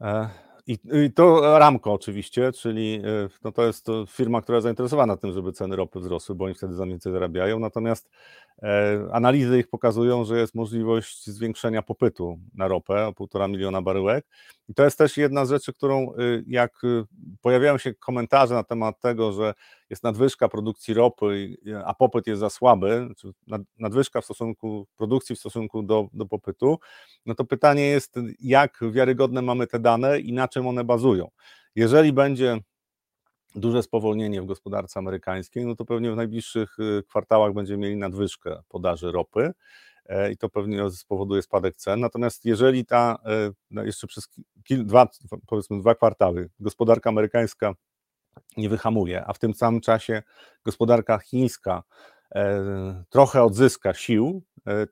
E, 0.00 0.28
I, 0.66 0.78
I, 1.04 1.12
to 1.12 1.58
Ramko 1.58 1.92
oczywiście, 1.92 2.52
czyli 2.52 2.94
e, 2.94 3.28
no 3.44 3.52
to 3.52 3.66
jest 3.66 3.86
firma, 4.08 4.42
która 4.42 4.56
jest 4.56 4.62
zainteresowana 4.62 5.16
tym, 5.16 5.32
żeby 5.32 5.52
ceny 5.52 5.76
ropy 5.76 6.00
wzrosły, 6.00 6.34
bo 6.34 6.44
oni 6.44 6.54
wtedy 6.54 6.74
za 6.74 6.86
więcej 6.86 7.12
zarabiają. 7.12 7.58
Natomiast 7.58 8.10
analizy 9.12 9.58
ich 9.58 9.68
pokazują, 9.68 10.24
że 10.24 10.38
jest 10.38 10.54
możliwość 10.54 11.26
zwiększenia 11.26 11.82
popytu 11.82 12.38
na 12.54 12.68
ropę 12.68 13.06
o 13.06 13.12
półtora 13.12 13.48
miliona 13.48 13.82
baryłek. 13.82 14.26
I 14.68 14.74
to 14.74 14.84
jest 14.84 14.98
też 14.98 15.16
jedna 15.16 15.44
z 15.44 15.50
rzeczy, 15.50 15.72
którą 15.72 16.12
y, 16.12 16.44
jak 16.46 16.84
y, 16.84 17.04
pojawiają 17.40 17.78
się 17.78 17.94
komentarze 17.94 18.54
na 18.54 18.64
temat 18.64 19.00
tego, 19.00 19.32
że 19.32 19.54
jest 19.90 20.02
nadwyżka 20.02 20.48
produkcji 20.48 20.94
ropy, 20.94 21.56
a 21.84 21.94
popyt 21.94 22.26
jest 22.26 22.40
za 22.40 22.50
słaby, 22.50 23.08
czy 23.16 23.30
nadwyżka 23.78 24.20
w 24.20 24.24
stosunku 24.24 24.86
produkcji 24.96 25.36
w 25.36 25.38
stosunku 25.38 25.82
do, 25.82 26.08
do 26.12 26.26
popytu, 26.26 26.78
no 27.26 27.34
to 27.34 27.44
pytanie 27.44 27.86
jest, 27.86 28.14
jak 28.40 28.80
wiarygodne 28.90 29.42
mamy 29.42 29.66
te 29.66 29.80
dane 29.80 30.20
i 30.20 30.32
na 30.32 30.48
czym 30.48 30.66
one 30.66 30.84
bazują. 30.84 31.28
Jeżeli 31.74 32.12
będzie 32.12 32.58
duże 33.56 33.82
spowolnienie 33.82 34.42
w 34.42 34.46
gospodarce 34.46 34.98
amerykańskiej, 34.98 35.66
no 35.66 35.76
to 35.76 35.84
pewnie 35.84 36.12
w 36.12 36.16
najbliższych 36.16 36.78
y, 36.78 37.02
kwartałach 37.08 37.52
będziemy 37.52 37.78
mieli 37.78 37.96
nadwyżkę 37.96 38.62
podaży 38.68 39.12
ropy 39.12 39.52
e, 40.06 40.32
i 40.32 40.36
to 40.36 40.48
pewnie 40.48 40.90
spowoduje 40.90 41.42
spadek 41.42 41.76
cen. 41.76 42.00
Natomiast 42.00 42.44
jeżeli 42.44 42.86
ta 42.86 43.18
e, 43.24 43.50
no 43.70 43.84
jeszcze 43.84 44.06
przez 44.06 44.28
kil, 44.64 44.86
dwa, 44.86 45.08
powiedzmy 45.46 45.80
dwa 45.80 45.94
kwartały 45.94 46.50
gospodarka 46.60 47.10
amerykańska 47.10 47.74
nie 48.56 48.68
wyhamuje, 48.68 49.24
a 49.26 49.32
w 49.32 49.38
tym 49.38 49.54
samym 49.54 49.80
czasie 49.80 50.22
gospodarka 50.64 51.18
chińska 51.18 51.82
e, 52.34 53.04
trochę 53.10 53.42
odzyska 53.42 53.94
sił 53.94 54.42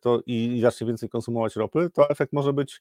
to 0.00 0.22
i, 0.26 0.58
zacznie 0.62 0.86
więcej 0.86 1.08
konsumować 1.08 1.56
ropy, 1.56 1.90
to 1.90 2.10
efekt 2.10 2.32
może 2.32 2.52
być 2.52 2.80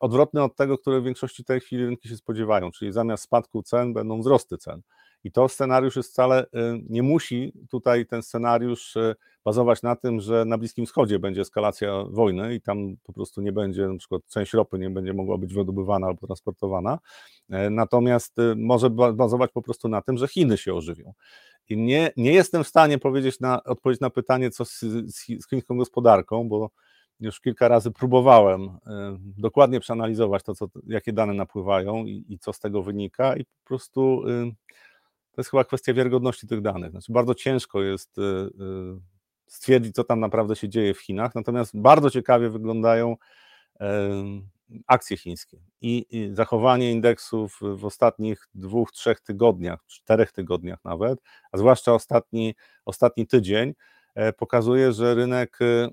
odwrotny 0.00 0.42
od 0.42 0.56
tego, 0.56 0.78
które 0.78 1.00
w 1.00 1.04
większości 1.04 1.44
tej 1.44 1.60
chwili 1.60 1.86
rynki 1.86 2.08
się 2.08 2.16
spodziewają, 2.16 2.70
czyli 2.70 2.92
zamiast 2.92 3.22
spadku 3.22 3.62
cen 3.62 3.92
będą 3.92 4.20
wzrosty 4.20 4.58
cen. 4.58 4.82
I 5.24 5.32
to 5.32 5.48
scenariusz 5.48 5.96
jest 5.96 6.10
wcale, 6.10 6.44
y, 6.44 6.46
nie 6.88 7.02
musi 7.02 7.52
tutaj 7.70 8.06
ten 8.06 8.22
scenariusz 8.22 8.96
y, 8.96 9.14
bazować 9.44 9.82
na 9.82 9.96
tym, 9.96 10.20
że 10.20 10.44
na 10.44 10.58
Bliskim 10.58 10.86
Wschodzie 10.86 11.18
będzie 11.18 11.40
eskalacja 11.40 12.04
wojny 12.10 12.54
i 12.54 12.60
tam 12.60 12.96
po 13.02 13.12
prostu 13.12 13.40
nie 13.40 13.52
będzie, 13.52 13.88
na 13.88 13.98
przykład 13.98 14.22
część 14.28 14.52
ropy 14.52 14.78
nie 14.78 14.90
będzie 14.90 15.12
mogła 15.12 15.38
być 15.38 15.54
wydobywana 15.54 16.06
albo 16.06 16.26
transportowana. 16.26 16.98
E, 17.50 17.70
natomiast 17.70 18.38
y, 18.38 18.56
może 18.56 18.90
bazować 18.90 19.50
po 19.52 19.62
prostu 19.62 19.88
na 19.88 20.02
tym, 20.02 20.18
że 20.18 20.28
Chiny 20.28 20.58
się 20.58 20.74
ożywią. 20.74 21.12
I 21.68 21.76
nie, 21.76 22.10
nie 22.16 22.32
jestem 22.32 22.64
w 22.64 22.68
stanie 22.68 22.98
powiedzieć 22.98 23.40
na, 23.40 23.64
odpowiedzieć 23.64 24.00
na 24.00 24.10
pytanie, 24.10 24.50
co 24.50 24.64
z, 24.64 24.80
z, 25.06 25.48
chińską 25.50 25.76
gospodarką, 25.76 26.48
bo 26.48 26.70
już 27.20 27.40
kilka 27.40 27.68
razy 27.68 27.90
próbowałem 27.90 28.78
dokładnie 29.20 29.80
przeanalizować 29.80 30.42
to, 30.42 30.54
co, 30.54 30.66
jakie 30.86 31.12
dane 31.12 31.34
napływają 31.34 32.04
i, 32.04 32.24
i 32.28 32.38
co 32.38 32.52
z 32.52 32.58
tego 32.58 32.82
wynika, 32.82 33.36
i 33.36 33.44
po 33.44 33.64
prostu 33.64 34.22
to 35.38 35.40
jest 35.40 35.50
chyba 35.50 35.64
kwestia 35.64 35.94
wiarygodności 35.94 36.46
tych 36.46 36.60
danych. 36.60 36.90
Znaczy 36.90 37.12
bardzo 37.12 37.34
ciężko 37.34 37.82
jest 37.82 38.18
y, 38.18 38.22
y, 38.22 38.50
stwierdzić, 39.46 39.94
co 39.94 40.04
tam 40.04 40.20
naprawdę 40.20 40.56
się 40.56 40.68
dzieje 40.68 40.94
w 40.94 41.00
Chinach, 41.00 41.34
natomiast 41.34 41.80
bardzo 41.80 42.10
ciekawie 42.10 42.50
wyglądają 42.50 43.16
akcje 44.86 45.16
chińskie 45.16 45.58
i, 45.80 46.30
zachowanie 46.32 46.92
indeksów 46.92 47.60
w 47.60 47.84
ostatnich 47.84 48.48
dwóch, 48.54 48.92
trzech 48.92 49.20
tygodniach, 49.20 49.80
czterech 49.86 50.32
tygodniach 50.32 50.84
nawet, 50.84 51.18
a 51.52 51.58
zwłaszcza 51.58 51.94
ostatni, 51.94 52.54
ostatni 52.84 53.26
tydzień 53.26 53.74
e, 54.14 54.32
pokazuje, 54.32 54.92
że 54.92 55.14
rynek 55.14 55.58
y, 55.60 55.88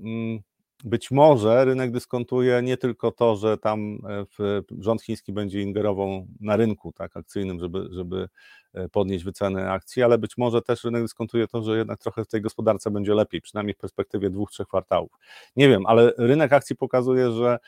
być 0.86 1.12
może 1.12 1.66
rynek 1.66 1.92
dyskontuje 1.92 2.62
nie 2.62 2.78
tylko 2.78 3.12
to, 3.12 3.36
że 3.36 3.58
tam 3.58 4.00
e, 4.40 4.62
rząd 4.80 5.02
chiński 5.02 5.34
będzie 5.34 5.62
ingerował 5.62 6.28
na 6.40 6.56
rynku 6.56 6.92
tak, 6.92 7.18
akcyjnym, 7.18 7.60
żeby, 7.60 7.88
żeby 7.92 8.30
e, 8.74 8.90
podnieść 8.90 9.26
wyceny 9.26 9.72
akcji, 9.72 10.04
ale 10.04 10.18
być 10.18 10.38
może 10.38 10.62
też 10.62 10.84
rynek 10.84 11.02
dyskontuje 11.02 11.48
to, 11.48 11.64
że 11.64 11.78
jednak 11.78 12.00
trochę 12.00 12.24
w 12.26 12.28
tej 12.28 12.42
gospodarce 12.42 12.92
będzie 12.92 13.14
lepiej, 13.14 13.42
przynajmniej 13.42 13.74
w 13.74 13.78
perspektywie 13.78 14.30
dwóch, 14.30 14.52
trzech 14.52 14.68
kwartałów. 14.68 15.12
Nie 15.56 15.70
wiem, 15.70 15.86
ale 15.86 16.14
rynek 16.18 16.54
akcji 16.54 16.76
pokazuje, 16.76 17.32
że 17.32 17.60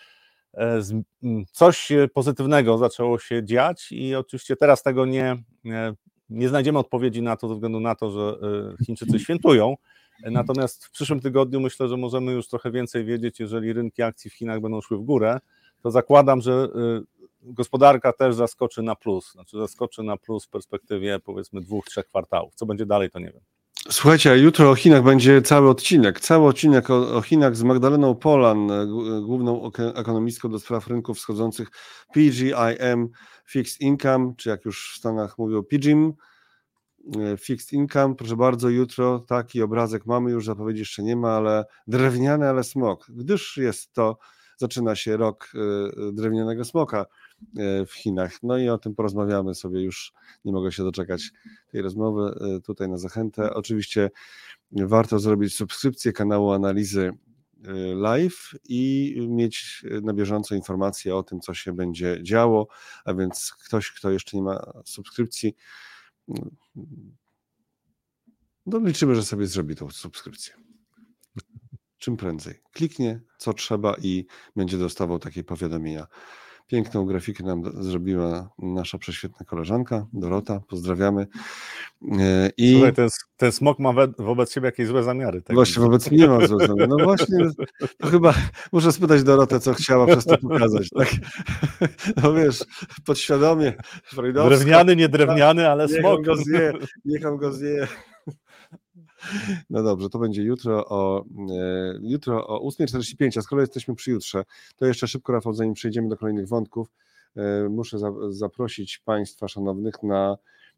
e, 0.54 0.82
coś 1.52 1.90
pozytywnego 2.14 2.78
zaczęło 2.78 3.20
się 3.20 3.46
dziać 3.46 3.92
i 3.92 4.16
oczywiście 4.16 4.56
teraz 4.56 4.84
tego 4.84 5.06
nie, 5.06 5.44
nie 6.30 6.50
znajdziemy 6.50 6.80
odpowiedzi 6.80 7.22
na 7.22 7.38
to 7.38 7.48
ze 7.48 7.54
względu 7.54 7.80
na 7.80 7.96
to, 7.96 8.12
że 8.12 8.36
Chińczycy 8.86 9.20
świętują, 9.26 9.76
Natomiast 10.24 10.86
w 10.86 10.92
przyszłym 10.92 11.20
tygodniu 11.20 11.60
myślę, 11.60 11.88
że 11.88 11.98
możemy 11.98 12.32
już 12.32 12.48
trochę 12.48 12.72
więcej 12.72 13.06
wiedzieć, 13.06 13.40
jeżeli 13.40 13.74
rynki 13.74 14.02
akcji 14.04 14.30
w 14.30 14.34
Chinach 14.34 14.62
będą 14.62 14.82
szły 14.82 14.98
w 14.98 15.02
górę, 15.02 15.40
to 15.84 15.92
zakładam, 15.92 16.42
że 16.42 16.68
y, 17.42 17.54
gospodarka 17.54 18.14
też 18.14 18.36
zaskoczy 18.36 18.82
na 18.82 18.96
plus, 18.96 19.32
znaczy 19.32 19.58
zaskoczy 19.58 20.04
na 20.04 20.18
plus 20.18 20.46
w 20.46 20.50
perspektywie 20.50 21.20
powiedzmy 21.20 21.62
dwóch, 21.62 21.86
trzech 21.86 22.06
kwartałów. 22.06 22.56
Co 22.56 22.66
będzie 22.66 22.86
dalej, 22.86 23.10
to 23.10 23.20
nie 23.20 23.32
wiem. 23.32 23.42
Słuchajcie, 23.90 24.38
jutro 24.38 24.70
o 24.70 24.76
Chinach 24.76 25.04
będzie 25.04 25.42
cały 25.42 25.70
odcinek. 25.70 26.20
Cały 26.20 26.48
odcinek 26.48 26.90
o, 26.90 27.16
o 27.16 27.22
Chinach 27.22 27.56
z 27.56 27.64
Magdaleną 27.64 28.16
Polan, 28.16 28.72
e, 28.72 28.86
główną 29.22 29.72
ekonomistką 29.96 30.50
do 30.50 30.60
spraw 30.60 30.88
rynków 30.88 31.18
wschodzących 31.18 31.68
PGIM 32.14 33.10
Fixed 33.46 33.82
Income, 33.82 34.34
czy 34.38 34.50
jak 34.50 34.66
już 34.66 34.92
w 34.94 34.98
Stanach 34.98 35.38
mówią 35.38 35.64
PGIM 35.64 36.08
e, 36.08 36.14
Fixed 37.40 37.74
Income. 37.74 38.16
Proszę 38.16 38.36
bardzo, 38.36 38.70
jutro 38.70 39.20
taki 39.20 39.62
obrazek 39.62 40.06
mamy, 40.06 40.32
już 40.32 40.46
zapowiedzi 40.46 40.80
jeszcze 40.80 41.04
nie 41.04 41.16
ma, 41.16 41.32
ale 41.32 41.66
drewniany, 41.88 42.50
ale 42.50 42.64
smok. 42.64 43.06
Gdyż 43.10 43.58
jest 43.58 43.94
to, 43.94 44.18
zaczyna 44.58 44.96
się 44.96 45.18
rok 45.18 45.52
e, 45.56 46.12
drewnianego 46.12 46.66
smoka 46.66 47.06
E, 47.58 47.86
w 47.86 47.94
Chinach. 47.94 48.44
No 48.44 48.58
i 48.58 48.70
o 48.70 48.78
tym 48.78 48.96
porozmawiamy 48.96 49.56
sobie 49.56 49.82
już. 49.82 50.14
Nie 50.46 50.52
mogę 50.52 50.72
się 50.72 50.84
doczekać 50.84 51.32
tej 51.72 51.82
rozmowy 51.82 52.40
e, 52.58 52.62
tutaj 52.62 52.90
na 52.90 52.98
zachętę. 52.98 53.54
Oczywiście 53.54 54.12
warto 54.72 55.20
zrobić 55.20 55.56
subskrypcję 55.56 56.14
kanału 56.14 56.52
analizy 56.52 57.12
e, 57.66 57.74
live 57.96 58.52
i 58.70 59.16
mieć 59.30 59.86
na 60.02 60.14
bieżąco 60.14 60.56
informacje 60.56 61.16
o 61.16 61.24
tym, 61.24 61.40
co 61.40 61.54
się 61.54 61.74
będzie 61.74 62.18
działo. 62.24 62.68
A 63.06 63.14
więc 63.14 63.54
ktoś, 63.66 63.92
kto 63.92 64.12
jeszcze 64.12 64.38
nie 64.38 64.44
ma 64.44 64.74
subskrypcji, 64.86 65.56
no 68.66 68.80
liczymy, 68.80 69.16
że 69.16 69.24
sobie 69.24 69.48
zrobi 69.48 69.76
tą 69.76 69.90
subskrypcję. 69.90 70.54
Czym 71.98 72.18
prędzej. 72.18 72.62
Kliknie, 72.72 73.22
co 73.38 73.54
trzeba 73.54 73.96
i 74.02 74.26
będzie 74.56 74.78
dostawał 74.78 75.20
takie 75.20 75.44
powiadomienia. 75.44 76.08
Piękną 76.68 77.06
grafikę 77.06 77.44
nam 77.44 77.84
zrobiła 77.84 78.50
nasza 78.60 78.98
prześwietna 78.98 79.46
koleżanka 79.46 80.06
Dorota. 80.14 80.62
Pozdrawiamy. 80.68 81.28
E, 82.20 82.50
I... 82.58 82.74
Słuchaj, 82.74 82.94
ten, 82.94 83.10
ten 83.38 83.52
smok 83.52 83.80
ma 83.80 83.94
we, 83.94 84.08
wobec 84.18 84.54
siebie 84.54 84.66
jakieś 84.66 84.88
złe 84.88 85.04
zamiary. 85.04 85.42
Tak? 85.42 85.56
Właśnie 85.56 85.82
wobec 85.82 86.12
mnie 86.12 86.28
ma 86.28 86.48
złe 86.48 86.68
zamiary. 86.68 86.88
No 86.88 87.04
właśnie, 87.04 87.38
to 87.98 88.08
chyba 88.08 88.34
muszę 88.72 88.92
spytać 88.92 89.24
Dorotę, 89.24 89.60
co 89.60 89.74
chciała 89.74 90.08
przez 90.08 90.26
to 90.26 90.38
pokazać. 90.38 90.90
Tak? 90.90 91.08
No 92.24 92.34
wiesz, 92.34 92.66
podświadomie. 93.06 93.74
Drewniany, 94.46 94.96
nie 94.96 95.10
drewniany, 95.10 95.70
ale 95.70 95.86
niech 95.86 96.00
smok. 96.00 96.26
go 96.26 96.36
zje, 96.36 96.74
niech 97.06 97.26
on 97.26 97.38
go 97.38 97.52
zje. 97.52 97.88
No 99.70 99.84
dobrze, 99.84 100.10
to 100.10 100.20
będzie 100.20 100.44
jutro 100.44 100.86
o, 100.90 101.26
e, 101.50 102.00
jutro 102.02 102.48
o 102.48 102.70
8.45, 102.70 103.40
a 103.40 103.42
skoro 103.42 103.62
jesteśmy 103.62 103.96
przy 103.96 104.12
jutrze, 104.12 104.44
to 104.76 104.86
jeszcze 104.86 105.08
szybko, 105.08 105.34
Rafał, 105.34 105.54
zanim 105.54 105.74
przejdziemy 105.74 106.10
do 106.10 106.18
kolejnych 106.18 106.48
wątków, 106.48 106.88
e, 107.36 107.70
muszę 107.70 108.00
za, 108.00 108.12
zaprosić 108.30 108.98
Państwa 108.98 109.48
szanownych 109.48 110.04
na, 110.04 110.38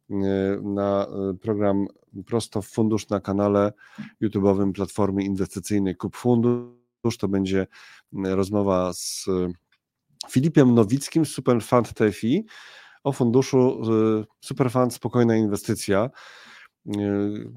e, 0.10 0.16
na 0.64 1.08
program 1.42 1.88
Prosto 2.26 2.62
w 2.62 2.68
Fundusz 2.68 3.10
na 3.10 3.20
kanale 3.20 3.74
YouTube'owym 4.22 4.72
Platformy 4.72 5.24
Inwestycyjnej 5.24 5.96
Kup 5.96 6.16
Fundusz. 6.16 7.18
To 7.20 7.28
będzie 7.28 7.68
rozmowa 8.12 8.94
z 8.94 9.26
Filipem 10.30 10.76
Nowickim 10.76 11.26
z 11.26 11.30
Superfund 11.30 11.94
TFI 11.94 12.46
o 13.04 13.12
funduszu 13.12 13.82
Superfund 14.42 14.94
Spokojna 14.94 15.36
Inwestycja. 15.36 16.10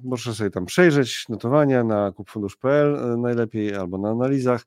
Możesz 0.02 0.36
sobie 0.36 0.50
tam 0.50 0.66
przejrzeć 0.66 1.28
notowania 1.28 1.84
na 1.84 2.12
kupfundusz.pl 2.12 2.96
e, 2.96 3.16
najlepiej 3.16 3.74
albo 3.74 3.98
na 3.98 4.10
analizach. 4.10 4.66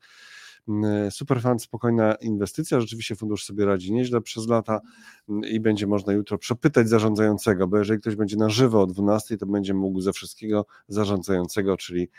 Superfund, 1.10 1.64
spokojna 1.64 2.16
inwestycja. 2.16 2.82
Rzeczywiście 2.82 3.16
fundusz 3.16 3.46
sobie 3.46 3.66
radzi 3.66 3.94
nieźle 3.94 4.22
przez 4.22 4.48
lata 4.48 4.82
i 5.28 5.60
będzie 5.60 5.88
można 5.88 6.14
jutro 6.14 6.38
przepytać 6.38 6.90
zarządzającego, 6.90 7.68
bo 7.68 7.78
jeżeli 7.78 8.00
ktoś 8.00 8.16
będzie 8.16 8.38
na 8.38 8.50
żywo 8.50 8.82
o 8.82 8.88
12, 8.88 9.38
to 9.38 9.46
będzie 9.46 9.74
mógł 9.74 10.02
ze 10.02 10.14
wszystkiego 10.14 10.66
zarządzającego, 10.88 11.78
czyli 11.78 12.10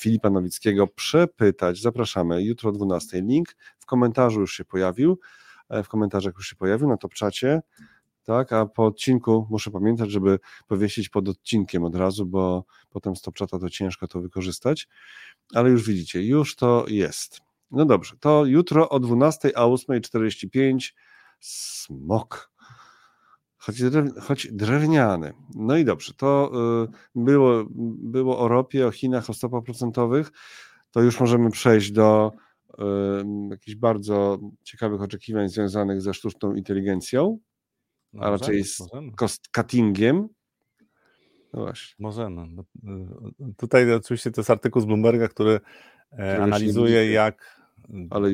Filipa 0.00 0.30
Nowickiego, 0.30 0.86
przepytać. 0.86 1.80
Zapraszamy 1.80 2.42
jutro 2.42 2.70
o 2.70 2.72
12. 2.72 3.20
Link 3.20 3.48
w 3.78 3.86
komentarzu 3.86 4.40
już 4.40 4.52
się 4.52 4.64
pojawił. 4.64 5.18
E, 5.68 5.82
w 5.82 5.88
komentarzach 5.88 6.34
już 6.34 6.48
się 6.48 6.56
pojawił 6.56 6.88
na 6.88 6.96
top 6.96 7.14
czacie 7.14 7.62
tak? 8.26 8.52
A 8.52 8.66
po 8.66 8.86
odcinku 8.86 9.46
muszę 9.50 9.70
pamiętać, 9.70 10.10
żeby 10.10 10.38
powiesić 10.66 11.08
pod 11.08 11.28
odcinkiem 11.28 11.84
od 11.84 11.94
razu, 11.94 12.26
bo 12.26 12.64
potem 12.90 13.16
z 13.16 13.22
Topchata 13.22 13.58
to 13.58 13.70
ciężko 13.70 14.08
to 14.08 14.20
wykorzystać, 14.20 14.88
ale 15.54 15.70
już 15.70 15.88
widzicie, 15.88 16.22
już 16.22 16.56
to 16.56 16.84
jest. 16.88 17.40
No 17.70 17.84
dobrze, 17.84 18.16
to 18.20 18.44
jutro 18.44 18.88
o 18.88 19.00
12, 19.00 19.58
a 19.58 19.62
8.45 19.62 20.92
smok. 21.40 22.50
Choć, 23.58 23.82
drew, 23.82 24.18
choć 24.20 24.48
drewniany. 24.52 25.32
No 25.54 25.76
i 25.76 25.84
dobrze, 25.84 26.14
to 26.14 26.52
y, 26.84 26.88
było, 27.14 27.64
było 27.98 28.38
o 28.38 28.48
ropie, 28.48 28.86
o 28.86 28.90
Chinach, 28.90 29.30
o 29.30 29.34
stopach 29.34 29.62
procentowych. 29.62 30.32
To 30.90 31.02
już 31.02 31.20
możemy 31.20 31.50
przejść 31.50 31.92
do 31.92 32.32
y, 32.70 32.82
jakichś 33.50 33.76
bardzo 33.76 34.38
ciekawych 34.62 35.02
oczekiwań 35.02 35.48
związanych 35.48 36.02
ze 36.02 36.14
sztuczną 36.14 36.54
inteligencją 36.54 37.38
no 38.12 38.22
a 38.22 38.30
raczej 38.30 38.64
z 38.64 38.78
cost 39.16 39.48
cuttingiem. 39.56 40.28
No 41.52 41.60
właśnie. 41.60 41.94
Możemy. 41.98 42.46
No, 42.46 42.64
tutaj 43.56 43.92
oczywiście 43.92 44.30
to 44.30 44.40
jest 44.40 44.50
artykuł 44.50 44.82
z 44.82 44.84
Bloomberga, 44.84 45.28
który 45.28 45.60
e, 46.18 46.42
analizuje, 46.42 47.10
jak 47.10 47.66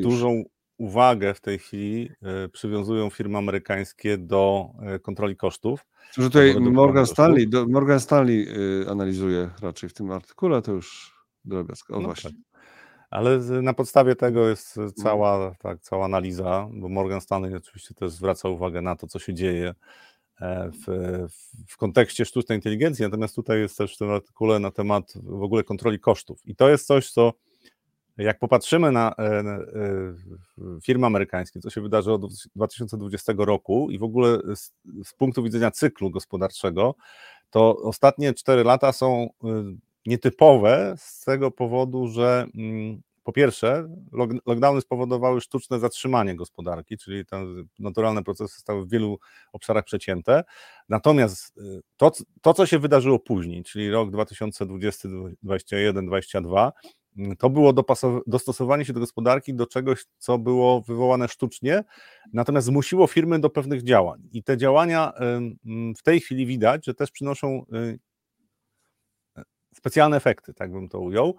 dużą 0.03 0.45
uwagę 0.79 1.35
w 1.35 1.41
tej 1.41 1.59
chwili 1.59 2.11
e, 2.23 2.49
przywiązują 2.49 3.11
firmy 3.11 3.39
amerykańskie 3.39 4.19
do 4.19 4.71
e, 4.83 4.99
kontroli 4.99 5.37
kosztów. 5.37 5.87
Że 6.19 6.23
tutaj 6.23 6.61
Morgan 6.61 7.07
Stanley, 7.07 7.49
Morgan 7.69 8.01
Stanley 8.01 8.49
analizuje 8.89 9.51
raczej 9.63 9.89
w 9.89 9.95
tym 9.95 10.11
artykule, 10.11 10.63
to 10.63 10.73
już 10.73 11.17
drobiazg. 11.45 11.91
O 11.91 12.01
no 12.01 12.03
właśnie. 12.03 12.31
Tak. 12.31 12.52
Ale 13.13 13.39
na 13.39 13.75
podstawie 13.75 14.17
tego 14.17 14.49
jest 14.49 14.77
mhm. 14.77 14.95
cała, 14.95 15.55
tak, 15.59 15.81
cała 15.81 16.05
analiza, 16.05 16.69
bo 16.73 16.89
Morgan 16.89 17.21
Stanley 17.21 17.57
oczywiście 17.57 17.95
też 17.95 18.11
zwraca 18.11 18.49
uwagę 18.49 18.83
na 18.83 18.97
to, 18.97 19.07
co 19.07 19.19
się 19.19 19.35
dzieje 19.35 19.75
e, 20.41 20.71
w, 20.71 21.27
w 21.69 21.77
kontekście 21.77 22.25
sztucznej 22.25 22.59
inteligencji, 22.59 23.05
natomiast 23.05 23.35
tutaj 23.35 23.61
jest 23.61 23.79
też 23.79 23.95
w 23.95 23.99
tym 23.99 24.11
artykule 24.11 24.59
na 24.59 24.71
temat 24.71 25.13
w 25.23 25.43
ogóle 25.43 25.65
kontroli 25.65 26.01
kosztów. 26.01 26.41
I 26.45 26.57
to 26.57 26.69
jest 26.69 26.87
coś, 26.87 27.11
co 27.11 27.33
jak 28.17 28.39
popatrzymy 28.39 28.93
na 28.93 29.15
e, 29.19 29.23
e, 29.23 29.65
firmy 30.83 31.07
amerykańskie, 31.07 31.61
co 31.61 31.71
się 31.71 31.81
wydarzy 31.81 32.13
od 32.13 32.23
2020 32.57 33.33
roku 33.37 33.91
i 33.91 33.99
w 33.99 34.03
ogóle 34.03 34.39
z, 34.57 34.73
z 35.05 35.15
punktu 35.15 35.43
widzenia 35.43 35.71
cyklu 35.71 36.11
gospodarczego, 36.11 36.95
to 37.51 37.77
ostatnie 37.77 38.35
4 38.35 38.65
lata 38.65 38.93
są 38.93 39.29
nietypowe 40.07 40.95
z 40.99 41.25
tego 41.25 41.51
powodu, 41.51 42.09
że 42.09 42.47
mm, 42.55 43.03
po 43.25 43.33
pierwsze, 43.33 43.89
lockdowny 44.47 44.81
spowodowały 44.81 45.41
sztuczne 45.41 45.79
zatrzymanie 45.79 46.37
gospodarki, 46.37 46.99
czyli 46.99 47.27
te 47.27 47.45
naturalne 47.79 48.23
procesy 48.23 48.55
zostały 48.55 48.87
w 48.87 48.91
wielu 48.91 49.19
obszarach 49.53 49.85
przecięte. 49.85 50.45
Natomiast 50.89 51.59
y, 51.59 51.81
to, 51.97 52.13
to 52.43 52.55
co 52.55 52.67
się 52.67 52.79
wydarzyło 52.79 53.19
później, 53.19 53.63
czyli 53.63 53.91
rok 53.91 54.11
2020, 54.11 55.09
2021, 55.43 56.07
2022, 56.07 56.73
to 57.39 57.51
było 57.51 57.75
dostosowanie 58.27 58.85
się 58.85 58.93
do 58.93 59.01
gospodarki 59.01 59.55
do 59.55 59.67
czegoś, 59.67 60.05
co 60.19 60.39
było 60.39 60.81
wywołane 60.81 61.29
sztucznie, 61.29 61.85
natomiast 62.33 62.67
zmusiło 62.67 63.07
firmy 63.07 63.39
do 63.39 63.51
pewnych 63.51 63.83
działań. 63.83 64.29
I 64.33 64.43
te 64.43 64.57
działania 64.57 65.13
w 65.99 66.03
tej 66.03 66.21
chwili 66.21 66.47
widać, 66.47 66.87
że 66.87 66.95
też 66.95 67.11
przynoszą 67.11 67.65
y, 67.75 67.99
specjalne 69.83 70.17
efekty, 70.17 70.55
tak 70.55 70.73
bym 70.73 70.89
to 70.89 71.01
ujął. 71.01 71.37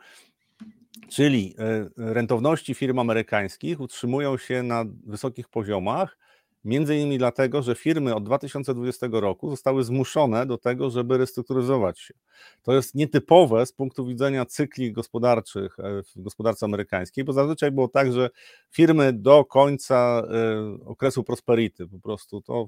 Czyli 1.09 1.55
e, 1.57 2.13
rentowności 2.13 2.73
firm 2.73 2.99
amerykańskich 2.99 3.79
utrzymują 3.79 4.37
się 4.37 4.63
na 4.63 4.85
wysokich 5.05 5.49
poziomach, 5.49 6.17
między 6.63 6.95
innymi 6.95 7.17
dlatego, 7.17 7.61
że 7.61 7.75
firmy 7.75 8.15
od 8.15 8.23
2020 8.23 9.07
roku 9.11 9.49
zostały 9.49 9.83
zmuszone 9.83 10.45
do 10.45 10.57
tego, 10.57 10.89
żeby 10.89 11.17
restrukturyzować 11.17 11.99
się. 11.99 12.13
To 12.61 12.73
jest 12.73 12.95
nietypowe 12.95 13.65
z 13.65 13.73
punktu 13.73 14.05
widzenia 14.05 14.45
cykli 14.45 14.91
gospodarczych 14.91 15.79
e, 15.79 16.03
w 16.15 16.21
gospodarce 16.21 16.65
amerykańskiej, 16.65 17.23
bo 17.23 17.33
zazwyczaj 17.33 17.71
było 17.71 17.87
tak, 17.87 18.13
że 18.13 18.29
firmy 18.71 19.13
do 19.13 19.45
końca 19.45 20.23
e, 20.23 20.85
okresu 20.85 21.23
prosperity 21.23 21.87
po 21.87 21.99
prostu 21.99 22.41
to 22.41 22.67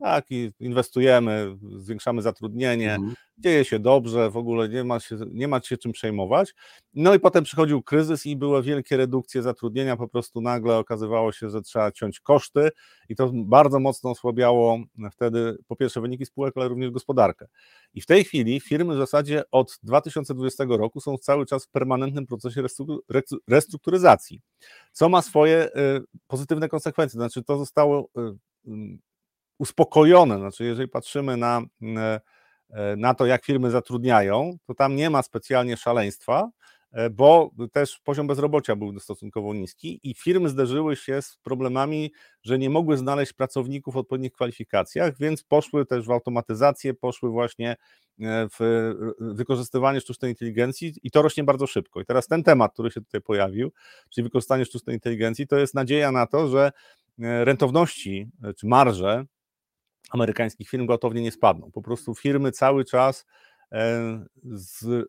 tak, 0.00 0.26
i 0.30 0.52
inwestujemy, 0.60 1.56
zwiększamy 1.76 2.22
zatrudnienie, 2.22 2.94
mhm. 2.94 3.14
dzieje 3.38 3.64
się 3.64 3.78
dobrze, 3.78 4.30
w 4.30 4.36
ogóle 4.36 4.68
nie 4.68 4.84
ma, 4.84 5.00
się, 5.00 5.16
nie 5.32 5.48
ma 5.48 5.60
się 5.60 5.76
czym 5.76 5.92
przejmować. 5.92 6.54
No 6.94 7.14
i 7.14 7.20
potem 7.20 7.44
przychodził 7.44 7.82
kryzys 7.82 8.26
i 8.26 8.36
były 8.36 8.62
wielkie 8.62 8.96
redukcje 8.96 9.42
zatrudnienia, 9.42 9.96
po 9.96 10.08
prostu 10.08 10.40
nagle 10.40 10.76
okazywało 10.76 11.32
się, 11.32 11.50
że 11.50 11.62
trzeba 11.62 11.92
ciąć 11.92 12.20
koszty 12.20 12.70
i 13.08 13.16
to 13.16 13.30
bardzo 13.34 13.80
mocno 13.80 14.10
osłabiało 14.10 14.78
wtedy 15.12 15.56
po 15.68 15.76
pierwsze 15.76 16.00
wyniki 16.00 16.26
spółek, 16.26 16.56
ale 16.56 16.68
również 16.68 16.90
gospodarkę. 16.90 17.46
I 17.94 18.00
w 18.00 18.06
tej 18.06 18.24
chwili 18.24 18.60
firmy 18.60 18.94
w 18.94 18.98
zasadzie 18.98 19.42
od 19.50 19.78
2020 19.82 20.64
roku 20.68 21.00
są 21.00 21.18
cały 21.18 21.46
czas 21.46 21.64
w 21.64 21.68
permanentnym 21.68 22.26
procesie 22.26 22.62
restrukturyzacji, 23.48 24.40
co 24.92 25.08
ma 25.08 25.22
swoje 25.22 25.68
y, 25.68 25.70
pozytywne 26.26 26.68
konsekwencje. 26.68 27.18
Znaczy, 27.18 27.42
to 27.42 27.58
zostało 27.58 28.08
y, 28.18 29.00
uspokojone. 29.60 30.38
Znaczy, 30.38 30.64
jeżeli 30.64 30.88
patrzymy 30.88 31.36
na, 31.36 31.62
na 32.96 33.14
to, 33.14 33.26
jak 33.26 33.44
firmy 33.44 33.70
zatrudniają, 33.70 34.56
to 34.66 34.74
tam 34.74 34.96
nie 34.96 35.10
ma 35.10 35.22
specjalnie 35.22 35.76
szaleństwa, 35.76 36.50
E, 36.92 37.10
bo 37.10 37.50
też 37.72 38.00
poziom 38.04 38.26
bezrobocia 38.26 38.76
był 38.76 39.00
stosunkowo 39.00 39.54
niski 39.54 40.00
i 40.02 40.14
firmy 40.14 40.48
zderzyły 40.48 40.96
się 40.96 41.22
z 41.22 41.36
problemami, 41.42 42.12
że 42.42 42.58
nie 42.58 42.70
mogły 42.70 42.96
znaleźć 42.96 43.32
pracowników 43.32 43.96
o 43.96 43.98
odpowiednich 43.98 44.32
kwalifikacjach, 44.32 45.18
więc 45.18 45.42
poszły 45.42 45.86
też 45.86 46.06
w 46.06 46.10
automatyzację, 46.10 46.94
poszły 46.94 47.30
właśnie 47.30 47.76
e, 48.20 48.48
w 48.58 48.94
wykorzystywanie 49.20 50.00
sztucznej 50.00 50.30
inteligencji 50.30 50.94
i 51.02 51.10
to 51.10 51.22
rośnie 51.22 51.44
bardzo 51.44 51.66
szybko. 51.66 52.00
I 52.00 52.04
teraz 52.04 52.26
ten 52.26 52.42
temat, 52.42 52.72
który 52.72 52.90
się 52.90 53.00
tutaj 53.00 53.20
pojawił, 53.20 53.72
czyli 54.10 54.24
wykorzystanie 54.24 54.64
sztucznej 54.64 54.96
inteligencji, 54.96 55.46
to 55.46 55.58
jest 55.58 55.74
nadzieja 55.74 56.12
na 56.12 56.26
to, 56.26 56.48
że 56.48 56.72
e, 57.18 57.44
rentowności 57.44 58.28
czy 58.56 58.66
marże 58.66 59.24
amerykańskich 60.10 60.68
firm 60.68 60.86
gwałtownie 60.86 61.22
nie 61.22 61.32
spadną. 61.32 61.70
Po 61.72 61.82
prostu 61.82 62.14
firmy 62.14 62.52
cały 62.52 62.84
czas 62.84 63.26
z 64.44 65.08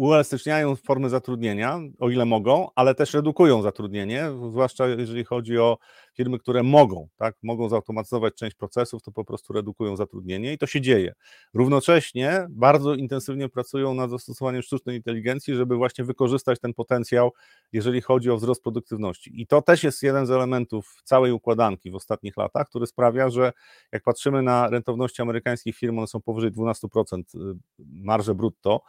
uelastyczniają 0.00 0.76
formy 0.76 1.08
zatrudnienia, 1.08 1.78
o 1.98 2.10
ile 2.10 2.24
mogą, 2.24 2.68
ale 2.74 2.94
też 2.94 3.14
redukują 3.14 3.62
zatrudnienie, 3.62 4.24
zwłaszcza 4.50 4.86
jeżeli 4.86 5.24
chodzi 5.24 5.58
o 5.58 5.78
firmy, 6.14 6.38
które 6.38 6.62
mogą, 6.62 7.08
tak, 7.16 7.36
mogą 7.42 7.68
zautomatyzować 7.68 8.34
część 8.34 8.56
procesów, 8.56 9.02
to 9.02 9.12
po 9.12 9.24
prostu 9.24 9.52
redukują 9.52 9.96
zatrudnienie 9.96 10.52
i 10.52 10.58
to 10.58 10.66
się 10.66 10.80
dzieje. 10.80 11.12
Równocześnie 11.54 12.46
bardzo 12.50 12.94
intensywnie 12.94 13.48
pracują 13.48 13.94
nad 13.94 14.10
zastosowaniem 14.10 14.62
sztucznej 14.62 14.96
inteligencji, 14.96 15.54
żeby 15.54 15.76
właśnie 15.76 16.04
wykorzystać 16.04 16.60
ten 16.60 16.74
potencjał, 16.74 17.32
jeżeli 17.72 18.00
chodzi 18.00 18.30
o 18.30 18.36
wzrost 18.36 18.62
produktywności. 18.62 19.42
I 19.42 19.46
to 19.46 19.62
też 19.62 19.84
jest 19.84 20.02
jeden 20.02 20.26
z 20.26 20.30
elementów 20.30 21.00
całej 21.04 21.32
układanki 21.32 21.90
w 21.90 21.94
ostatnich 21.94 22.36
latach, 22.36 22.68
który 22.68 22.86
sprawia, 22.86 23.30
że 23.30 23.52
jak 23.92 24.02
patrzymy 24.02 24.42
na 24.42 24.70
rentowności 24.70 25.22
amerykańskich 25.22 25.76
firm, 25.76 25.98
one 25.98 26.06
są 26.06 26.20
powyżej 26.20 26.52
12% 26.52 27.18
y, 27.18 27.56
marże 27.78 28.34
brutto, 28.34 28.80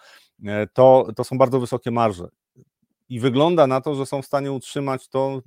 to, 0.73 1.07
to 1.15 1.23
są 1.23 1.37
bardzo 1.37 1.59
wysokie 1.59 1.91
marże 1.91 2.27
i 3.11 3.19
wygląda 3.19 3.67
na 3.67 3.81
to, 3.81 3.95
że 3.95 4.05
są 4.05 4.21
w 4.21 4.25
stanie 4.25 4.51
utrzymać 4.51 5.07
to 5.07 5.41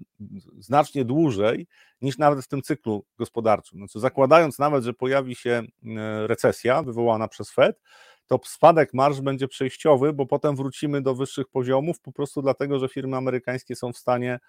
znacznie 0.59 1.05
dłużej 1.05 1.67
niż 2.03 2.19
nawet 2.19 2.45
w 2.45 2.49
tym 2.49 2.63
cyklu 2.63 3.05
gospodarczym. 3.19 3.79
Znaczy, 3.79 4.01
zakładając 4.01 4.59
nawet, 4.59 4.85
że 4.85 4.93
pojawi 4.93 5.35
się 5.35 5.51
e, 5.51 6.27
recesja 6.27 6.83
wywołana 6.83 7.29
przez 7.29 7.51
Fed, 7.51 7.81
to 8.27 8.41
spadek 8.45 8.95
marsz 8.95 9.21
będzie 9.21 9.49
przejściowy, 9.49 10.13
bo 10.13 10.27
potem 10.27 10.57
wrócimy 10.57 11.03
do 11.03 11.15
wyższych 11.15 11.49
poziomów, 11.49 12.01
po 12.01 12.13
prostu 12.13 12.43
dlatego, 12.43 12.79
że 12.79 12.89
firmy 12.89 13.17
amerykańskie 13.17 13.77
są 13.77 13.93
w 13.93 13.99
stanie 13.99 14.41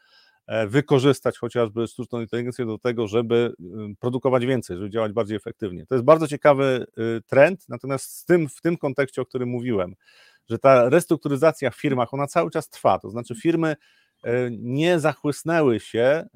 e, 0.48 0.68
wykorzystać 0.68 1.38
chociażby 1.38 1.88
sztuczną 1.88 2.22
inteligencję 2.22 2.66
do 2.66 2.78
tego, 2.78 3.08
żeby 3.08 3.54
produkować 4.00 4.46
więcej, 4.46 4.78
żeby 4.78 4.90
działać 4.90 5.12
bardziej 5.12 5.38
efektywnie. 5.38 5.86
To 5.86 5.96
jest 5.96 6.06
bardzo 6.06 6.28
ciekawy 6.28 6.86
trend, 7.28 7.70
natomiast 7.70 8.12
z 8.12 8.26
tym, 8.26 8.50
w 8.50 8.62
tym 8.62 8.78
kontekście, 8.78 9.22
o 9.22 9.26
którym 9.26 9.50
mówiłem, 9.50 9.96
że 10.50 10.60
ta 10.60 10.90
restrukturyzacja 10.90 11.72
w 11.72 11.76
firmach, 11.76 12.14
ona 12.14 12.28
cały 12.28 12.52
czas 12.52 12.70
trwa, 12.70 13.00
to 13.00 13.10
znaczy 13.10 13.36
firmy 13.36 13.76
nie 14.52 15.00
zachłysnęły 15.00 15.80
się 15.80 16.28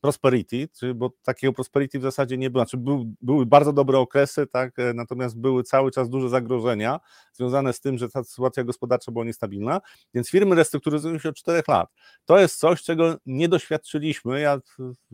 prosperity, 0.00 0.68
bo 0.94 1.10
takiego 1.22 1.52
prosperity 1.52 1.98
w 1.98 2.02
zasadzie 2.02 2.38
nie 2.38 2.50
było. 2.50 2.64
Znaczy 2.64 2.76
był, 2.76 3.14
były 3.22 3.46
bardzo 3.46 3.72
dobre 3.72 3.98
okresy, 3.98 4.46
tak, 4.46 4.78
e, 4.78 4.94
natomiast 4.94 5.40
były 5.40 5.62
cały 5.62 5.90
czas 5.90 6.10
duże 6.10 6.28
zagrożenia 6.28 7.00
związane 7.32 7.72
z 7.72 7.80
tym, 7.80 7.98
że 7.98 8.08
ta 8.08 8.24
sytuacja 8.24 8.64
gospodarcza 8.64 9.12
była 9.12 9.24
niestabilna, 9.24 9.80
więc 10.14 10.30
firmy 10.30 10.54
restrukturyzują 10.54 11.18
się 11.18 11.28
od 11.28 11.36
czterech 11.36 11.68
lat. 11.68 11.88
To 12.24 12.38
jest 12.38 12.58
coś, 12.58 12.82
czego 12.82 13.16
nie 13.26 13.48
doświadczyliśmy. 13.48 14.40
Ja 14.40 14.60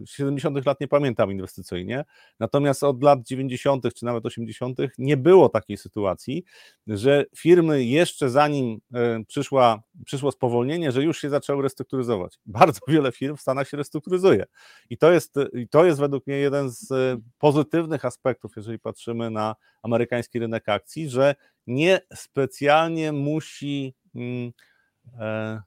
70 0.07 0.67
lat 0.67 0.81
nie 0.81 0.89
pamiętam 0.89 1.33
inwestycyjnie, 1.33 2.05
natomiast 2.41 2.83
od 2.83 3.03
lat 3.03 3.23
90. 3.23 3.95
czy 3.95 4.05
nawet 4.05 4.27
80. 4.27 4.79
nie 4.99 5.17
było 5.17 5.49
takiej 5.49 5.77
sytuacji, 5.77 6.45
że 6.87 7.25
firmy 7.37 7.85
jeszcze 7.85 8.31
zanim 8.31 8.81
e, 8.95 9.25
przyszła, 9.25 9.83
przyszło 10.07 10.33
spowolnienie, 10.33 10.93
że 10.93 11.03
już 11.03 11.21
się 11.21 11.31
zaczęły 11.31 11.62
restrukturyzować. 11.63 12.39
Bardzo 12.47 12.81
wiele 12.89 13.13
firm 13.13 13.37
w 13.37 13.41
Stanach 13.41 13.69
się 13.69 13.77
restrukturyzuje. 13.77 14.45
I 14.91 14.99
to 14.99 15.13
jest, 15.13 15.35
i 15.53 15.69
to 15.69 15.85
jest 15.85 16.01
według 16.01 16.27
mnie 16.27 16.37
jeden 16.37 16.71
z 16.71 16.91
e, 16.93 17.19
pozytywnych 17.39 18.05
aspektów, 18.05 18.53
jeżeli 18.57 18.79
patrzymy 18.79 19.31
na 19.31 19.57
amerykański 19.83 20.39
rynek 20.39 20.69
akcji, 20.69 21.09
że 21.09 21.35
nie 21.67 22.01
specjalnie 22.15 23.13
musi 23.13 23.95
mm, 24.15 24.53
e, 25.19 25.63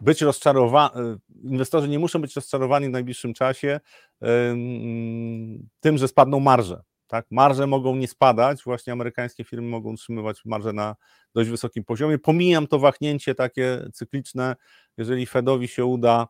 być 0.00 0.22
rozczarowani, 0.22 0.94
e, 0.94 1.16
inwestorzy 1.44 1.88
nie 1.88 1.98
muszą 1.98 2.20
być 2.20 2.36
rozczarowani 2.36 2.86
w 2.86 2.90
najbliższym 2.90 3.34
czasie 3.34 3.80
mm, 4.20 5.68
tym, 5.80 5.98
że 5.98 6.08
spadną 6.08 6.40
marże. 6.40 6.82
Tak? 7.06 7.26
Marże 7.30 7.66
mogą 7.66 7.96
nie 7.96 8.08
spadać, 8.08 8.62
właśnie 8.64 8.92
amerykańskie 8.92 9.44
firmy 9.44 9.68
mogą 9.68 9.92
utrzymywać 9.92 10.44
marże 10.44 10.72
na 10.72 10.96
dość 11.34 11.50
wysokim 11.50 11.84
poziomie. 11.84 12.18
Pomijam 12.18 12.66
to 12.66 12.78
wahnięcie 12.78 13.34
takie 13.34 13.88
cykliczne, 13.92 14.56
jeżeli 14.96 15.26
Fedowi 15.26 15.68
się 15.68 15.84
uda 15.84 16.28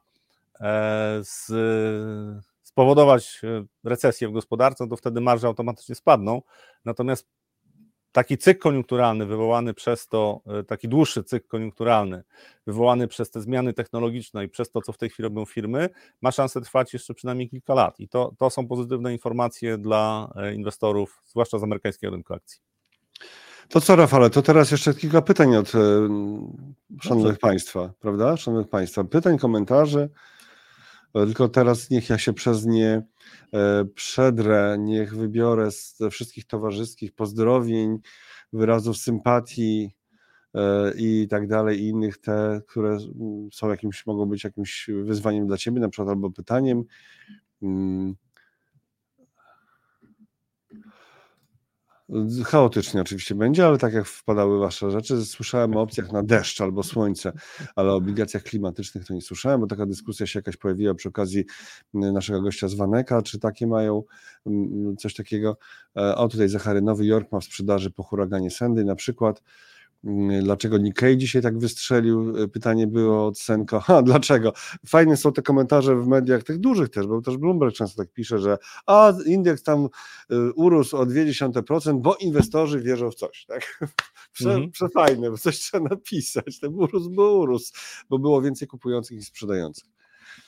e, 0.61 1.21
z, 1.23 1.53
spowodować 2.63 3.41
e, 3.45 3.65
recesję 3.85 4.29
w 4.29 4.33
gospodarce, 4.33 4.89
to 4.89 4.97
wtedy 4.97 5.21
marże 5.21 5.47
automatycznie 5.47 5.95
spadną. 5.95 6.43
Natomiast 6.85 7.29
taki 8.15 8.39
cykl 8.39 8.61
koniunkturalny 8.61 9.27
wywołany 9.27 9.75
przez 9.75 10.09
to, 10.09 10.41
e, 10.47 10.63
taki 10.63 10.89
dłuższy 10.89 11.25
cykl 11.25 11.49
koniunkturalny 11.49 12.23
wywołany 12.67 13.09
przez 13.09 13.31
te 13.31 13.41
zmiany 13.41 13.73
technologiczne 13.73 14.45
i 14.45 14.49
przez 14.49 14.71
to, 14.71 14.83
co 14.83 14.93
w 14.93 14.99
tej 14.99 15.11
chwili 15.11 15.25
robią 15.25 15.45
firmy, 15.45 15.89
ma 16.23 16.33
szansę 16.33 16.61
trwać 16.61 16.93
jeszcze 16.93 17.15
przynajmniej 17.15 17.49
kilka 17.49 17.75
lat. 17.75 18.01
I 18.01 18.09
to, 18.09 18.35
to 18.39 18.51
są 18.51 18.69
pozytywne 18.69 19.13
informacje 19.13 19.79
dla 19.79 20.33
inwestorów, 20.55 21.23
zwłaszcza 21.27 21.59
z 21.59 21.63
amerykańskiego 21.63 22.11
rynku 22.11 22.35
akcji. 22.35 22.61
To 23.69 23.81
co, 23.81 23.97
Rafale, 23.97 24.31
to 24.31 24.43
teraz 24.43 24.71
jeszcze 24.71 24.95
kilka 24.95 25.23
pytań 25.23 25.57
od 25.57 25.75
e, 25.75 25.79
szanownych 27.01 27.39
Państwa, 27.39 27.93
prawda? 28.01 28.37
Szanownych 28.37 28.69
Państwa, 28.69 29.05
pytań, 29.05 29.39
komentarzy. 29.39 30.09
Tylko 31.15 31.49
teraz 31.49 31.91
niech 31.91 32.11
ja 32.11 32.19
się 32.19 32.33
przez 32.33 32.67
nie 32.67 33.03
e, 33.55 33.85
przedrę, 33.85 34.77
niech 34.79 35.17
wybiorę 35.17 35.71
ze 35.71 36.11
wszystkich 36.11 36.47
towarzyskich 36.47 37.13
pozdrowień, 37.13 37.99
wyrazów 38.53 38.97
sympatii 38.97 39.95
e, 40.55 40.93
i 40.99 41.29
tak 41.31 41.49
dalej, 41.49 41.81
i 41.81 41.89
innych 41.89 42.19
te, 42.19 42.61
które 42.69 42.99
są 43.53 43.71
jakimś, 43.71 44.07
mogą 44.07 44.27
być 44.27 44.45
jakimś 44.45 44.91
wyzwaniem 45.05 45.47
dla 45.47 45.57
Ciebie, 45.57 45.81
na 45.81 45.89
przykład 45.89 46.09
albo 46.09 46.31
pytaniem. 46.31 46.85
Chaotycznie 52.45 53.01
oczywiście 53.01 53.35
będzie, 53.35 53.67
ale 53.67 53.79
tak 53.79 53.93
jak 53.93 54.07
wpadały 54.07 54.59
wasze 54.59 54.91
rzeczy, 54.91 55.25
słyszałem 55.25 55.77
o 55.77 55.81
opcjach 55.81 56.13
na 56.13 56.23
deszcz 56.23 56.61
albo 56.61 56.83
słońce, 56.83 57.33
ale 57.77 57.93
o 57.93 57.97
obligacjach 57.97 58.43
klimatycznych 58.43 59.07
to 59.07 59.15
nie 59.15 59.21
słyszałem, 59.21 59.61
bo 59.61 59.67
taka 59.67 59.87
dyskusja 59.87 60.27
się 60.27 60.39
jakaś 60.39 60.57
pojawiła 60.57 60.95
przy 60.95 61.09
okazji 61.09 61.45
naszego 61.95 62.43
gościa 62.43 62.69
z 62.69 62.75
Waneka, 62.75 63.23
czy 63.23 63.39
takie 63.39 63.67
mają 63.67 64.03
coś 64.99 65.15
takiego. 65.15 65.57
E, 65.97 66.15
o 66.17 66.29
tutaj 66.29 66.49
Zachary, 66.49 66.83
Nowy 66.83 67.07
Jork 67.07 67.33
ma 67.33 67.41
w 67.41 67.45
sprzedaży 67.45 67.91
po 67.91 68.03
huraganie 68.03 68.51
Sandy 68.51 68.85
na 68.85 68.95
przykład. 68.95 69.43
Mm, 70.05 70.45
dlaczego 70.45 70.79
Nikkei 70.79 71.17
dzisiaj 71.17 71.43
tak 71.43 71.59
wystrzelił? 71.59 72.43
E, 72.43 72.49
pytanie 72.49 72.87
było 72.87 73.27
od 73.27 73.39
Senko. 73.39 73.81
Ha, 73.85 74.03
dlaczego? 74.03 74.53
Fajne 74.87 75.17
są 75.17 75.33
te 75.33 75.43
komentarze 75.43 75.97
w 75.97 76.07
mediach, 76.07 76.43
tych 76.43 76.59
dużych 76.59 76.89
też, 76.89 77.07
bo 77.07 77.23
też 77.23 77.37
Bloomberg 77.37 77.75
często 77.75 78.03
tak 78.03 78.13
pisze, 78.13 78.39
że 78.39 78.59
a 78.87 79.13
indeks 79.27 79.63
tam 79.63 79.89
e, 80.31 80.37
urósł 80.53 80.97
o 80.97 81.07
0,2%, 81.07 82.01
bo 82.01 82.17
inwestorzy 82.17 82.81
wierzą 82.81 83.11
w 83.11 83.15
coś. 83.15 83.45
Tak? 83.55 83.81
Prze, 84.33 84.51
mhm. 84.51 84.71
Przefajne, 84.71 85.31
bo 85.31 85.39
coś 85.39 85.59
trzeba 85.59 85.89
napisać. 85.89 86.59
Ten 86.61 86.75
urósł, 86.75 87.11
bo 87.11 87.33
urósł, 87.33 87.73
bo 88.09 88.19
było 88.19 88.43
więcej 88.43 88.69
kupujących 88.69 89.17
niż 89.17 89.27
sprzedających. 89.27 89.85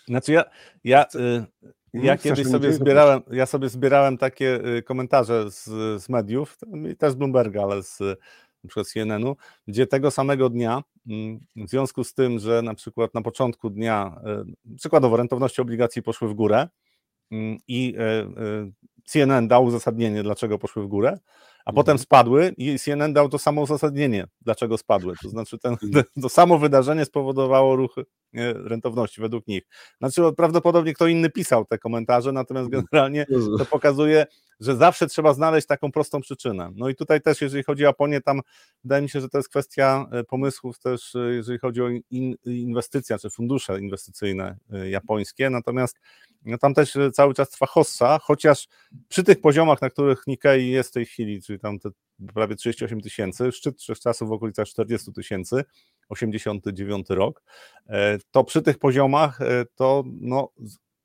Znaczy 0.09 0.33
ja, 0.33 0.45
ja, 0.85 1.07
y, 1.15 1.47
ja 1.95 2.19
kiedyś 2.19 2.47
sobie 2.47 2.73
zbierałem, 2.73 3.21
ja 3.31 3.47
sobie 3.47 3.69
zbierałem 3.69 4.19
takie 4.19 4.77
y, 4.77 4.83
komentarze 4.83 5.51
z, 5.51 5.65
z 6.03 6.09
mediów, 6.09 6.59
też 6.99 7.13
z 7.13 7.17
Bloomberga, 7.17 7.63
ale 7.63 7.83
z 7.83 7.99
przykład 8.67 8.87
CNN-u, 8.87 9.37
gdzie 9.69 9.87
tego 9.87 10.11
samego 10.11 10.51
dnia, 10.51 10.83
mm, 11.07 11.41
w 11.57 11.71
związku 11.71 12.05
z 12.05 12.15
tym, 12.15 12.39
że 12.39 12.63
na 12.63 12.75
przykład 12.75 13.15
na 13.15 13.23
początku 13.23 13.71
dnia, 13.71 14.21
e, 14.25 14.45
przykładowo 14.77 15.17
rentowności 15.17 15.63
obligacji 15.63 16.03
poszły 16.03 16.29
w 16.29 16.35
górę 16.35 16.69
mm, 17.31 17.59
i 17.69 17.95
e, 17.99 18.03
e, 18.03 18.27
CNN 19.05 19.49
dał 19.49 19.65
uzasadnienie, 19.65 20.23
dlaczego 20.23 20.59
poszły 20.59 20.83
w 20.83 20.87
górę, 20.87 21.09
a 21.65 21.71
mhm. 21.71 21.75
potem 21.75 21.99
spadły 21.99 22.55
i 22.57 22.79
CNN 22.79 23.13
dał 23.13 23.29
to 23.29 23.39
samo 23.39 23.63
uzasadnienie, 23.63 24.27
dlaczego 24.41 24.79
spadły. 24.79 25.15
To 25.23 25.29
znaczy 25.29 25.59
ten, 25.59 25.77
mhm. 25.83 26.05
to 26.23 26.29
samo 26.29 26.59
wydarzenie 26.59 27.05
spowodowało 27.05 27.77
ruch 27.77 27.95
rentowności 28.55 29.21
według 29.21 29.47
nich. 29.47 29.63
Znaczy 29.99 30.23
prawdopodobnie 30.37 30.95
kto 30.95 31.07
inny 31.07 31.31
pisał 31.31 31.65
te 31.65 31.79
komentarze, 31.79 32.33
natomiast 32.33 32.67
mhm. 32.67 32.85
generalnie 32.93 33.27
to 33.59 33.65
pokazuje, 33.65 34.27
że 34.61 34.77
zawsze 34.77 35.07
trzeba 35.07 35.35
znaleźć 35.35 35.67
taką 35.67 35.93
prostą 35.93 36.21
przyczynę. 36.21 36.73
No 36.75 36.89
i 36.89 36.95
tutaj 36.95 37.21
też, 37.21 37.41
jeżeli 37.41 37.63
chodzi 37.63 37.85
o 37.85 37.87
Japonię, 37.87 38.21
tam 38.21 38.41
wydaje 38.85 39.03
mi 39.03 39.11
się, 39.11 39.21
że 39.21 39.29
to 39.29 39.39
jest 39.39 39.49
kwestia 39.49 40.07
e, 40.13 40.25
pomysłów 40.25 40.79
też, 40.79 41.15
e, 41.15 41.19
jeżeli 41.19 41.59
chodzi 41.59 41.83
o 41.83 41.89
in, 42.11 42.35
inwestycje, 42.45 43.19
czy 43.19 43.31
fundusze 43.31 43.81
inwestycyjne 43.81 44.57
e, 44.73 44.91
japońskie, 44.91 45.51
natomiast 45.51 46.01
no 46.45 46.59
tam 46.59 46.75
też 46.75 46.99
cały 47.13 47.35
czas 47.35 47.51
trwa 47.51 47.67
hossa, 47.67 48.19
chociaż 48.23 48.69
przy 49.09 49.25
tych 49.25 49.41
poziomach, 49.41 49.83
na 49.83 49.91
których 49.91 50.27
Nikkei 50.27 50.71
jest 50.71 50.91
w 50.91 50.93
tej 50.93 51.07
chwili, 51.07 51.43
czyli 51.43 51.59
tam 51.59 51.79
te 51.79 51.91
prawie 52.35 52.57
38 52.57 53.01
tysięcy, 53.01 53.53
szczyt 53.53 53.77
czasów 54.03 54.29
w 54.29 54.33
okolicach 54.33 54.67
40 54.67 55.13
tysięcy, 55.13 55.65
89 56.09 57.07
rok, 57.11 57.43
to 58.31 58.45
przy 58.45 58.63
tych 58.63 58.79
poziomach 58.79 59.39
to 59.75 60.05
no, 60.21 60.53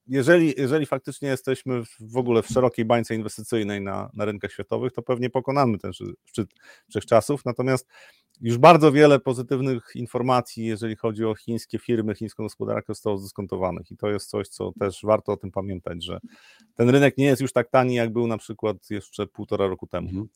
jeżeli, 0.08 0.54
jeżeli 0.58 0.86
faktycznie 0.86 1.30
jesteśmy 1.30 1.82
w 2.00 2.18
ogóle 2.18 2.42
w 2.42 2.48
szerokiej 2.48 2.86
bańce 2.86 3.16
inwestycyjnej 3.16 3.82
na, 3.82 4.10
na 4.14 4.26
rynkach 4.26 4.52
światowych, 4.52 4.94
to 4.94 5.02
pewnie 5.02 5.30
pokonamy 5.30 5.78
ten 5.78 5.92
szczyt 6.26 6.50
wszechczasów. 6.90 7.46
Natomiast 7.46 7.88
już 8.42 8.58
bardzo 8.58 8.92
wiele 8.92 9.20
pozytywnych 9.20 9.92
informacji, 9.96 10.66
jeżeli 10.66 10.96
chodzi 10.96 11.26
o 11.26 11.36
chińskie 11.36 11.80
firmy, 11.80 12.16
chińską 12.16 12.44
gospodarkę, 12.44 12.94
zostało 12.94 13.18
zdyskontowanych 13.18 13.92
i 13.92 13.98
to 13.98 14.10
jest 14.10 14.30
coś, 14.30 14.48
co 14.48 14.72
też 14.80 15.00
warto 15.04 15.32
o 15.32 15.38
tym 15.38 15.52
pamiętać, 15.52 16.04
że 16.04 16.20
ten 16.76 16.90
rynek 16.90 17.18
nie 17.18 17.26
jest 17.26 17.42
już 17.42 17.54
tak 17.54 17.70
tani, 17.70 17.96
jak 17.96 18.14
był 18.14 18.28
na 18.28 18.38
przykład 18.38 18.90
jeszcze 18.90 19.28
półtora 19.28 19.68
roku 19.68 19.88
temu. 19.88 20.28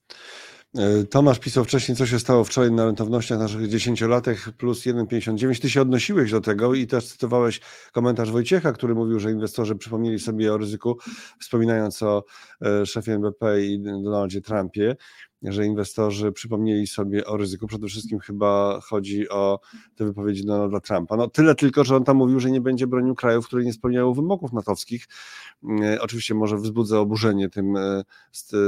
E, 0.78 1.04
Tomasz 1.04 1.40
pisał 1.40 1.64
wcześniej, 1.64 1.98
co 1.98 2.06
się 2.06 2.20
stało 2.20 2.44
wczoraj 2.44 2.72
na 2.72 2.86
rentownościach 2.86 3.40
naszych 3.40 3.70
dziesięciolatek 3.70 4.38
plus 4.58 4.86
1,59. 4.86 5.62
Ty 5.62 5.70
się 5.70 5.82
odnosiłeś 5.82 6.32
do 6.32 6.42
tego 6.42 6.74
i 6.74 6.88
też 6.88 7.08
cytowałeś 7.08 7.62
komentarz 7.92 8.32
Wojciecha, 8.32 8.72
który 8.72 8.96
mówił, 8.96 9.20
że 9.20 9.32
inwestorzy 9.32 9.76
przypomnieli 9.76 10.20
sobie 10.20 10.54
o 10.54 10.58
ryzyku, 10.58 10.98
wspominając 11.40 12.04
o 12.04 12.24
e, 12.62 12.86
szefie 12.86 13.14
NBP 13.14 13.66
i 13.66 13.80
Donaldzie 13.80 14.42
Trumpie 14.42 14.96
że 15.44 15.66
inwestorzy 15.66 16.32
przypomnieli 16.32 16.88
sobie 16.88 17.26
o 17.26 17.38
ryzyku. 17.38 17.68
Przede 17.68 17.88
wszystkim 17.88 18.20
chyba 18.20 18.80
chodzi 18.82 19.30
o 19.30 19.60
te 19.96 20.06
wypowiedzi 20.06 20.46
Donalda 20.46 20.80
Trumpa. 20.80 21.16
No 21.18 21.28
tyle 21.28 21.56
tylko, 21.56 21.84
że 21.84 21.96
on 21.96 22.04
tam 22.04 22.18
mówił, 22.18 22.40
że 22.40 22.52
nie 22.52 22.62
będzie 22.62 22.88
bronił 22.88 23.16
krajów, 23.16 23.48
które 23.48 23.64
nie 23.64 23.74
spełniają 23.74 24.14
wymogów 24.14 24.54
natowskich. 24.54 25.08
E, 25.82 26.02
oczywiście 26.02 26.36
może 26.36 26.58
wzbudza 26.58 27.00
oburzenie 27.00 27.50
tym, 27.50 27.78
e, 27.78 28.04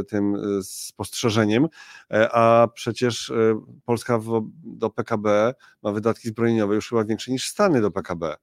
tym 0.07 0.35
e, 0.35 0.39
spostrzeżeniem, 0.63 1.67
a 2.31 2.67
przecież 2.73 3.33
Polska 3.85 4.19
do 4.63 4.89
PKB 4.89 5.53
ma 5.83 5.91
wydatki 5.91 6.27
zbrojeniowe 6.27 6.75
już 6.75 6.89
chyba 6.89 7.05
większe 7.05 7.31
niż 7.31 7.47
Stany 7.47 7.81
do 7.81 7.91
PKB. 7.91 8.35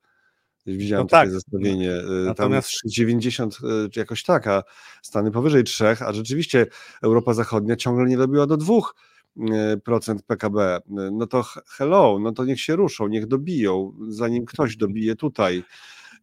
Widziałem 0.66 1.04
no 1.04 1.08
takie 1.08 1.26
tak. 1.26 1.30
zestawienie. 1.30 1.90
Y, 1.90 2.24
Natomiast... 2.26 2.70
Tam 2.82 2.90
90 2.90 3.58
y, 3.86 3.90
czy 3.90 4.00
jakoś 4.00 4.22
tak, 4.22 4.46
a 4.46 4.62
Stany 5.02 5.30
powyżej 5.30 5.64
3, 5.64 5.86
a 5.86 6.12
rzeczywiście 6.12 6.66
Europa 7.02 7.34
Zachodnia 7.34 7.76
ciągle 7.76 8.06
nie 8.06 8.16
dobiła 8.16 8.46
do 8.46 8.56
2% 8.56 10.16
y, 10.16 10.22
PKB. 10.26 10.78
No 11.12 11.26
to 11.26 11.44
hello, 11.68 12.18
no 12.20 12.32
to 12.32 12.44
niech 12.44 12.60
się 12.60 12.76
ruszą, 12.76 13.08
niech 13.08 13.26
dobiją, 13.26 13.92
zanim 14.08 14.44
ktoś 14.44 14.76
dobije 14.76 15.16
tutaj. 15.16 15.64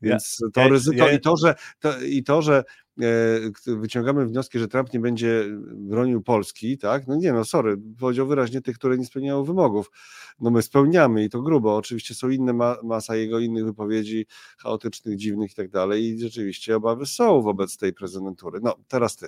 Więc 0.02 0.44
to 0.54 0.70
ryzyko 0.70 1.10
i 1.10 1.20
to, 1.20 1.38
że 1.38 1.56
to, 1.80 2.02
i 2.02 2.24
to, 2.24 2.42
że 2.42 2.64
wyciągamy 3.68 4.26
wnioski, 4.26 4.60
że 4.60 4.68
Trump 4.68 4.94
nie 4.94 5.00
będzie 5.00 5.46
bronił 5.74 6.22
Polski, 6.22 6.78
tak? 6.78 7.08
No 7.08 7.16
nie, 7.16 7.34
no 7.34 7.46
sorry, 7.46 7.78
powiedział 8.00 8.28
wyraźnie 8.28 8.62
tych, 8.62 8.78
które 8.78 8.98
nie 8.98 9.06
spełniają 9.06 9.44
wymogów. 9.44 9.92
No 10.39 10.52
my 10.52 10.62
spełniamy 10.62 11.24
i 11.24 11.30
to 11.30 11.42
grubo. 11.42 11.76
Oczywiście 11.76 12.14
są 12.14 12.30
inne, 12.30 12.54
ma, 12.54 12.76
masa 12.84 13.16
jego 13.16 13.39
innych 13.39 13.66
wypowiedzi 13.66 14.26
chaotycznych, 14.58 15.18
dziwnych 15.18 15.52
i 15.52 15.56
tak 15.56 15.70
dalej 15.70 16.04
i 16.04 16.20
rzeczywiście 16.20 16.76
obawy 16.76 17.06
są 17.06 17.42
wobec 17.42 17.78
tej 17.78 17.94
prezydentury. 17.94 18.60
No, 18.64 18.76
teraz 18.88 19.16
ty. 19.16 19.28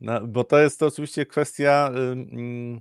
No, 0.00 0.26
bo 0.26 0.44
to 0.44 0.58
jest 0.58 0.80
to 0.80 0.86
oczywiście 0.86 1.26
kwestia... 1.26 1.90
Yy, 1.94 2.80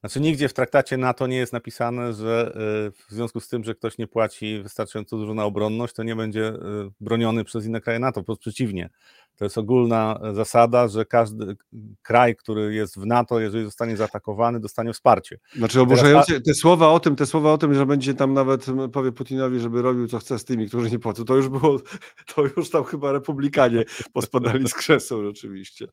znaczy 0.00 0.20
nigdzie 0.20 0.48
w 0.48 0.54
traktacie 0.54 0.96
NATO 0.96 1.26
nie 1.26 1.36
jest 1.36 1.52
napisane, 1.52 2.12
że 2.12 2.52
y, 2.88 2.90
w 2.90 3.10
związku 3.10 3.40
z 3.40 3.48
tym, 3.48 3.64
że 3.64 3.74
ktoś 3.74 3.98
nie 3.98 4.06
płaci 4.06 4.62
wystarczająco 4.62 5.16
dużo 5.16 5.34
na 5.34 5.44
obronność, 5.44 5.94
to 5.94 6.02
nie 6.02 6.16
będzie 6.16 6.48
y, 6.48 6.54
broniony 7.00 7.44
przez 7.44 7.66
inne 7.66 7.80
kraje 7.80 7.98
NATO. 7.98 8.22
Po 8.22 8.36
przeciwnie. 8.36 8.90
To 9.36 9.44
jest 9.44 9.58
ogólna 9.58 10.20
zasada, 10.32 10.88
że 10.88 11.04
każdy 11.04 11.56
kraj, 12.02 12.36
który 12.36 12.74
jest 12.74 12.98
w 12.98 13.06
NATO, 13.06 13.40
jeżeli 13.40 13.64
zostanie 13.64 13.96
zaatakowany, 13.96 14.60
dostanie 14.60 14.92
wsparcie. 14.92 15.38
Znaczy 15.56 15.80
oburzające 15.80 16.40
te 16.40 16.54
słowa 16.54 16.88
o 16.88 17.00
tym, 17.00 17.16
te 17.16 17.26
słowa 17.26 17.52
o 17.52 17.58
tym, 17.58 17.74
że 17.74 17.86
będzie 17.86 18.14
tam 18.14 18.34
nawet 18.34 18.66
powie 18.92 19.12
Putinowi, 19.12 19.60
żeby 19.60 19.82
robił 19.82 20.08
co 20.08 20.18
chce 20.18 20.38
z 20.38 20.44
tymi, 20.44 20.68
którzy 20.68 20.90
nie 20.90 20.98
płacą, 20.98 21.24
to 21.24 21.36
już 21.36 21.48
było, 21.48 21.78
to 22.34 22.42
już 22.56 22.70
tam 22.70 22.84
chyba 22.84 23.12
republikanie 23.12 23.84
pospadali 24.14 24.68
z 24.68 24.74
krzeseł 24.74 25.24
rzeczywiście. 25.24 25.86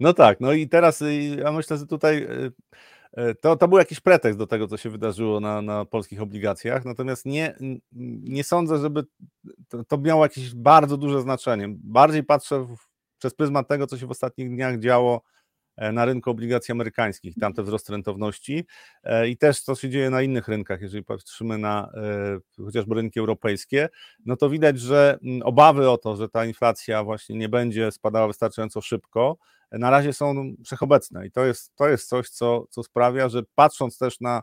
No 0.00 0.12
tak, 0.12 0.40
no 0.40 0.52
i 0.52 0.68
teraz 0.68 1.02
ja 1.36 1.52
myślę, 1.52 1.78
że 1.78 1.86
tutaj 1.86 2.22
y, 2.22 2.52
to, 3.40 3.56
to 3.56 3.68
był 3.68 3.78
jakiś 3.78 4.00
pretekst 4.00 4.38
do 4.38 4.46
tego, 4.46 4.68
co 4.68 4.76
się 4.76 4.90
wydarzyło 4.90 5.40
na, 5.40 5.62
na 5.62 5.84
polskich 5.84 6.22
obligacjach, 6.22 6.84
natomiast 6.84 7.26
nie, 7.26 7.56
nie 8.22 8.44
sądzę, 8.44 8.78
żeby 8.78 9.04
to, 9.68 9.84
to 9.84 9.98
miało 9.98 10.24
jakieś 10.24 10.54
bardzo 10.54 10.96
duże 10.96 11.22
znaczenie. 11.22 11.66
Bardziej 11.68 12.24
patrzę 12.24 12.64
w, 12.64 12.76
przez 13.18 13.34
pryzmat 13.34 13.68
tego, 13.68 13.86
co 13.86 13.98
się 13.98 14.06
w 14.06 14.10
ostatnich 14.10 14.50
dniach 14.50 14.78
działo 14.78 15.22
na 15.92 16.04
rynku 16.04 16.30
obligacji 16.30 16.72
amerykańskich, 16.72 17.34
tamte 17.40 17.62
wzrost 17.62 17.90
rentowności 17.90 18.64
e, 19.04 19.28
i 19.28 19.36
też 19.36 19.60
co 19.60 19.74
się 19.74 19.90
dzieje 19.90 20.10
na 20.10 20.22
innych 20.22 20.48
rynkach, 20.48 20.80
jeżeli 20.80 21.04
patrzymy 21.04 21.58
na 21.58 21.90
chociażby 22.64 22.94
rynki 22.94 23.20
europejskie, 23.20 23.88
no 24.26 24.36
to 24.36 24.50
widać, 24.50 24.80
że 24.80 25.18
obawy 25.44 25.90
o 25.90 25.98
to, 25.98 26.16
że 26.16 26.28
ta 26.28 26.44
inflacja 26.44 27.04
właśnie 27.04 27.36
nie 27.36 27.48
będzie 27.48 27.92
spadała 27.92 28.26
wystarczająco 28.26 28.80
szybko, 28.80 29.36
na 29.72 29.90
razie 29.90 30.12
są 30.12 30.54
wszechobecne 30.64 31.26
i 31.26 31.30
to 31.30 31.44
jest, 31.44 31.74
to 31.74 31.88
jest 31.88 32.08
coś, 32.08 32.28
co, 32.28 32.66
co 32.70 32.82
sprawia, 32.82 33.28
że 33.28 33.42
patrząc 33.54 33.98
też 33.98 34.20
na 34.20 34.42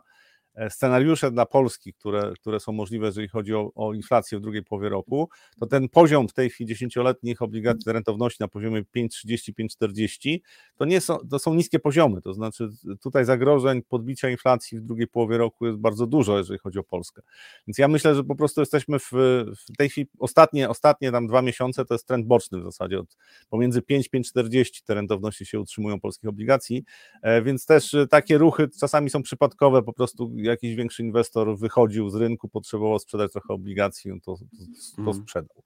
scenariusze 0.68 1.30
dla 1.30 1.46
Polski, 1.46 1.92
które, 1.92 2.32
które 2.40 2.60
są 2.60 2.72
możliwe, 2.72 3.06
jeżeli 3.06 3.28
chodzi 3.28 3.54
o, 3.54 3.72
o 3.74 3.92
inflację 3.92 4.38
w 4.38 4.40
drugiej 4.40 4.62
połowie 4.62 4.88
roku, 4.88 5.28
to 5.60 5.66
ten 5.66 5.88
poziom 5.88 6.28
w 6.28 6.32
tej 6.32 6.50
chwili 6.50 6.68
dziesięcioletnich 6.68 7.42
obligacji 7.42 7.92
rentowności 7.92 8.36
na 8.40 8.48
poziomie 8.48 8.82
5,30-5,40 8.96 10.38
to 10.76 10.84
nie 10.84 11.00
są, 11.00 11.18
to 11.30 11.38
są 11.38 11.54
niskie 11.54 11.78
poziomy, 11.78 12.22
to 12.22 12.34
znaczy 12.34 12.68
tutaj 13.02 13.24
zagrożeń 13.24 13.82
podbicia 13.82 14.30
inflacji 14.30 14.78
w 14.78 14.82
drugiej 14.82 15.06
połowie 15.06 15.38
roku 15.38 15.66
jest 15.66 15.78
bardzo 15.78 16.06
dużo, 16.06 16.38
jeżeli 16.38 16.58
chodzi 16.58 16.78
o 16.78 16.82
Polskę. 16.82 17.22
Więc 17.66 17.78
ja 17.78 17.88
myślę, 17.88 18.14
że 18.14 18.24
po 18.24 18.36
prostu 18.36 18.60
jesteśmy 18.60 18.98
w, 18.98 19.10
w 19.12 19.76
tej 19.78 19.88
chwili, 19.88 20.06
ostatnie, 20.18 20.68
ostatnie 20.68 21.12
tam 21.12 21.26
dwa 21.26 21.42
miesiące 21.42 21.84
to 21.84 21.94
jest 21.94 22.06
trend 22.06 22.26
boczny 22.26 22.60
w 22.60 22.64
zasadzie, 22.64 22.98
od 22.98 23.16
pomiędzy 23.50 23.80
5-5,40 23.80 24.84
te 24.84 24.94
rentowności 24.94 25.46
się 25.46 25.60
utrzymują 25.60 26.00
polskich 26.00 26.30
obligacji, 26.30 26.84
e, 27.22 27.42
więc 27.42 27.66
też 27.66 27.96
takie 28.10 28.38
ruchy 28.38 28.68
czasami 28.80 29.10
są 29.10 29.22
przypadkowe, 29.22 29.82
po 29.82 29.92
prostu 29.92 30.30
jakiś 30.46 30.74
większy 30.74 31.02
inwestor 31.02 31.58
wychodził 31.58 32.10
z 32.10 32.14
rynku, 32.14 32.48
potrzebował 32.48 32.98
sprzedać 32.98 33.32
trochę 33.32 33.54
obligacji, 33.54 34.12
on 34.12 34.20
to, 34.20 34.36
to, 34.36 34.96
to 34.96 35.02
mm. 35.02 35.14
sprzedał. 35.14 35.62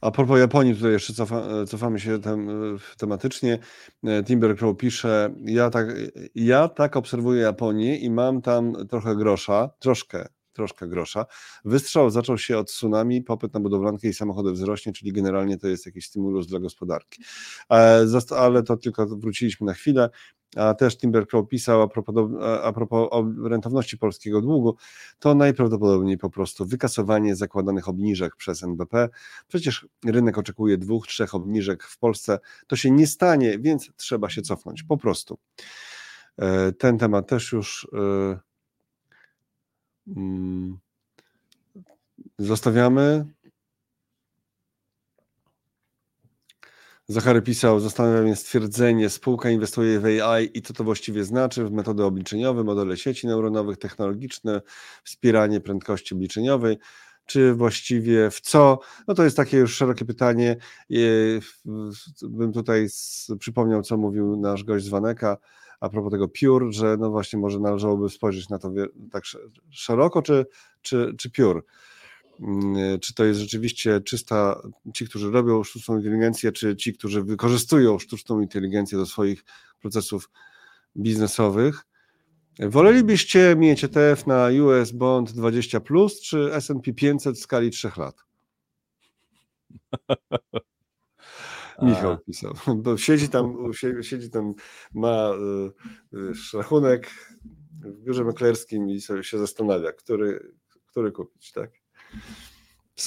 A 0.00 0.10
propos 0.10 0.38
Japonii, 0.38 0.74
tutaj 0.74 0.92
jeszcze 0.92 1.12
cofa, 1.12 1.66
cofamy 1.66 2.00
się 2.00 2.20
tem, 2.20 2.48
tematycznie. 2.98 3.58
Timber 4.26 4.56
Crow 4.56 4.76
pisze, 4.76 5.34
ja 5.44 5.70
tak, 5.70 5.86
ja 6.34 6.68
tak 6.68 6.96
obserwuję 6.96 7.42
Japonię 7.42 7.98
i 7.98 8.10
mam 8.10 8.42
tam 8.42 8.74
trochę 8.88 9.16
grosza, 9.16 9.70
troszkę, 9.78 10.28
troszkę 10.54 10.88
grosza. 10.88 11.26
Wystrzał 11.64 12.10
zaczął 12.10 12.38
się 12.38 12.58
od 12.58 12.68
tsunami, 12.68 13.22
popyt 13.22 13.54
na 13.54 13.60
budowlankę 13.60 14.08
i 14.08 14.14
samochody 14.14 14.52
wzrośnie, 14.52 14.92
czyli 14.92 15.12
generalnie 15.12 15.58
to 15.58 15.68
jest 15.68 15.86
jakiś 15.86 16.06
stymulus 16.06 16.46
dla 16.46 16.58
gospodarki. 16.58 17.22
E, 17.70 18.06
ale 18.30 18.62
to 18.62 18.76
tylko 18.76 19.06
wróciliśmy 19.06 19.66
na 19.66 19.74
chwilę 19.74 20.10
a 20.56 20.74
też 20.74 20.98
Timbercrow 20.98 21.48
pisał 21.48 21.82
a 21.82 21.88
propos, 21.88 22.30
a 22.62 22.72
propos 22.72 23.08
rentowności 23.44 23.98
polskiego 23.98 24.40
długu, 24.40 24.76
to 25.18 25.34
najprawdopodobniej 25.34 26.18
po 26.18 26.30
prostu 26.30 26.66
wykasowanie 26.66 27.36
zakładanych 27.36 27.88
obniżek 27.88 28.36
przez 28.36 28.62
NBP. 28.62 29.08
Przecież 29.48 29.86
rynek 30.06 30.38
oczekuje 30.38 30.78
dwóch, 30.78 31.06
trzech 31.06 31.34
obniżek 31.34 31.84
w 31.84 31.98
Polsce. 31.98 32.38
To 32.66 32.76
się 32.76 32.90
nie 32.90 33.06
stanie, 33.06 33.58
więc 33.58 33.90
trzeba 33.96 34.30
się 34.30 34.42
cofnąć 34.42 34.82
po 34.82 34.96
prostu. 34.96 35.38
E, 36.38 36.72
ten 36.72 36.98
temat 36.98 37.28
też 37.28 37.52
już 37.52 37.88
e, 37.92 38.38
zostawiamy. 42.38 43.26
Zachary 47.08 47.42
pisał, 47.42 47.80
zastanawia 47.80 48.22
mnie 48.22 48.36
stwierdzenie, 48.36 49.10
spółka 49.10 49.50
inwestuje 49.50 50.00
w 50.00 50.04
AI 50.04 50.50
i 50.54 50.62
co 50.62 50.74
to 50.74 50.84
właściwie 50.84 51.24
znaczy, 51.24 51.64
w 51.64 51.72
metody 51.72 52.04
obliczeniowe, 52.04 52.64
modele 52.64 52.96
sieci 52.96 53.26
neuronowych, 53.26 53.78
technologiczne, 53.78 54.62
wspieranie 55.04 55.60
prędkości 55.60 56.14
obliczeniowej, 56.14 56.78
czy 57.26 57.54
właściwie 57.54 58.30
w 58.30 58.40
co? 58.40 58.78
No 59.08 59.14
to 59.14 59.24
jest 59.24 59.36
takie 59.36 59.56
już 59.58 59.76
szerokie 59.76 60.04
pytanie. 60.04 60.56
Bym 62.22 62.52
tutaj 62.52 62.88
przypomniał, 63.38 63.82
co 63.82 63.96
mówił 63.96 64.36
nasz 64.36 64.64
gość 64.64 64.84
z 64.84 64.88
Waneka 64.88 65.36
a 65.80 65.88
propos 65.88 66.12
tego 66.12 66.28
Pure, 66.28 66.72
że 66.72 66.96
no 66.96 67.10
właśnie 67.10 67.38
może 67.38 67.60
należałoby 67.60 68.08
spojrzeć 68.08 68.48
na 68.48 68.58
to 68.58 68.70
tak 69.10 69.24
szeroko, 69.70 70.22
czy, 70.22 70.46
czy, 70.82 71.14
czy 71.18 71.30
Pure. 71.30 71.60
Mm, 72.40 73.00
czy 73.00 73.14
to 73.14 73.24
jest 73.24 73.40
rzeczywiście 73.40 74.00
czysta, 74.00 74.62
ci, 74.94 75.08
którzy 75.08 75.30
robią 75.30 75.64
sztuczną 75.64 75.96
inteligencję, 75.96 76.52
czy 76.52 76.76
ci, 76.76 76.92
którzy 76.92 77.22
wykorzystują 77.22 77.98
sztuczną 77.98 78.40
inteligencję 78.40 78.98
do 78.98 79.06
swoich 79.06 79.44
procesów 79.80 80.30
biznesowych. 80.96 81.86
Wolelibyście 82.60 83.56
mieć 83.56 83.84
ETF 83.84 84.26
na 84.26 84.48
US 84.62 84.92
Bond 84.92 85.32
20, 85.32 85.80
czy 86.22 86.50
SP 86.66 86.92
500 86.96 87.36
w 87.36 87.40
skali 87.40 87.70
3 87.70 87.90
lat? 87.96 88.24
Michał 91.82 92.18
pisał, 92.18 92.54
bo 92.76 92.96
siedzi 93.06 93.28
tam, 93.28 93.56
siedzi 94.02 94.30
tam, 94.30 94.54
ma 94.94 95.30
wiesz, 96.12 96.52
rachunek 96.52 97.10
w 97.80 98.02
biurze 98.02 98.24
maklerskim 98.24 98.90
i 98.90 99.00
sobie 99.00 99.24
się 99.24 99.38
zastanawia, 99.38 99.92
który, 99.92 100.52
który 100.86 101.12
kupić, 101.12 101.52
tak? 101.52 101.70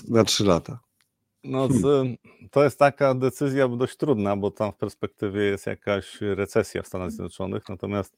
Na 0.07 0.23
trzy 0.23 0.43
lata. 0.43 0.79
No, 1.43 1.67
to 2.51 2.63
jest 2.63 2.79
taka 2.79 3.13
decyzja 3.13 3.67
dość 3.67 3.97
trudna, 3.97 4.35
bo 4.35 4.51
tam 4.51 4.71
w 4.71 4.75
perspektywie 4.75 5.41
jest 5.43 5.65
jakaś 5.65 6.17
recesja 6.21 6.81
w 6.81 6.87
Stanach 6.87 7.11
Zjednoczonych, 7.11 7.69
natomiast 7.69 8.17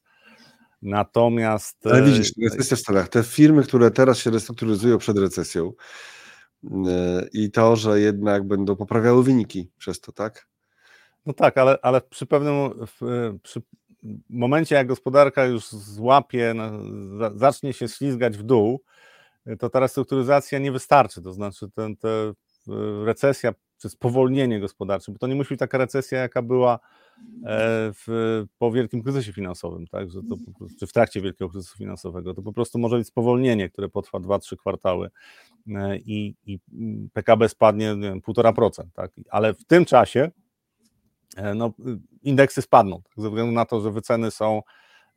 natomiast... 0.82 1.86
Ale 1.86 2.02
widzisz, 2.02 2.28
e, 2.30 2.44
recesja 2.44 2.76
w 2.76 2.80
Stanach, 2.80 3.08
te 3.08 3.22
firmy, 3.22 3.62
które 3.62 3.90
teraz 3.90 4.18
się 4.18 4.30
restrukturyzują 4.30 4.98
przed 4.98 5.18
recesją 5.18 5.72
i 7.32 7.50
to, 7.50 7.76
że 7.76 8.00
jednak 8.00 8.44
będą 8.44 8.76
poprawiały 8.76 9.24
wyniki 9.24 9.70
przez 9.78 10.00
to, 10.00 10.12
tak? 10.12 10.48
No 11.26 11.32
tak, 11.32 11.58
ale, 11.58 11.78
ale 11.82 12.00
przy 12.00 12.26
pewnym 12.26 12.54
przy 13.42 13.62
momencie, 14.30 14.74
jak 14.74 14.86
gospodarka 14.86 15.44
już 15.44 15.68
złapie, 15.68 16.54
zacznie 17.34 17.72
się 17.72 17.88
ślizgać 17.88 18.38
w 18.38 18.42
dół, 18.42 18.82
to 19.58 19.70
ta 19.70 19.80
restrukturyzacja 19.80 20.58
nie 20.58 20.72
wystarczy. 20.72 21.22
To 21.22 21.32
znaczy, 21.32 21.70
ten, 21.74 21.96
te 21.96 22.32
recesja 23.04 23.52
czy 23.78 23.88
spowolnienie 23.88 24.60
gospodarcze, 24.60 25.12
bo 25.12 25.18
to 25.18 25.26
nie 25.26 25.34
musi 25.34 25.48
być 25.48 25.58
taka 25.58 25.78
recesja, 25.78 26.18
jaka 26.18 26.42
była 26.42 26.78
w, 27.94 28.44
po 28.58 28.72
wielkim 28.72 29.02
kryzysie 29.02 29.32
finansowym, 29.32 29.86
tak, 29.86 30.10
że 30.10 30.20
to, 30.22 30.36
czy 30.78 30.86
w 30.86 30.92
trakcie 30.92 31.20
wielkiego 31.20 31.50
kryzysu 31.50 31.78
finansowego, 31.78 32.34
to 32.34 32.42
po 32.42 32.52
prostu 32.52 32.78
może 32.78 32.96
być 32.96 33.06
spowolnienie, 33.06 33.68
które 33.68 33.88
potrwa 33.88 34.18
2-3 34.18 34.56
kwartały 34.56 35.10
e, 35.68 35.96
i, 35.96 36.34
i 36.46 36.58
PKB 37.12 37.48
spadnie 37.48 37.92
1,5%, 37.92 38.84
tak, 38.94 39.10
ale 39.30 39.54
w 39.54 39.64
tym 39.64 39.84
czasie 39.84 40.30
e, 41.36 41.54
no, 41.54 41.72
indeksy 42.22 42.62
spadną, 42.62 43.02
tak, 43.02 43.12
ze 43.16 43.28
względu 43.28 43.52
na 43.52 43.64
to, 43.64 43.80
że 43.80 43.90
wyceny 43.90 44.30
są 44.30 44.62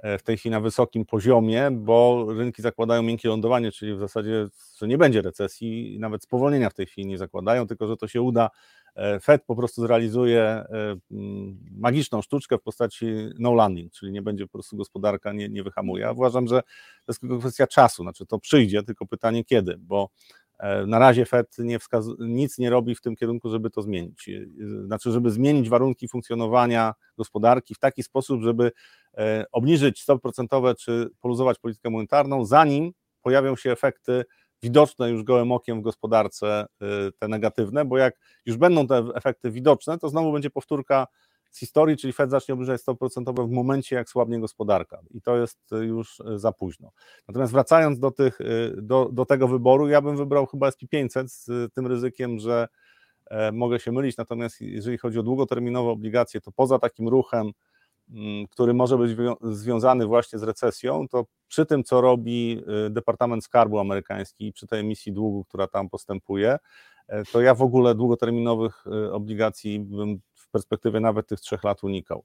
E, 0.04 0.18
w 0.18 0.24
tej 0.24 0.38
chwili 0.38 0.52
na 0.52 0.60
wysokim 0.60 1.06
poziomie, 1.06 1.72
bo 1.72 2.26
rynki 2.30 2.62
zakładają 2.62 3.04
miękkie 3.04 3.30
lądowanie, 3.30 3.72
czyli 3.72 3.96
w 3.96 4.00
zasadzie, 4.00 4.48
że 4.78 4.88
nie 4.88 4.98
będzie 4.98 5.22
recesji, 5.22 5.98
nawet 6.00 6.24
spowolnienia 6.24 6.70
w 6.70 6.74
tej 6.74 6.86
chwili 6.86 7.08
nie 7.08 7.18
zakładają, 7.18 7.68
tylko 7.68 7.88
że 7.88 7.98
to 7.98 8.08
się 8.08 8.22
uda. 8.22 8.50
E, 8.96 9.20
Fed 9.20 9.44
po 9.46 9.56
prostu 9.56 9.82
zrealizuje 9.82 10.42
e, 10.42 10.66
magiczną 11.72 12.22
sztuczkę 12.22 12.58
w 12.58 12.62
postaci 12.62 13.06
no 13.40 13.54
landing, 13.54 13.92
czyli 13.92 14.12
nie 14.12 14.22
będzie 14.22 14.46
po 14.46 14.52
prostu 14.52 14.78
gospodarka, 14.78 15.34
nie, 15.34 15.50
nie 15.50 15.64
wyhamuje. 15.64 16.04
Ja 16.04 16.12
uważam, 16.12 16.48
że 16.48 16.62
to 16.62 17.12
jest 17.12 17.22
tylko 17.22 17.40
kwestia 17.40 17.68
czasu, 17.68 18.04
znaczy 18.04 18.26
to 18.26 18.40
przyjdzie, 18.40 18.84
tylko 18.84 19.06
pytanie 19.06 19.44
kiedy, 19.44 19.78
bo 19.78 20.10
na 20.88 21.00
razie 21.00 21.26
Fed 21.26 21.56
nie 21.60 21.78
nic 22.20 22.58
nie 22.58 22.70
robi 22.70 22.96
w 22.96 23.02
tym 23.02 23.16
kierunku, 23.16 23.50
żeby 23.50 23.70
to 23.70 23.82
zmienić. 23.82 24.30
Znaczy, 24.86 25.12
żeby 25.12 25.32
zmienić 25.32 25.70
warunki 25.70 26.08
funkcjonowania 26.08 26.94
gospodarki 27.18 27.76
w 27.76 27.80
taki 27.80 28.04
sposób, 28.04 28.42
żeby 28.42 28.72
E, 29.18 29.46
obniżyć 29.52 30.02
stopy 30.02 30.22
procentowe 30.22 30.76
czy 30.76 31.10
poluzować 31.22 31.60
politykę 31.60 31.90
monetarną, 31.90 32.46
zanim 32.46 32.92
pojawią 33.22 33.56
się 33.56 33.72
efekty 33.72 34.26
widoczne 34.64 35.10
już 35.10 35.24
gołym 35.24 35.52
okiem 35.52 35.80
w 35.80 35.84
gospodarce, 35.84 36.66
e, 36.82 36.86
te 37.20 37.28
negatywne, 37.28 37.86
bo 37.86 37.98
jak 37.98 38.16
już 38.46 38.58
będą 38.58 38.88
te 38.88 39.04
efekty 39.16 39.52
widoczne, 39.52 39.98
to 39.98 40.10
znowu 40.10 40.34
będzie 40.34 40.50
powtórka 40.50 41.08
z 41.52 41.60
historii, 41.60 41.98
czyli 41.98 42.14
Fed 42.14 42.32
zacznie 42.32 42.54
obniżać 42.54 42.82
stopy 42.82 43.00
procentowe 43.00 43.48
w 43.48 43.52
momencie, 43.52 43.96
jak 43.96 44.10
słabnie 44.10 44.40
gospodarka 44.40 45.00
i 45.12 45.22
to 45.22 45.38
jest 45.38 45.60
już 45.82 46.22
za 46.36 46.52
późno. 46.52 46.92
Natomiast 47.28 47.54
wracając 47.54 48.00
do, 48.00 48.12
tych, 48.12 48.42
e, 48.42 48.46
do, 48.82 49.10
do 49.12 49.26
tego 49.26 49.48
wyboru, 49.48 49.88
ja 49.88 50.02
bym 50.02 50.18
wybrał 50.18 50.46
chyba 50.46 50.70
SP500 50.70 51.28
z 51.28 51.74
tym 51.74 51.88
ryzykiem, 51.88 52.40
że 52.40 52.68
mogę 53.54 53.80
się 53.80 53.92
mylić, 53.92 54.18
natomiast 54.18 54.62
jeżeli 54.62 54.98
chodzi 54.98 55.20
o 55.20 55.24
długoterminowe 55.24 55.90
obligacje, 55.90 56.42
to 56.42 56.52
poza 56.52 56.80
takim 56.80 57.08
ruchem 57.08 57.52
który 58.50 58.74
może 58.74 58.98
być 58.98 59.18
związany 59.42 60.06
właśnie 60.06 60.40
z 60.40 60.44
recesją, 60.44 61.08
to 61.08 61.26
przy 61.48 61.66
tym, 61.66 61.84
co 61.84 62.02
robi 62.02 62.64
y, 62.88 62.90
Departament 62.90 63.44
Skarbu 63.44 63.80
Amerykański, 63.80 64.54
przy 64.54 64.68
tej 64.68 64.80
emisji 64.80 65.14
długu, 65.14 65.44
która 65.44 65.68
tam 65.68 65.90
postępuje, 65.90 66.58
e, 67.08 67.24
to 67.24 67.42
ja 67.42 67.56
w 67.56 67.62
ogóle 67.62 67.96
długoterminowych 67.96 68.86
y, 68.88 69.14
obligacji 69.14 69.80
bym 69.80 70.20
w 70.36 70.50
perspektywie 70.50 71.00
nawet 71.00 71.28
tych 71.28 71.40
trzech 71.40 71.64
lat 71.64 71.84
unikał. 71.84 72.24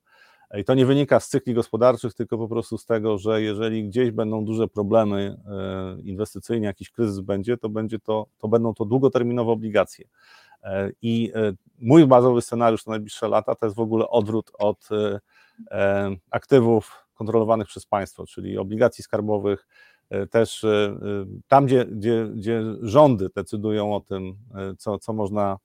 I 0.54 0.64
to 0.64 0.74
nie 0.74 0.86
wynika 0.86 1.20
z 1.20 1.28
cykli 1.28 1.54
gospodarczych, 1.54 2.14
tylko 2.14 2.38
po 2.38 2.48
prostu 2.48 2.78
z 2.78 2.86
tego, 2.86 3.18
że 3.18 3.42
jeżeli 3.42 3.88
gdzieś 3.88 4.10
będą 4.10 4.44
duże 4.44 4.68
problemy 4.68 5.36
e, 5.46 6.00
inwestycyjne, 6.02 6.66
jakiś 6.66 6.90
kryzys 6.90 7.20
będzie, 7.20 7.56
to, 7.56 7.68
będzie 7.68 7.98
to, 7.98 8.26
to 8.38 8.48
będą 8.48 8.74
to 8.74 8.84
długoterminowe 8.84 9.52
obligacje. 9.52 10.08
E, 10.62 10.90
I 11.02 11.32
mój 11.78 12.06
bazowy 12.06 12.42
scenariusz 12.42 12.86
na 12.86 12.90
najbliższe 12.90 13.28
lata 13.28 13.54
to 13.54 13.66
jest 13.66 13.76
w 13.76 13.80
ogóle 13.80 14.08
odwrót 14.08 14.50
od 14.58 14.88
E, 14.90 15.20
aktywów 16.30 17.08
kontrolowanych 17.14 17.66
przez 17.66 17.86
państwo, 17.86 18.26
czyli 18.26 18.58
obligacji 18.58 19.04
skarbowych, 19.04 19.66
e, 20.10 20.26
też 20.26 20.64
e, 20.64 20.96
tam, 21.48 21.66
gdzie, 21.66 21.84
gdzie, 21.84 22.28
gdzie 22.34 22.62
rządy 22.82 23.28
decydują 23.34 23.94
o 23.94 24.00
tym, 24.00 24.36
co, 24.78 24.98
co, 24.98 25.12
można, 25.12 25.58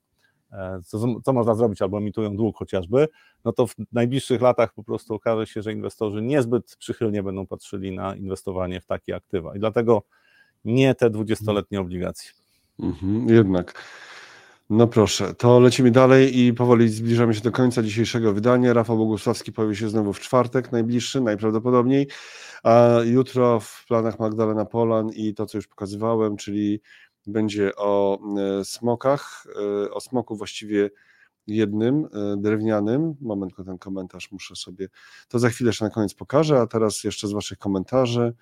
co, 0.84 1.20
co 1.24 1.32
można 1.32 1.54
zrobić, 1.54 1.82
albo 1.82 1.98
emitują 1.98 2.36
dług 2.36 2.56
chociażby, 2.56 3.08
no 3.44 3.52
to 3.52 3.66
w 3.66 3.74
najbliższych 3.92 4.40
latach 4.40 4.74
po 4.74 4.84
prostu 4.84 5.14
okaże 5.14 5.46
się, 5.46 5.62
że 5.62 5.72
inwestorzy 5.72 6.22
niezbyt 6.22 6.76
przychylnie 6.78 7.22
będą 7.22 7.46
patrzyli 7.46 7.92
na 7.92 8.16
inwestowanie 8.16 8.80
w 8.80 8.86
takie 8.86 9.16
aktywa. 9.16 9.56
I 9.56 9.58
dlatego 9.58 10.02
nie 10.64 10.94
te 10.94 11.10
dwudziestoletnie 11.10 11.80
obligacje. 11.80 12.30
Mhm, 12.78 13.28
jednak. 13.28 13.82
No 14.70 14.86
proszę, 14.86 15.34
to 15.34 15.60
lecimy 15.60 15.90
dalej 15.90 16.38
i 16.38 16.54
powoli 16.54 16.88
zbliżamy 16.88 17.34
się 17.34 17.40
do 17.40 17.52
końca 17.52 17.82
dzisiejszego 17.82 18.32
wydania. 18.32 18.72
Rafał 18.72 18.98
Bogusławski 18.98 19.52
pojawi 19.52 19.76
się 19.76 19.88
znowu 19.88 20.12
w 20.12 20.20
czwartek, 20.20 20.72
najbliższy 20.72 21.20
najprawdopodobniej, 21.20 22.08
a 22.62 22.90
jutro 23.04 23.60
w 23.60 23.84
planach 23.88 24.18
Magdalena 24.18 24.64
Polan 24.64 25.08
i 25.08 25.34
to, 25.34 25.46
co 25.46 25.58
już 25.58 25.66
pokazywałem, 25.66 26.36
czyli 26.36 26.80
będzie 27.26 27.76
o 27.76 28.18
e, 28.38 28.64
smokach, 28.64 29.46
e, 29.84 29.90
o 29.90 30.00
smoku 30.00 30.36
właściwie 30.36 30.90
jednym, 31.46 32.04
e, 32.04 32.36
drewnianym. 32.36 33.14
Moment, 33.20 33.52
ten 33.66 33.78
komentarz 33.78 34.32
muszę 34.32 34.56
sobie, 34.56 34.88
to 35.28 35.38
za 35.38 35.48
chwilę 35.48 35.68
jeszcze 35.68 35.84
na 35.84 35.90
koniec 35.90 36.14
pokażę, 36.14 36.60
a 36.60 36.66
teraz 36.66 37.04
jeszcze 37.04 37.28
z 37.28 37.32
Waszych 37.32 37.58
komentarzy. 37.58 38.34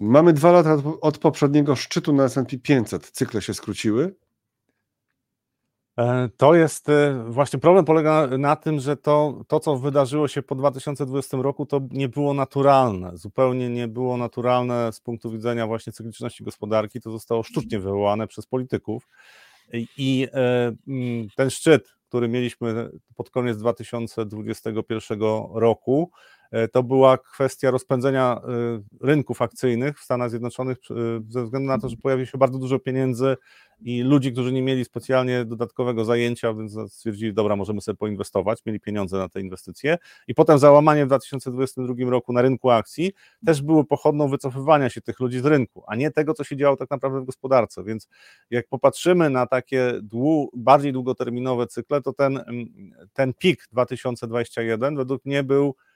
Mamy 0.00 0.32
dwa 0.32 0.52
lata 0.52 0.76
od 1.00 1.18
poprzedniego 1.18 1.76
szczytu 1.76 2.12
na 2.12 2.24
S&P 2.24 2.58
500. 2.58 3.10
Cykle 3.10 3.42
się 3.42 3.54
skróciły. 3.54 4.14
E, 5.98 6.28
to 6.36 6.54
jest 6.54 6.88
e, 6.88 7.24
właśnie 7.28 7.58
problem 7.58 7.84
polega 7.84 8.26
na 8.38 8.56
tym, 8.56 8.80
że 8.80 8.96
to, 8.96 9.42
to, 9.48 9.60
co 9.60 9.76
wydarzyło 9.76 10.28
się 10.28 10.42
po 10.42 10.54
2020 10.54 11.36
roku, 11.36 11.66
to 11.66 11.80
nie 11.90 12.08
było 12.08 12.34
naturalne. 12.34 13.16
Zupełnie 13.16 13.68
nie 13.68 13.88
było 13.88 14.16
naturalne 14.16 14.92
z 14.92 15.00
punktu 15.00 15.30
widzenia 15.30 15.66
właśnie 15.66 15.92
cykliczności 15.92 16.44
gospodarki. 16.44 17.00
To 17.00 17.10
zostało 17.10 17.42
sztucznie 17.42 17.78
wywołane 17.78 18.26
przez 18.26 18.46
polityków. 18.46 19.08
I 19.96 20.28
e, 20.32 20.72
mm, 20.88 21.28
ten 21.36 21.50
szczyt, 21.50 21.94
który 22.08 22.28
mieliśmy 22.28 22.90
pod 23.16 23.30
koniec 23.30 23.58
2021 23.58 25.20
roku, 25.54 26.10
to 26.72 26.82
była 26.82 27.18
kwestia 27.18 27.70
rozpędzenia 27.70 28.40
e, 28.44 29.06
rynków 29.06 29.42
akcyjnych 29.42 30.00
w 30.00 30.04
Stanach 30.04 30.30
Zjednoczonych 30.30 30.78
e, 30.90 30.94
ze 31.28 31.44
względu 31.44 31.68
na 31.68 31.78
to, 31.78 31.88
że 31.88 31.96
pojawiło 31.96 32.26
się 32.26 32.38
bardzo 32.38 32.58
dużo 32.58 32.78
pieniędzy 32.78 33.36
i 33.80 34.02
ludzi, 34.02 34.32
którzy 34.32 34.52
nie 34.52 34.62
mieli 34.62 34.84
specjalnie 34.84 35.44
dodatkowego 35.44 36.04
zajęcia, 36.04 36.54
więc 36.54 36.76
stwierdzili, 36.88 37.34
dobra, 37.34 37.56
możemy 37.56 37.80
sobie 37.80 37.96
poinwestować, 37.96 38.58
mieli 38.66 38.80
pieniądze 38.80 39.18
na 39.18 39.28
te 39.28 39.40
inwestycje. 39.40 39.98
I 40.28 40.34
potem 40.34 40.58
załamanie 40.58 41.04
w 41.04 41.08
2022 41.08 42.10
roku 42.10 42.32
na 42.32 42.42
rynku 42.42 42.70
akcji 42.70 43.12
też 43.46 43.62
było 43.62 43.84
pochodną 43.84 44.28
wycofywania 44.28 44.90
się 44.90 45.00
tych 45.00 45.20
ludzi 45.20 45.40
z 45.40 45.46
rynku, 45.46 45.84
a 45.86 45.96
nie 45.96 46.10
tego, 46.10 46.34
co 46.34 46.44
się 46.44 46.56
działo 46.56 46.76
tak 46.76 46.90
naprawdę 46.90 47.20
w 47.20 47.24
gospodarce, 47.24 47.84
więc 47.84 48.08
jak 48.50 48.68
popatrzymy 48.68 49.30
na 49.30 49.46
takie 49.46 49.92
dłu, 50.02 50.50
bardziej 50.54 50.92
długoterminowe 50.92 51.66
cykle, 51.66 52.02
to 52.02 52.12
ten, 52.12 52.40
ten 53.12 53.34
pik 53.34 53.68
2021 53.72 54.96
według 54.96 55.24
mnie 55.24 55.42
był 55.42 55.74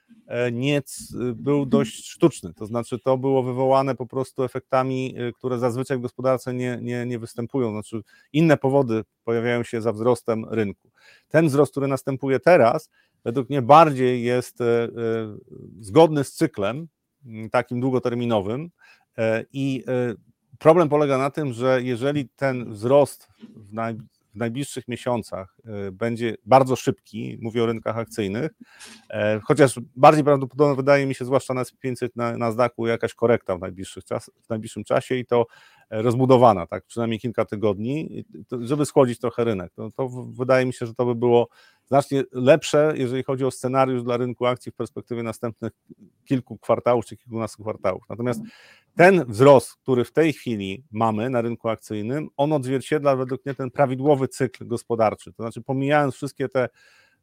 niec 0.51 1.13
był 1.35 1.65
dość 1.65 2.09
sztuczny, 2.09 2.53
to 2.53 2.65
znaczy 2.65 2.99
to 2.99 3.17
było 3.17 3.43
wywołane 3.43 3.95
po 3.95 4.05
prostu 4.05 4.43
efektami, 4.43 5.15
e, 5.17 5.31
które 5.31 5.59
zazwyczaj 5.59 5.97
w 5.97 6.01
gospodarce 6.01 6.53
nie, 6.53 6.79
nie, 6.81 7.05
nie 7.05 7.19
występują, 7.19 7.71
znaczy 7.71 8.01
inne 8.33 8.57
powody 8.57 9.03
pojawiają 9.23 9.63
się 9.63 9.81
za 9.81 9.93
wzrostem 9.93 10.45
rynku. 10.49 10.91
Ten 11.29 11.47
wzrost, 11.47 11.71
który 11.71 11.87
następuje 11.87 12.39
teraz, 12.39 12.89
według 13.23 13.49
mnie 13.49 13.61
bardziej 13.61 14.23
jest 14.23 14.61
e, 14.61 14.87
zgodny 15.79 16.23
z 16.23 16.33
cyklem 16.33 16.87
takim 17.51 17.81
długoterminowym 17.81 18.69
i 19.53 19.83
problem 20.59 20.89
polega 20.89 21.17
na 21.17 21.29
tym, 21.29 21.53
że 21.53 21.81
jeżeli 21.83 22.29
ten 22.29 22.73
wzrost 22.73 23.27
w 23.55 23.73
naj, 23.73 23.97
w 24.33 24.35
najbliższych 24.35 24.87
miesiącach 24.87 25.55
e, 25.65 25.91
będzie 25.91 26.35
bardzo 26.45 26.75
szybki, 26.75 27.37
mówię 27.41 27.63
o 27.63 27.65
rynkach 27.65 27.97
akcyjnych, 27.97 28.51
e, 29.09 29.39
chociaż 29.43 29.79
bardziej 29.95 30.23
prawdopodobne 30.23 30.75
wydaje 30.75 31.05
mi 31.05 31.15
się, 31.15 31.25
zwłaszcza 31.25 31.53
na 31.53 31.63
SP500 31.63 32.09
na, 32.15 32.37
na 32.37 32.69
jakaś 32.87 33.13
korekta 33.13 33.55
w, 33.55 33.59
najbliższych 33.59 34.05
czas, 34.05 34.31
w 34.43 34.49
najbliższym 34.49 34.83
czasie 34.83 35.15
i 35.15 35.25
to 35.25 35.45
rozbudowana, 35.89 36.67
tak, 36.67 36.85
przynajmniej 36.85 37.19
kilka 37.19 37.45
tygodni, 37.45 38.25
żeby 38.61 38.85
schłodzić 38.85 39.19
trochę 39.19 39.43
rynek. 39.43 39.73
To 39.95 40.09
wydaje 40.09 40.65
mi 40.65 40.73
się, 40.73 40.85
że 40.85 40.93
to 40.93 41.05
by 41.05 41.15
było 41.15 41.47
znacznie 41.91 42.23
lepsze, 42.31 42.93
jeżeli 42.95 43.23
chodzi 43.23 43.45
o 43.45 43.51
scenariusz 43.51 44.03
dla 44.03 44.17
rynku 44.17 44.45
akcji 44.45 44.71
w 44.71 44.75
perspektywie 44.75 45.23
następnych 45.23 45.71
kilku 46.25 46.57
kwartałów 46.57 47.05
czy 47.05 47.17
kilkunastu 47.17 47.63
kwartałów. 47.63 48.03
Natomiast 48.09 48.41
ten 48.95 49.25
wzrost, 49.27 49.75
który 49.75 50.05
w 50.05 50.11
tej 50.11 50.33
chwili 50.33 50.83
mamy 50.91 51.29
na 51.29 51.41
rynku 51.41 51.69
akcyjnym, 51.69 52.27
on 52.37 52.53
odzwierciedla 52.53 53.15
według 53.15 53.45
mnie 53.45 53.55
ten 53.55 53.71
prawidłowy 53.71 54.27
cykl 54.27 54.67
gospodarczy. 54.67 55.33
To 55.33 55.43
znaczy, 55.43 55.61
pomijając 55.61 56.15
wszystkie 56.15 56.49
te 56.49 56.69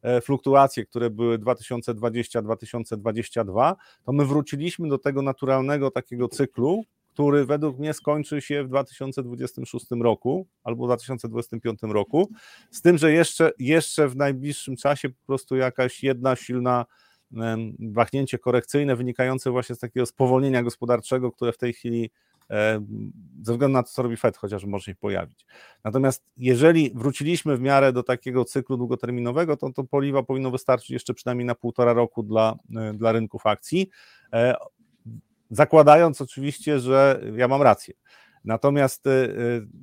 e, 0.01 0.21
fluktuacje, 0.21 0.85
które 0.85 1.09
były 1.09 1.39
2020-2022, 1.39 3.75
to 4.03 4.11
my 4.11 4.25
wróciliśmy 4.25 4.89
do 4.89 4.97
tego 4.97 5.21
naturalnego 5.21 5.91
takiego 5.91 6.27
cyklu, 6.27 6.83
który 7.19 7.45
według 7.45 7.79
mnie 7.79 7.93
skończy 7.93 8.41
się 8.41 8.63
w 8.63 8.67
2026 8.67 9.85
roku 10.01 10.47
albo 10.63 10.83
w 10.83 10.87
2025 10.87 11.79
roku, 11.81 12.29
z 12.71 12.81
tym, 12.81 12.97
że 12.97 13.11
jeszcze, 13.11 13.51
jeszcze 13.59 14.07
w 14.07 14.15
najbliższym 14.15 14.75
czasie 14.75 15.09
po 15.09 15.25
prostu 15.25 15.55
jakaś 15.55 16.03
jedna 16.03 16.35
silna 16.35 16.85
wahnięcie 17.79 18.37
korekcyjne 18.37 18.95
wynikające 18.95 19.51
właśnie 19.51 19.75
z 19.75 19.79
takiego 19.79 20.05
spowolnienia 20.05 20.63
gospodarczego, 20.63 21.31
które 21.31 21.51
w 21.51 21.57
tej 21.57 21.73
chwili 21.73 22.11
ze 23.41 23.51
względu 23.51 23.73
na 23.73 23.83
to, 23.83 23.89
co 23.89 24.03
robi 24.03 24.17
Fed, 24.17 24.37
chociaż 24.37 24.65
może 24.65 24.85
się 24.85 24.95
pojawić. 24.95 25.45
Natomiast 25.83 26.25
jeżeli 26.37 26.91
wróciliśmy 26.95 27.57
w 27.57 27.61
miarę 27.61 27.93
do 27.93 28.03
takiego 28.03 28.45
cyklu 28.45 28.77
długoterminowego, 28.77 29.57
to 29.57 29.71
to 29.71 29.83
poliwa 29.83 30.23
powinno 30.23 30.51
wystarczyć 30.51 30.89
jeszcze 30.89 31.13
przynajmniej 31.13 31.45
na 31.45 31.55
półtora 31.55 31.93
roku 31.93 32.23
dla, 32.23 32.55
e, 32.75 32.93
dla 32.93 33.11
rynków 33.11 33.45
akcji, 33.45 33.89
e, 34.33 34.55
zakładając 35.49 36.21
oczywiście, 36.21 36.79
że 36.79 37.21
ja 37.35 37.47
mam 37.47 37.61
rację. 37.61 37.93
Natomiast 38.45 39.07
e, 39.07 39.27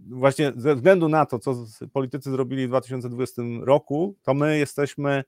właśnie 0.09 0.53
ze 0.57 0.75
względu 0.75 1.09
na 1.09 1.27
to, 1.27 1.39
co 1.39 1.64
politycy 1.93 2.31
zrobili 2.31 2.67
w 2.67 2.69
2020 2.69 3.43
roku, 3.62 4.17
to 4.23 4.35
my 4.35 4.59
jesteśmy 4.59 5.25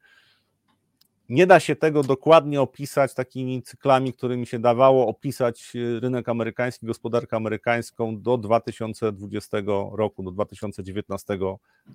nie 1.28 1.47
da 1.47 1.61
się 1.61 1.76
tego 1.76 2.03
dokładnie 2.03 2.61
opisać 2.61 3.14
takimi 3.14 3.62
cyklami, 3.62 4.12
którymi 4.12 4.47
się 4.47 4.59
dawało 4.59 5.07
opisać 5.07 5.72
e, 5.76 6.01
rynek 6.01 6.28
amerykański, 6.28 6.86
gospodarkę 6.86 7.36
amerykańską 7.36 8.22
do 8.22 8.39
2020 8.39 9.59
roku, 9.93 10.22
do 10.22 10.30
2019 10.30 11.39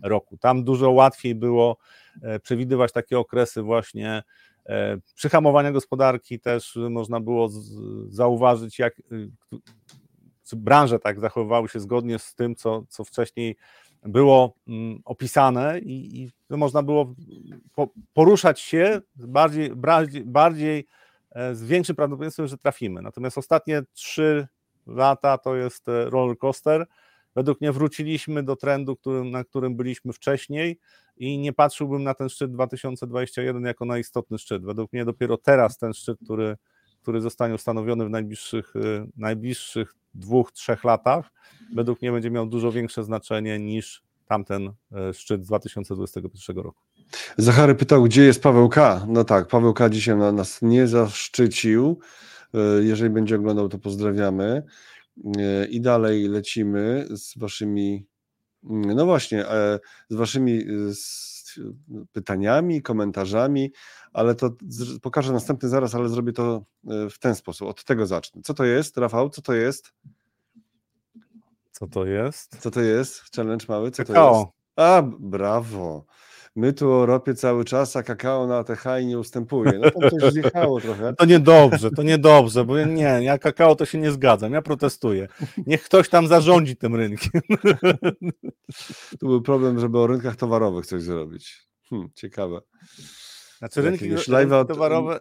roku. 0.04 0.38
Tam 0.38 0.64
dużo 0.64 0.92
łatwiej 0.92 1.36
było 1.36 1.78
e, 2.22 2.40
przewidywać 2.40 2.92
takie 2.92 3.20
okresy 3.20 3.62
właśnie 3.62 4.24
przyhamowania 5.16 5.72
gospodarki, 5.72 6.40
też 6.40 6.80
można 6.90 7.20
było 7.20 7.50
zauważyć, 8.08 8.80
jak 8.80 9.02
branże 10.56 11.00
tak 11.00 11.20
zachowywały 11.20 11.70
się 11.70 11.80
zgodnie 11.80 12.20
z 12.20 12.36
tym, 12.36 12.56
co, 12.56 12.84
co 12.90 13.04
wcześniej 13.04 13.58
było 14.06 14.56
mm, 14.68 15.00
opisane 15.06 15.80
i, 15.80 16.24
i 16.24 16.32
można 16.50 16.84
było 16.84 17.16
poruszać 18.14 18.60
się 18.60 19.02
bardziej, 19.16 19.76
bardziej, 19.76 20.24
bardziej 20.26 20.88
e, 21.32 21.56
z 21.56 21.64
większym 21.64 21.96
prawdopodobieństwem, 21.96 22.48
że 22.48 22.58
trafimy. 22.58 23.02
Natomiast 23.02 23.38
ostatnie 23.38 23.82
trzy 23.94 24.48
lata 24.88 25.38
to 25.38 25.56
jest 25.56 25.90
e, 25.90 26.10
roller 26.10 26.38
coaster. 26.38 26.88
Według 27.36 27.62
mnie 27.62 27.72
wróciliśmy 27.72 28.44
do 28.44 28.56
trendu, 28.56 28.96
którym, 28.96 29.32
na 29.32 29.44
którym 29.44 29.76
byliśmy 29.76 30.14
wcześniej 30.14 30.80
i 31.18 31.38
nie 31.38 31.54
patrzyłbym 31.54 32.04
na 32.04 32.14
ten 32.14 32.30
szczyt 32.30 32.52
2021 32.52 33.64
jako 33.64 33.86
na 33.86 33.98
istotny 33.98 34.38
szczyt. 34.38 34.64
Według 34.64 34.94
mnie 34.94 35.06
dopiero 35.06 35.38
teraz 35.38 35.78
ten 35.78 35.94
szczyt, 35.94 36.20
który, 36.24 36.58
który 37.02 37.22
zostanie 37.22 37.56
ustanowiony 37.56 38.06
w 38.06 38.10
najbliższych, 38.10 38.76
e, 38.76 39.08
najbliższych 39.18 39.96
dwóch, 40.14 40.52
trzech 40.52 40.84
latach, 40.84 41.32
według 41.76 42.02
mnie 42.02 42.12
będzie 42.12 42.32
miał 42.32 42.46
dużo 42.46 42.72
większe 42.72 43.04
znaczenie 43.04 43.60
niż 43.60 44.04
tamten 44.28 44.74
e, 44.92 45.14
szczyt 45.14 45.44
z 45.44 45.48
2021 45.48 46.58
roku. 46.58 46.82
Zachary 47.38 47.76
pytał, 47.76 48.04
gdzie 48.04 48.24
jest 48.24 48.44
Paweł 48.44 48.70
K. 48.70 49.06
No 49.08 49.24
tak, 49.24 49.48
Paweł 49.48 49.74
K. 49.74 49.90
dzisiaj 49.90 50.18
nas 50.18 50.62
nie 50.62 50.88
zaszczycił. 50.88 52.00
E, 52.54 52.84
jeżeli 52.84 53.10
będzie 53.10 53.36
oglądał, 53.36 53.70
to 53.70 53.80
pozdrawiamy. 53.80 54.64
E, 55.38 55.66
I 55.66 55.82
dalej 55.82 56.28
lecimy 56.28 57.08
z 57.10 57.38
waszymi, 57.38 58.06
mm, 58.64 58.96
no 58.96 59.06
właśnie, 59.06 59.46
z 60.10 60.16
waszymi 60.16 60.66
pytaniami, 62.12 62.82
komentarzami, 62.82 63.72
ale 64.14 64.36
to 64.36 64.50
pokażę 65.02 65.34
następny 65.34 65.70
zaraz, 65.70 65.96
ale 65.96 66.10
zrobię 66.10 66.34
to 66.34 66.66
w 67.10 67.20
ten 67.20 67.36
sposób. 67.36 67.68
Od 67.68 67.84
tego 67.84 68.06
zacznę. 68.06 68.42
Co 68.42 68.54
to 68.54 68.64
jest, 68.66 68.98
Rafał? 68.98 69.30
Co 69.30 69.42
to 69.42 69.54
jest? 69.54 69.94
Co 71.72 71.88
to 71.88 72.06
jest? 72.06 72.58
Co 72.60 72.72
to 72.72 72.82
jest? 72.82 73.36
Challenge 73.36 73.66
mały? 73.70 73.92
Co 73.92 74.04
to 74.04 74.14
jest? 74.14 74.48
A, 74.76 75.04
brawo. 75.20 76.06
My 76.56 76.74
tu 76.74 76.92
o 76.92 77.06
ropie 77.06 77.34
cały 77.34 77.66
czas, 77.66 77.96
a 77.96 78.04
kakao 78.04 78.48
na 78.48 78.58
ATH 78.58 78.86
nie 79.06 79.20
ustępuje. 79.20 79.80
No 79.80 80.10
to 80.10 80.18
coś 80.18 80.34
zjechało 80.34 80.82
trochę. 80.82 81.14
To 81.14 81.26
niedobrze, 81.26 81.92
to 81.92 82.04
niedobrze, 82.04 82.66
bo 82.66 82.86
nie, 82.86 83.20
ja 83.22 83.38
kakao 83.38 83.76
to 83.76 83.86
się 83.86 83.98
nie 83.98 84.12
zgadzam, 84.12 84.54
ja 84.54 84.62
protestuję. 84.62 85.28
Niech 85.68 85.84
ktoś 85.84 86.10
tam 86.10 86.28
zarządzi 86.28 86.76
tym 86.76 86.96
rynkiem. 86.96 87.42
Tu 89.20 89.28
był 89.28 89.42
problem, 89.42 89.80
żeby 89.80 90.00
o 90.00 90.08
rynkach 90.08 90.36
towarowych 90.36 90.86
coś 90.86 91.02
zrobić. 91.02 91.68
Hm, 91.90 92.10
ciekawe. 92.16 92.62
Znaczy 93.58 93.82
rynki, 93.82 94.10
rynki 94.10 94.68
towarowe, 94.68 95.20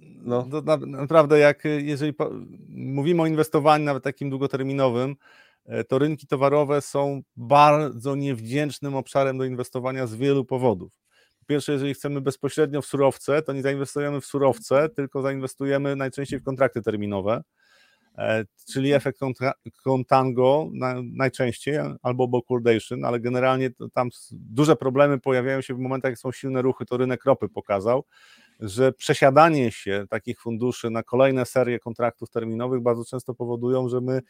no. 0.00 0.48
na, 0.64 0.76
naprawdę 0.76 1.38
jak 1.38 1.62
jeżeli 1.78 2.12
po, 2.12 2.30
mówimy 2.68 3.22
o 3.22 3.26
inwestowaniu 3.26 3.84
nawet 3.84 4.04
takim 4.04 4.30
długoterminowym, 4.30 5.16
to 5.88 5.98
rynki 5.98 6.26
towarowe 6.26 6.80
są 6.80 7.22
bardzo 7.36 8.16
niewdzięcznym 8.16 8.94
obszarem 8.94 9.38
do 9.38 9.44
inwestowania 9.44 10.06
z 10.06 10.14
wielu 10.14 10.44
powodów. 10.44 10.92
Po 11.40 11.46
pierwsze, 11.46 11.72
jeżeli 11.72 11.94
chcemy 11.94 12.20
bezpośrednio 12.20 12.82
w 12.82 12.86
surowce, 12.86 13.42
to 13.42 13.52
nie 13.52 13.62
zainwestujemy 13.62 14.20
w 14.20 14.26
surowce, 14.26 14.88
tylko 14.88 15.22
zainwestujemy 15.22 15.96
najczęściej 15.96 16.40
w 16.40 16.44
kontrakty 16.44 16.82
terminowe, 16.82 17.42
e, 18.18 18.44
czyli 18.72 18.92
efekt 18.92 19.20
contango 19.84 20.70
najczęściej, 21.12 21.78
albo 22.02 22.28
backwardation, 22.28 23.04
ale 23.04 23.20
generalnie 23.20 23.70
tam 23.92 24.08
duże 24.32 24.76
problemy 24.76 25.20
pojawiają 25.20 25.60
się 25.60 25.74
w 25.74 25.78
momentach, 25.78 26.12
jak 26.12 26.18
są 26.18 26.32
silne 26.32 26.62
ruchy, 26.62 26.86
to 26.86 26.96
rynek 26.96 27.24
ropy 27.24 27.48
pokazał, 27.48 28.04
że 28.60 28.92
przesiadanie 28.92 29.72
się 29.72 30.04
takich 30.10 30.40
funduszy 30.40 30.90
na 30.90 31.02
kolejne 31.02 31.46
serie 31.46 31.78
kontraktów 31.78 32.30
terminowych 32.30 32.82
bardzo 32.82 33.04
często 33.04 33.34
powodują, 33.34 33.88
że 33.88 34.00
my 34.00 34.20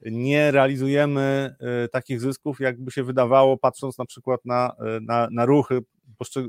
nie 0.00 0.50
realizujemy 0.50 1.54
e, 1.60 1.88
takich 1.88 2.20
zysków, 2.20 2.60
jakby 2.60 2.90
się 2.90 3.04
wydawało, 3.04 3.58
patrząc 3.58 3.98
na 3.98 4.04
przykład 4.04 4.40
na, 4.44 4.72
e, 4.78 5.00
na, 5.00 5.28
na 5.30 5.46
ruchy 5.46 5.80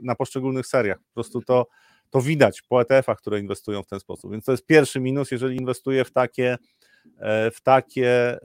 na 0.03 0.15
poszczególnych 0.15 0.67
seriach. 0.67 0.97
Po 0.97 1.13
prostu 1.13 1.41
to, 1.41 1.67
to 2.09 2.21
widać 2.21 2.61
po 2.61 2.81
ETF-ach, 2.81 3.17
które 3.17 3.39
inwestują 3.39 3.83
w 3.83 3.87
ten 3.87 3.99
sposób. 3.99 4.31
Więc 4.31 4.45
to 4.45 4.51
jest 4.51 4.65
pierwszy 4.65 4.99
minus, 4.99 5.31
jeżeli 5.31 5.57
inwestuję 5.57 6.05
w 6.05 6.11
takie, 6.11 6.57
e, 7.19 7.51
w 7.51 7.61
takie 7.61 8.37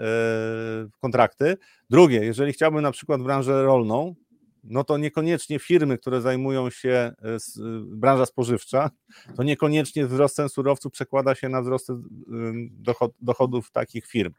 kontrakty. 1.01 1.57
Drugie, 1.91 2.25
jeżeli 2.25 2.53
chciałbym 2.53 2.83
na 2.83 2.91
przykład 2.91 3.23
branżę 3.23 3.63
rolną, 3.63 4.15
no 4.71 4.85
to 4.85 4.99
niekoniecznie 4.99 5.59
firmy, 5.59 5.99
które 5.99 6.21
zajmują 6.21 6.71
się 6.71 7.13
branża 7.87 8.27
spożywcza, 8.27 8.91
to 9.37 9.43
niekoniecznie 9.43 10.07
wzrost 10.07 10.37
cen 10.37 10.49
surowców 10.49 10.93
przekłada 10.93 11.35
się 11.35 11.49
na 11.49 11.63
wzrost 11.63 11.89
dochodów 13.21 13.71
takich 13.71 14.07
firm. 14.07 14.33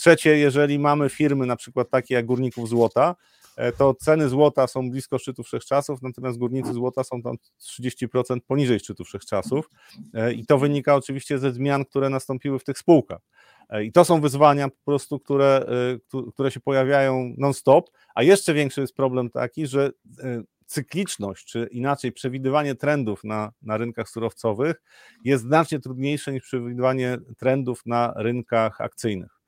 Trzecie, 0.00 0.38
jeżeli 0.38 0.78
mamy 0.78 1.08
firmy 1.08 1.46
na 1.46 1.56
przykład 1.56 1.90
takie 1.90 2.14
jak 2.14 2.26
Górników 2.26 2.68
Złota, 2.68 3.16
e, 3.56 3.72
to 3.72 3.94
ceny 3.94 4.28
złota 4.28 4.66
są 4.66 4.90
blisko 4.90 5.18
szczytu 5.18 5.42
wszechczasów, 5.42 6.02
natomiast 6.02 6.38
górnicy 6.38 6.72
złota 6.72 7.04
są 7.04 7.22
tam 7.22 7.36
30% 7.58 8.40
poniżej 8.46 8.80
szczytu 8.80 9.04
wszechczasów 9.04 9.70
e, 10.14 10.32
i 10.32 10.46
to 10.46 10.58
wynika 10.58 10.94
oczywiście 10.94 11.38
ze 11.38 11.52
zmian, 11.52 11.84
które 11.84 12.10
nastąpiły 12.10 12.58
w 12.58 12.64
tych 12.64 12.78
spółkach. 12.78 13.20
E, 13.70 13.84
I 13.84 13.92
to 13.92 14.04
są 14.04 14.20
wyzwania 14.20 14.68
po 14.68 14.84
prostu, 14.84 15.20
które, 15.20 15.66
które 16.32 16.50
się 16.50 16.60
pojawiają 16.60 17.34
non-stop, 17.38 17.90
a 18.14 18.22
jeszcze 18.22 18.54
większy 18.54 18.80
jest 18.80 18.94
problem 18.94 19.30
taki, 19.30 19.66
że 19.66 19.90
cykliczność, 20.70 21.46
czy 21.46 21.68
inaczej 21.72 22.12
przewidywanie 22.12 22.74
trendów 22.74 23.24
na, 23.24 23.52
na 23.62 23.76
rynkach 23.76 24.08
surowcowych 24.08 24.82
jest 25.24 25.44
znacznie 25.44 25.80
trudniejsze 25.80 26.32
niż 26.32 26.42
przewidywanie 26.42 27.18
trendów 27.38 27.86
na 27.86 28.12
rynkach 28.16 28.80
akcyjnych. 28.80 29.40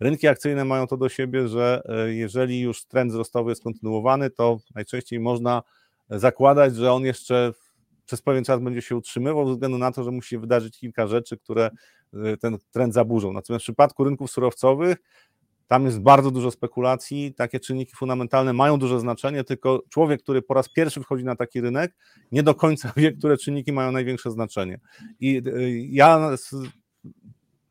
Rynki 0.00 0.28
akcyjne 0.28 0.64
mają 0.64 0.86
to 0.86 0.96
do 0.96 1.08
siebie, 1.08 1.48
że 1.48 1.82
e, 1.84 2.12
jeżeli 2.12 2.60
już 2.60 2.84
trend 2.84 3.12
wzrostowy 3.12 3.50
jest 3.50 3.62
kontynuowany, 3.62 4.30
to 4.30 4.58
najczęściej 4.74 5.20
można 5.20 5.62
zakładać, 6.10 6.76
że 6.76 6.92
on 6.92 7.04
jeszcze 7.04 7.52
przez 8.10 8.22
pewien 8.22 8.44
czas 8.44 8.60
będzie 8.60 8.82
się 8.82 8.96
utrzymywał, 8.96 9.46
ze 9.46 9.52
względu 9.52 9.78
na 9.78 9.92
to, 9.92 10.04
że 10.04 10.10
musi 10.10 10.28
się 10.28 10.38
wydarzyć 10.38 10.78
kilka 10.78 11.06
rzeczy, 11.06 11.38
które 11.38 11.70
e, 12.14 12.36
ten 12.36 12.58
trend 12.70 12.94
zaburzą. 12.94 13.32
Natomiast 13.32 13.62
w 13.62 13.66
przypadku 13.66 14.04
rynków 14.04 14.30
surowcowych 14.30 14.96
tam 15.66 15.84
jest 15.84 16.00
bardzo 16.00 16.30
dużo 16.30 16.50
spekulacji, 16.50 17.34
takie 17.34 17.60
czynniki 17.60 17.92
fundamentalne 17.96 18.52
mają 18.52 18.78
duże 18.78 19.00
znaczenie, 19.00 19.44
tylko 19.44 19.82
człowiek, 19.88 20.22
który 20.22 20.42
po 20.42 20.54
raz 20.54 20.68
pierwszy 20.68 21.00
wchodzi 21.00 21.24
na 21.24 21.36
taki 21.36 21.60
rynek, 21.60 21.96
nie 22.32 22.42
do 22.42 22.54
końca 22.54 22.92
wie, 22.96 23.12
które 23.12 23.36
czynniki 23.36 23.72
mają 23.72 23.92
największe 23.92 24.30
znaczenie. 24.30 24.80
I 25.20 25.36
e, 25.36 25.42
ja 25.70 26.30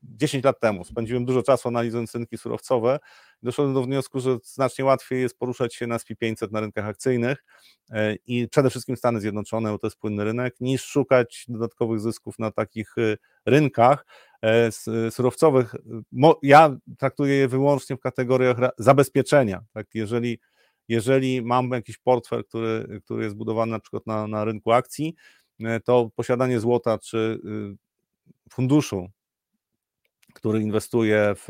10 0.04 0.44
lat 0.44 0.60
temu 0.60 0.86
spędziłem 0.86 1.26
dużo 1.26 1.44
czasu 1.44 1.68
analizując 1.68 2.16
rynki 2.16 2.38
surowcowe 2.38 3.00
Doszedłem 3.44 3.74
do 3.74 3.84
wniosku, 3.84 4.20
że 4.20 4.38
znacznie 4.44 4.86
łatwiej 4.86 5.22
jest 5.22 5.38
poruszać 5.38 5.76
się 5.76 5.88
na 5.88 5.98
SP500 5.98 6.52
na 6.52 6.60
rynkach 6.60 6.86
akcyjnych 6.86 7.46
e, 7.92 8.16
i 8.16 8.48
przede 8.48 8.70
wszystkim 8.70 8.98
Stany 8.98 9.22
Zjednoczone, 9.22 9.72
bo 9.72 9.80
to 9.80 9.88
jest 9.88 9.98
płynny 9.98 10.24
rynek, 10.24 10.56
niż 10.60 10.84
szukać 10.84 11.46
dodatkowych 11.48 12.00
zysków 12.00 12.40
na 12.40 12.52
takich 12.52 12.98
e, 12.98 13.18
rynkach 13.46 14.06
surowcowych. 15.10 15.76
Ja 16.44 16.78
traktuję 16.98 17.36
je 17.36 17.48
wyłącznie 17.48 17.96
w 17.96 18.00
kategoriach 18.00 18.58
zabezpieczenia. 18.78 19.64
Tak? 19.74 19.88
Jeżeli, 19.94 20.40
jeżeli 20.88 21.42
mam 21.42 21.72
jakiś 21.72 21.98
portfel, 21.98 22.44
który, 22.44 23.02
który 23.06 23.24
jest 23.24 23.36
budowany 23.36 23.72
na 23.72 23.80
przykład 23.80 24.08
na, 24.08 24.28
na 24.28 24.46
rynku 24.46 24.72
akcji, 24.72 25.16
to 25.84 26.10
posiadanie 26.16 26.60
złota 26.60 26.98
czy 26.98 27.40
funduszu 28.52 29.10
który 30.34 30.62
inwestuje 30.62 31.36
w 31.36 31.48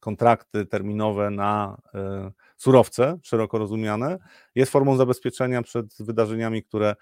kontrakty 0.00 0.66
terminowe 0.66 1.30
na 1.30 1.78
e, 1.94 2.32
surowce, 2.56 3.18
szeroko 3.22 3.58
rozumiane, 3.58 4.18
jest 4.54 4.72
formą 4.72 4.96
zabezpieczenia 4.96 5.62
przed 5.62 5.86
wydarzeniami, 6.00 6.62
które 6.62 6.96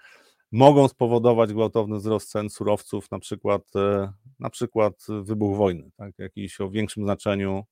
mogą 0.51 0.87
spowodować 0.87 1.53
gwałtowny 1.53 1.97
wzrost 1.97 2.29
cen 2.29 2.49
surowców, 2.49 3.11
na 3.11 3.19
przykład, 3.19 3.61
e, 3.75 4.11
na 4.39 4.49
przykład 4.49 4.93
wybuch 5.23 5.57
wojny, 5.57 5.91
tak, 5.97 6.11
jakiś 6.17 6.61
o 6.61 6.69
większym 6.69 7.03
znaczeniu 7.03 7.63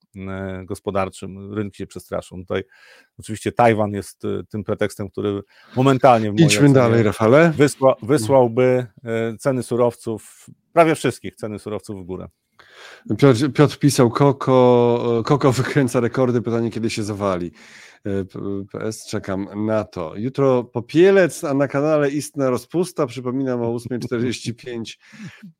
gospodarczym, 0.66 1.54
rynki 1.54 1.78
się 1.78 1.88
przestraszą. 1.88 2.38
Tutaj 2.38 2.64
oczywiście 3.20 3.52
Tajwan 3.52 3.92
jest 3.92 4.24
tym 4.50 4.64
pretekstem, 4.64 5.10
który 5.10 5.42
momentalnie 5.76 6.32
w 6.32 6.40
Idźmy 6.40 6.74
dalej, 6.74 7.04
Rafale. 7.04 7.52
Wysła, 7.52 7.96
wysłałby 8.04 8.88
ceny 9.40 9.64
surowców, 9.64 10.46
prawie 10.74 10.96
wszystkich 10.96 11.36
ceny 11.36 11.60
surowców 11.60 12.04
w 12.04 12.04
górę. 12.04 12.28
Piotr, 13.18 13.52
Piotr 13.54 13.80
pisał, 13.80 14.10
Koko, 14.10 15.24
Koko 15.26 15.52
wykręca 15.52 16.00
rekordy, 16.00 16.42
pytanie 16.42 16.72
kiedy 16.72 16.90
się 16.90 17.04
zawali. 17.04 17.52
E, 18.06 18.26
PS, 18.72 19.08
czekam 19.08 19.66
na 19.66 19.84
to. 19.84 20.14
Jutro 20.16 20.64
popielec, 20.64 21.44
a 21.44 21.54
na 21.54 21.68
kanale 21.68 22.10
istna 22.10 22.50
rozpusta, 22.50 23.08
przypominam 23.08 23.62
o 23.62 23.76
8.45 23.76 24.98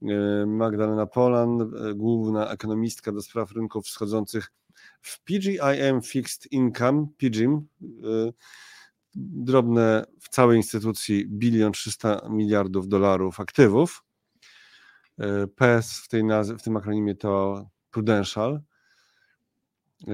e, 0.02 0.46
Magdalena 0.46 1.06
Polan, 1.06 1.62
e, 1.62 1.94
główna 1.94 2.52
ekonomistka 2.52 3.12
do 3.12 3.22
spraw 3.22 3.52
rynków 3.52 3.86
wschodzących 3.86 4.52
w 5.02 5.24
PGIM 5.24 6.02
Fixed 6.04 6.52
Income, 6.52 7.08
PGIM, 7.18 7.68
drobne 9.16 10.06
w 10.22 10.30
całej 10.30 10.58
instytucji 10.58 11.26
bilion 11.28 11.72
300 11.72 12.22
miliardów 12.30 12.88
dolarów 12.88 13.40
aktywów. 13.40 14.04
PES 15.56 15.98
w, 15.98 16.08
tej 16.08 16.24
nazwie, 16.24 16.58
w 16.58 16.64
tym 16.64 16.78
akronimie 16.78 17.16
to 17.16 17.66
Prudential. 17.92 18.62
E, 20.08 20.14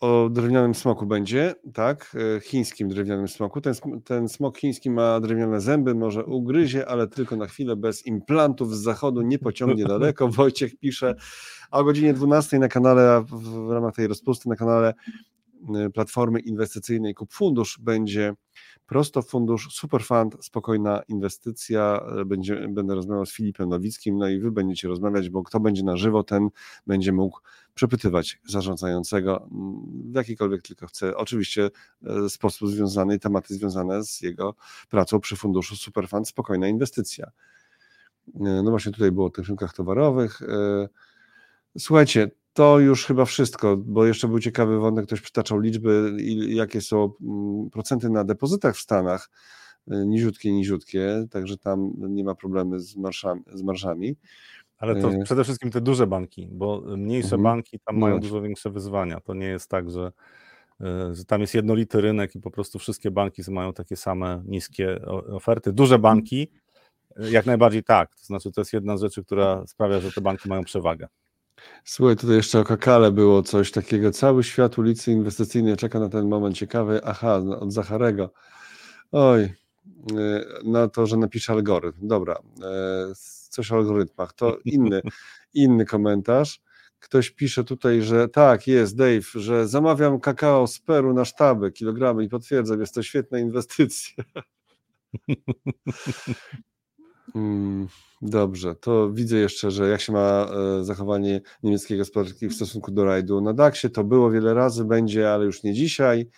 o 0.00 0.28
drewnianym 0.28 0.74
smoku 0.74 1.06
będzie, 1.06 1.54
tak, 1.74 2.16
e, 2.36 2.40
chińskim 2.40 2.88
drewnianym 2.88 3.28
smoku. 3.28 3.60
Ten, 3.60 3.74
ten 4.04 4.28
smok 4.28 4.58
chiński 4.58 4.90
ma 4.90 5.20
drewniane 5.20 5.60
zęby, 5.60 5.94
może 5.94 6.24
ugryzie, 6.24 6.88
ale 6.88 7.08
tylko 7.08 7.36
na 7.36 7.46
chwilę, 7.46 7.76
bez 7.76 8.06
implantów 8.06 8.76
z 8.76 8.82
zachodu, 8.82 9.22
nie 9.22 9.38
pociągnie 9.38 9.84
daleko. 9.94 10.28
Wojciech 10.28 10.78
pisze, 10.78 11.14
a 11.70 11.78
o 11.78 11.84
godzinie 11.84 12.14
12 12.14 12.58
na 12.58 12.68
kanale, 12.68 13.24
w 13.28 13.70
ramach 13.70 13.94
tej 13.94 14.06
rozpusty, 14.06 14.48
na 14.48 14.56
kanale 14.56 14.94
e, 15.74 15.90
Platformy 15.90 16.40
Inwestycyjnej 16.40 17.14
Kup 17.14 17.32
Fundusz 17.32 17.78
będzie 17.80 18.34
Prosto 18.94 19.22
fundusz, 19.22 19.68
superfund, 19.72 20.44
spokojna 20.44 21.02
inwestycja. 21.08 22.00
Będzie, 22.26 22.68
będę 22.68 22.94
rozmawiał 22.94 23.26
z 23.26 23.32
Filipem 23.32 23.68
Nowickim, 23.68 24.18
no 24.18 24.28
i 24.28 24.38
wy 24.38 24.52
będziecie 24.52 24.88
rozmawiać, 24.88 25.28
bo 25.28 25.42
kto 25.42 25.60
będzie 25.60 25.82
na 25.82 25.96
żywo, 25.96 26.22
ten 26.22 26.48
będzie 26.86 27.12
mógł 27.12 27.40
przepytywać 27.74 28.40
zarządzającego 28.44 29.48
w 30.10 30.14
jakikolwiek 30.14 30.62
tylko 30.62 30.86
chce. 30.86 31.16
Oczywiście 31.16 31.70
e, 32.06 32.28
sposób 32.28 32.68
związany 32.68 33.14
i 33.14 33.18
tematy 33.18 33.54
związane 33.54 34.04
z 34.04 34.20
jego 34.20 34.54
pracą 34.90 35.20
przy 35.20 35.36
funduszu 35.36 35.76
Superfund, 35.76 36.28
spokojna 36.28 36.68
inwestycja. 36.68 37.26
E, 37.26 38.40
no 38.40 38.70
właśnie 38.70 38.92
tutaj 38.92 39.12
było 39.12 39.26
o 39.26 39.30
tych 39.30 39.46
rynkach 39.46 39.74
towarowych. 39.74 40.42
E, 40.42 40.88
słuchajcie, 41.78 42.30
to 42.54 42.78
już 42.78 43.06
chyba 43.06 43.24
wszystko, 43.24 43.76
bo 43.76 44.06
jeszcze 44.06 44.28
był 44.28 44.40
ciekawy 44.40 44.78
wątek, 44.78 45.06
ktoś 45.06 45.20
przytaczał 45.20 45.60
liczby, 45.60 46.16
jakie 46.48 46.80
są 46.80 47.12
mm, 47.22 47.70
procenty 47.70 48.10
na 48.10 48.24
depozytach 48.24 48.76
w 48.76 48.80
Stanach, 48.80 49.30
y, 49.92 50.06
niziutkie, 50.06 50.52
niziutkie, 50.52 51.26
także 51.30 51.58
tam 51.58 51.92
nie 51.96 52.24
ma 52.24 52.34
problemy 52.34 52.80
z, 52.80 52.96
marszami, 52.96 53.42
z. 53.52 53.62
Ale 54.78 55.00
to 55.00 55.12
y. 55.12 55.24
przede 55.24 55.44
wszystkim 55.44 55.70
te 55.70 55.80
duże 55.80 56.06
banki, 56.06 56.48
bo 56.52 56.82
mniejsze 56.96 57.36
mhm. 57.36 57.42
banki 57.42 57.80
tam 57.80 57.98
mają 57.98 58.14
no 58.14 58.20
dużo 58.20 58.42
większe 58.42 58.70
wyzwania. 58.70 59.20
To 59.20 59.34
nie 59.34 59.46
jest 59.46 59.70
tak, 59.70 59.90
że, 59.90 60.12
y, 60.80 61.14
że 61.14 61.24
tam 61.24 61.40
jest 61.40 61.54
jednolity 61.54 62.00
rynek 62.00 62.34
i 62.34 62.40
po 62.40 62.50
prostu 62.50 62.78
wszystkie 62.78 63.10
banki 63.10 63.42
mają 63.48 63.72
takie 63.72 63.96
same 63.96 64.42
niskie 64.46 65.06
oferty. 65.06 65.72
Duże 65.72 65.98
banki 65.98 66.50
jak 67.30 67.46
najbardziej 67.46 67.84
tak. 67.84 68.16
To 68.16 68.24
znaczy, 68.24 68.52
to 68.52 68.60
jest 68.60 68.72
jedna 68.72 68.96
z 68.96 69.00
rzeczy, 69.00 69.24
która 69.24 69.66
sprawia, 69.66 70.00
że 70.00 70.12
te 70.12 70.20
banki 70.20 70.48
mają 70.48 70.64
przewagę. 70.64 71.08
Słuchaj, 71.84 72.16
tutaj 72.16 72.36
jeszcze 72.36 72.60
o 72.60 72.64
Kakale 72.64 73.12
było 73.12 73.42
coś 73.42 73.70
takiego. 73.70 74.10
Cały 74.10 74.44
świat 74.44 74.78
ulicy 74.78 75.12
Inwestycyjnej 75.12 75.76
czeka 75.76 76.00
na 76.00 76.08
ten 76.08 76.28
moment 76.28 76.56
ciekawy. 76.56 77.00
Aha, 77.04 77.36
od 77.36 77.72
Zacharego. 77.72 78.32
Oj, 79.12 79.42
e, 79.42 79.54
na 80.64 80.88
to, 80.88 81.06
że 81.06 81.16
napisze 81.16 81.52
algorytm. 81.52 82.08
Dobra, 82.08 82.38
e, 82.62 83.12
coś 83.48 83.72
o 83.72 83.74
algorytmach. 83.74 84.32
To 84.32 84.58
inny, 84.64 85.02
inny 85.54 85.84
komentarz. 85.84 86.60
Ktoś 87.00 87.30
pisze 87.30 87.64
tutaj, 87.64 88.02
że 88.02 88.28
tak, 88.28 88.66
jest 88.66 88.96
Dave, 88.96 89.30
że 89.34 89.68
zamawiam 89.68 90.20
kakao 90.20 90.66
z 90.66 90.78
Peru 90.78 91.14
na 91.14 91.24
sztaby, 91.24 91.72
kilogramy 91.72 92.24
i 92.24 92.28
potwierdzam, 92.28 92.80
jest 92.80 92.94
to 92.94 93.02
świetna 93.02 93.38
inwestycja. 93.38 94.24
Mm, 97.34 97.88
dobrze, 98.22 98.74
to 98.74 99.10
widzę 99.10 99.36
jeszcze, 99.36 99.70
że 99.70 99.88
jak 99.88 100.00
się 100.00 100.12
ma 100.12 100.46
e, 100.80 100.84
zachowanie 100.84 101.40
niemieckiej 101.62 101.98
gospodarki 101.98 102.48
w 102.48 102.54
stosunku 102.54 102.90
do 102.90 103.04
rajdu 103.04 103.40
na 103.40 103.52
DAX-ie, 103.52 103.90
to 103.90 104.04
było 104.04 104.30
wiele 104.30 104.54
razy, 104.54 104.84
będzie, 104.84 105.32
ale 105.32 105.44
już 105.44 105.62
nie 105.62 105.74
dzisiaj. 105.74 106.30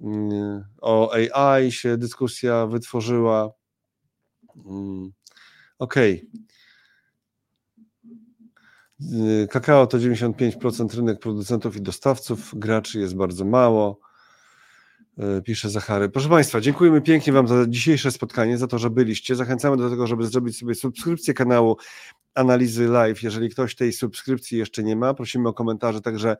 Mm, 0.00 0.64
o 0.80 1.14
AI 1.14 1.72
się 1.72 1.96
dyskusja 1.96 2.66
wytworzyła. 2.66 3.50
Mm, 4.66 5.12
okej. 5.78 6.28
Okay. 6.28 6.52
Kakao 9.50 9.86
to 9.86 9.98
95% 9.98 10.94
rynek 10.94 11.18
producentów 11.18 11.76
i 11.76 11.82
dostawców, 11.82 12.54
graczy 12.56 13.00
jest 13.00 13.16
bardzo 13.16 13.44
mało. 13.44 14.00
E, 15.18 15.42
pisze 15.42 15.70
Zachary. 15.70 16.08
Proszę 16.08 16.28
Państwa, 16.28 16.60
dziękujemy 16.60 17.00
pięknie 17.00 17.32
Wam 17.32 17.48
za 17.48 17.66
dzisiejsze 17.68 18.10
spotkanie, 18.10 18.58
za 18.58 18.66
to, 18.66 18.78
że 18.78 18.90
byliście. 18.90 19.36
Zachęcamy 19.36 19.76
do 19.76 19.90
tego, 19.90 20.06
żeby 20.06 20.26
zrobić 20.26 20.58
sobie 20.58 20.74
subskrypcję 20.74 21.34
kanału 21.34 21.76
Analizy 22.34 22.88
Live. 22.88 23.22
Jeżeli 23.22 23.50
ktoś 23.50 23.74
tej 23.74 23.92
subskrypcji 23.92 24.58
jeszcze 24.58 24.82
nie 24.82 24.96
ma, 24.96 25.14
prosimy 25.14 25.48
o 25.48 25.52
komentarze 25.52 26.00
także 26.00 26.36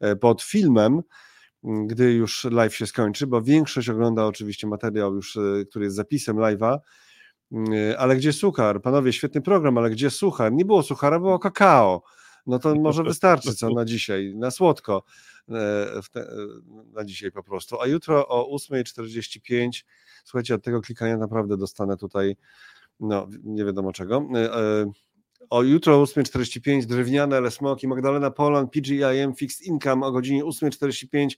e, 0.00 0.16
pod 0.16 0.42
filmem, 0.42 1.02
gdy 1.62 2.12
już 2.12 2.44
live 2.44 2.76
się 2.76 2.86
skończy, 2.86 3.26
bo 3.26 3.42
większość 3.42 3.88
ogląda 3.88 4.26
oczywiście 4.26 4.66
materiał 4.66 5.14
już, 5.14 5.36
e, 5.36 5.40
który 5.70 5.84
jest 5.84 5.96
zapisem 5.96 6.36
live'a. 6.36 6.78
Ale 7.98 8.16
gdzie 8.16 8.32
suchar? 8.32 8.82
Panowie, 8.82 9.12
świetny 9.12 9.42
program, 9.42 9.78
ale 9.78 9.90
gdzie 9.90 10.10
suchar? 10.10 10.52
Nie 10.52 10.64
było 10.64 10.82
suchara, 10.82 11.18
było 11.18 11.38
kakao. 11.38 12.02
No 12.46 12.58
to 12.58 12.74
może 12.74 13.02
wystarczy 13.02 13.54
co 13.54 13.70
na 13.70 13.84
dzisiaj, 13.84 14.34
na 14.34 14.50
słodko. 14.50 15.04
E, 15.48 16.00
te, 16.12 16.20
e, 16.20 16.26
na 16.92 17.04
dzisiaj 17.04 17.32
po 17.32 17.42
prostu. 17.42 17.80
A 17.80 17.86
jutro 17.86 18.28
o 18.28 18.56
8.45, 18.56 19.84
słuchajcie, 20.24 20.54
od 20.54 20.64
tego 20.64 20.80
klikania 20.80 21.16
naprawdę 21.16 21.56
dostanę 21.56 21.96
tutaj, 21.96 22.36
no 23.00 23.28
nie 23.44 23.64
wiadomo 23.64 23.92
czego. 23.92 24.28
E, 24.34 24.90
o 25.50 25.62
jutro 25.62 26.00
o 26.00 26.04
8.45 26.04 26.84
drewniane 26.84 27.36
ale 27.36 27.50
smoki 27.50 27.88
Magdalena 27.88 28.30
Polan, 28.30 28.68
PGIM 28.68 29.34
Fixed 29.34 29.66
Income 29.66 30.06
o 30.06 30.12
godzinie 30.12 30.44
8.45. 30.44 31.28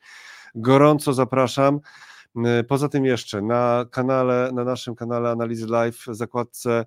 Gorąco 0.54 1.12
zapraszam. 1.12 1.80
Poza 2.68 2.88
tym 2.88 3.04
jeszcze 3.04 3.42
na 3.42 3.86
kanale, 3.90 4.50
na 4.54 4.64
naszym 4.64 4.94
kanale 4.94 5.30
Analizy 5.30 5.66
Live 5.66 5.96
w 5.96 6.14
zakładce 6.14 6.84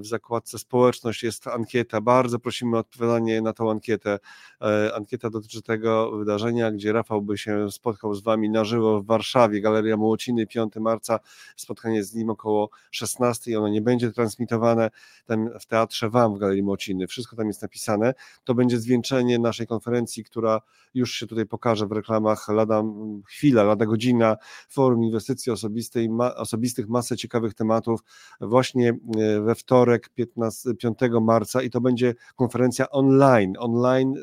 w 0.00 0.06
zakładce 0.06 0.58
społeczność 0.58 1.22
jest 1.22 1.46
ankieta. 1.46 2.00
Bardzo 2.00 2.38
prosimy 2.38 2.76
o 2.76 2.80
odpowiadanie 2.80 3.42
na 3.42 3.52
tą 3.52 3.70
ankietę. 3.70 4.18
E, 4.62 4.94
ankieta 4.94 5.30
dotyczy 5.30 5.62
tego 5.62 6.10
wydarzenia, 6.10 6.72
gdzie 6.72 6.92
Rafał 6.92 7.22
by 7.22 7.38
się 7.38 7.70
spotkał 7.70 8.14
z 8.14 8.22
Wami 8.22 8.50
na 8.50 8.64
żywo 8.64 9.02
w 9.02 9.06
Warszawie, 9.06 9.60
Galeria 9.60 9.96
Młociny, 9.96 10.46
5 10.46 10.76
marca. 10.76 11.20
Spotkanie 11.56 12.04
z 12.04 12.14
nim 12.14 12.30
około 12.30 12.70
16. 12.90 13.58
Ono 13.58 13.68
nie 13.68 13.82
będzie 13.82 14.12
transmitowane 14.12 14.90
tam 15.26 15.50
w 15.60 15.66
Teatrze 15.66 16.10
Wam 16.10 16.34
w 16.34 16.38
Galerii 16.38 16.62
Młociny. 16.62 17.06
Wszystko 17.06 17.36
tam 17.36 17.46
jest 17.46 17.62
napisane. 17.62 18.14
To 18.44 18.54
będzie 18.54 18.78
zwieńczenie 18.78 19.38
naszej 19.38 19.66
konferencji, 19.66 20.24
która 20.24 20.60
już 20.94 21.12
się 21.12 21.26
tutaj 21.26 21.46
pokaże 21.46 21.86
w 21.86 21.92
reklamach 21.92 22.48
lada 22.48 22.82
chwila, 23.26 23.62
lada 23.62 23.86
godzina. 23.86 24.36
Forum 24.68 25.04
Inwestycji 25.04 25.52
Osobistej, 25.52 26.08
ma, 26.08 26.34
Osobistych, 26.34 26.88
masę 26.88 27.16
ciekawych 27.16 27.54
tematów 27.54 28.00
właśnie 28.40 28.88
e, 28.90 29.40
w 29.40 29.49
we 29.50 29.54
wtorek 29.54 30.08
15, 30.08 30.74
5 30.74 30.98
marca 31.20 31.62
i 31.62 31.70
to 31.70 31.80
będzie 31.80 32.14
konferencja 32.36 32.90
online, 32.90 33.52
online 33.58 34.14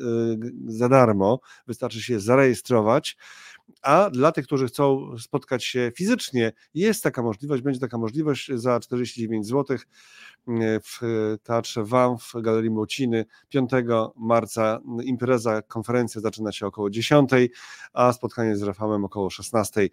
za 0.66 0.88
darmo, 0.88 1.40
wystarczy 1.66 2.02
się 2.02 2.20
zarejestrować 2.20 3.16
a 3.82 4.10
dla 4.10 4.32
tych, 4.32 4.46
którzy 4.46 4.66
chcą 4.66 5.14
spotkać 5.18 5.64
się 5.64 5.92
fizycznie, 5.94 6.52
jest 6.74 7.02
taka 7.02 7.22
możliwość, 7.22 7.62
będzie 7.62 7.80
taka 7.80 7.98
możliwość 7.98 8.50
za 8.54 8.80
49 8.80 9.46
zł 9.46 9.76
w 10.84 10.98
Teatrze 11.42 11.84
WAM 11.84 12.18
w 12.18 12.32
Galerii 12.42 12.70
Młociny 12.70 13.24
5 13.48 13.70
marca. 14.16 14.80
Impreza, 15.04 15.62
konferencja 15.62 16.20
zaczyna 16.20 16.52
się 16.52 16.66
około 16.66 16.90
10, 16.90 17.30
a 17.92 18.12
spotkanie 18.12 18.56
z 18.56 18.62
Rafałem 18.62 19.04
około 19.04 19.30
16. 19.30 19.88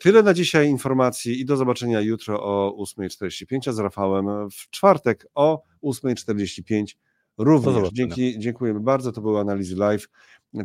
Tyle 0.00 0.22
na 0.22 0.34
dzisiaj 0.34 0.68
informacji 0.68 1.40
i 1.40 1.44
do 1.44 1.56
zobaczenia 1.56 2.00
jutro 2.00 2.42
o 2.42 2.84
8.45, 2.98 3.68
a 3.68 3.72
z 3.72 3.78
Rafałem 3.78 4.50
w 4.50 4.70
czwartek 4.70 5.26
o 5.34 5.62
8.45 5.82 6.84
również. 7.38 7.90
Dzięki, 7.92 8.38
dziękujemy 8.38 8.80
bardzo. 8.80 9.12
To 9.12 9.20
były 9.20 9.40
analizy 9.40 9.76
live 9.76 10.08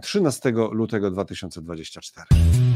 13 0.01 0.51
lutego 0.71 1.11
2024. 1.11 2.70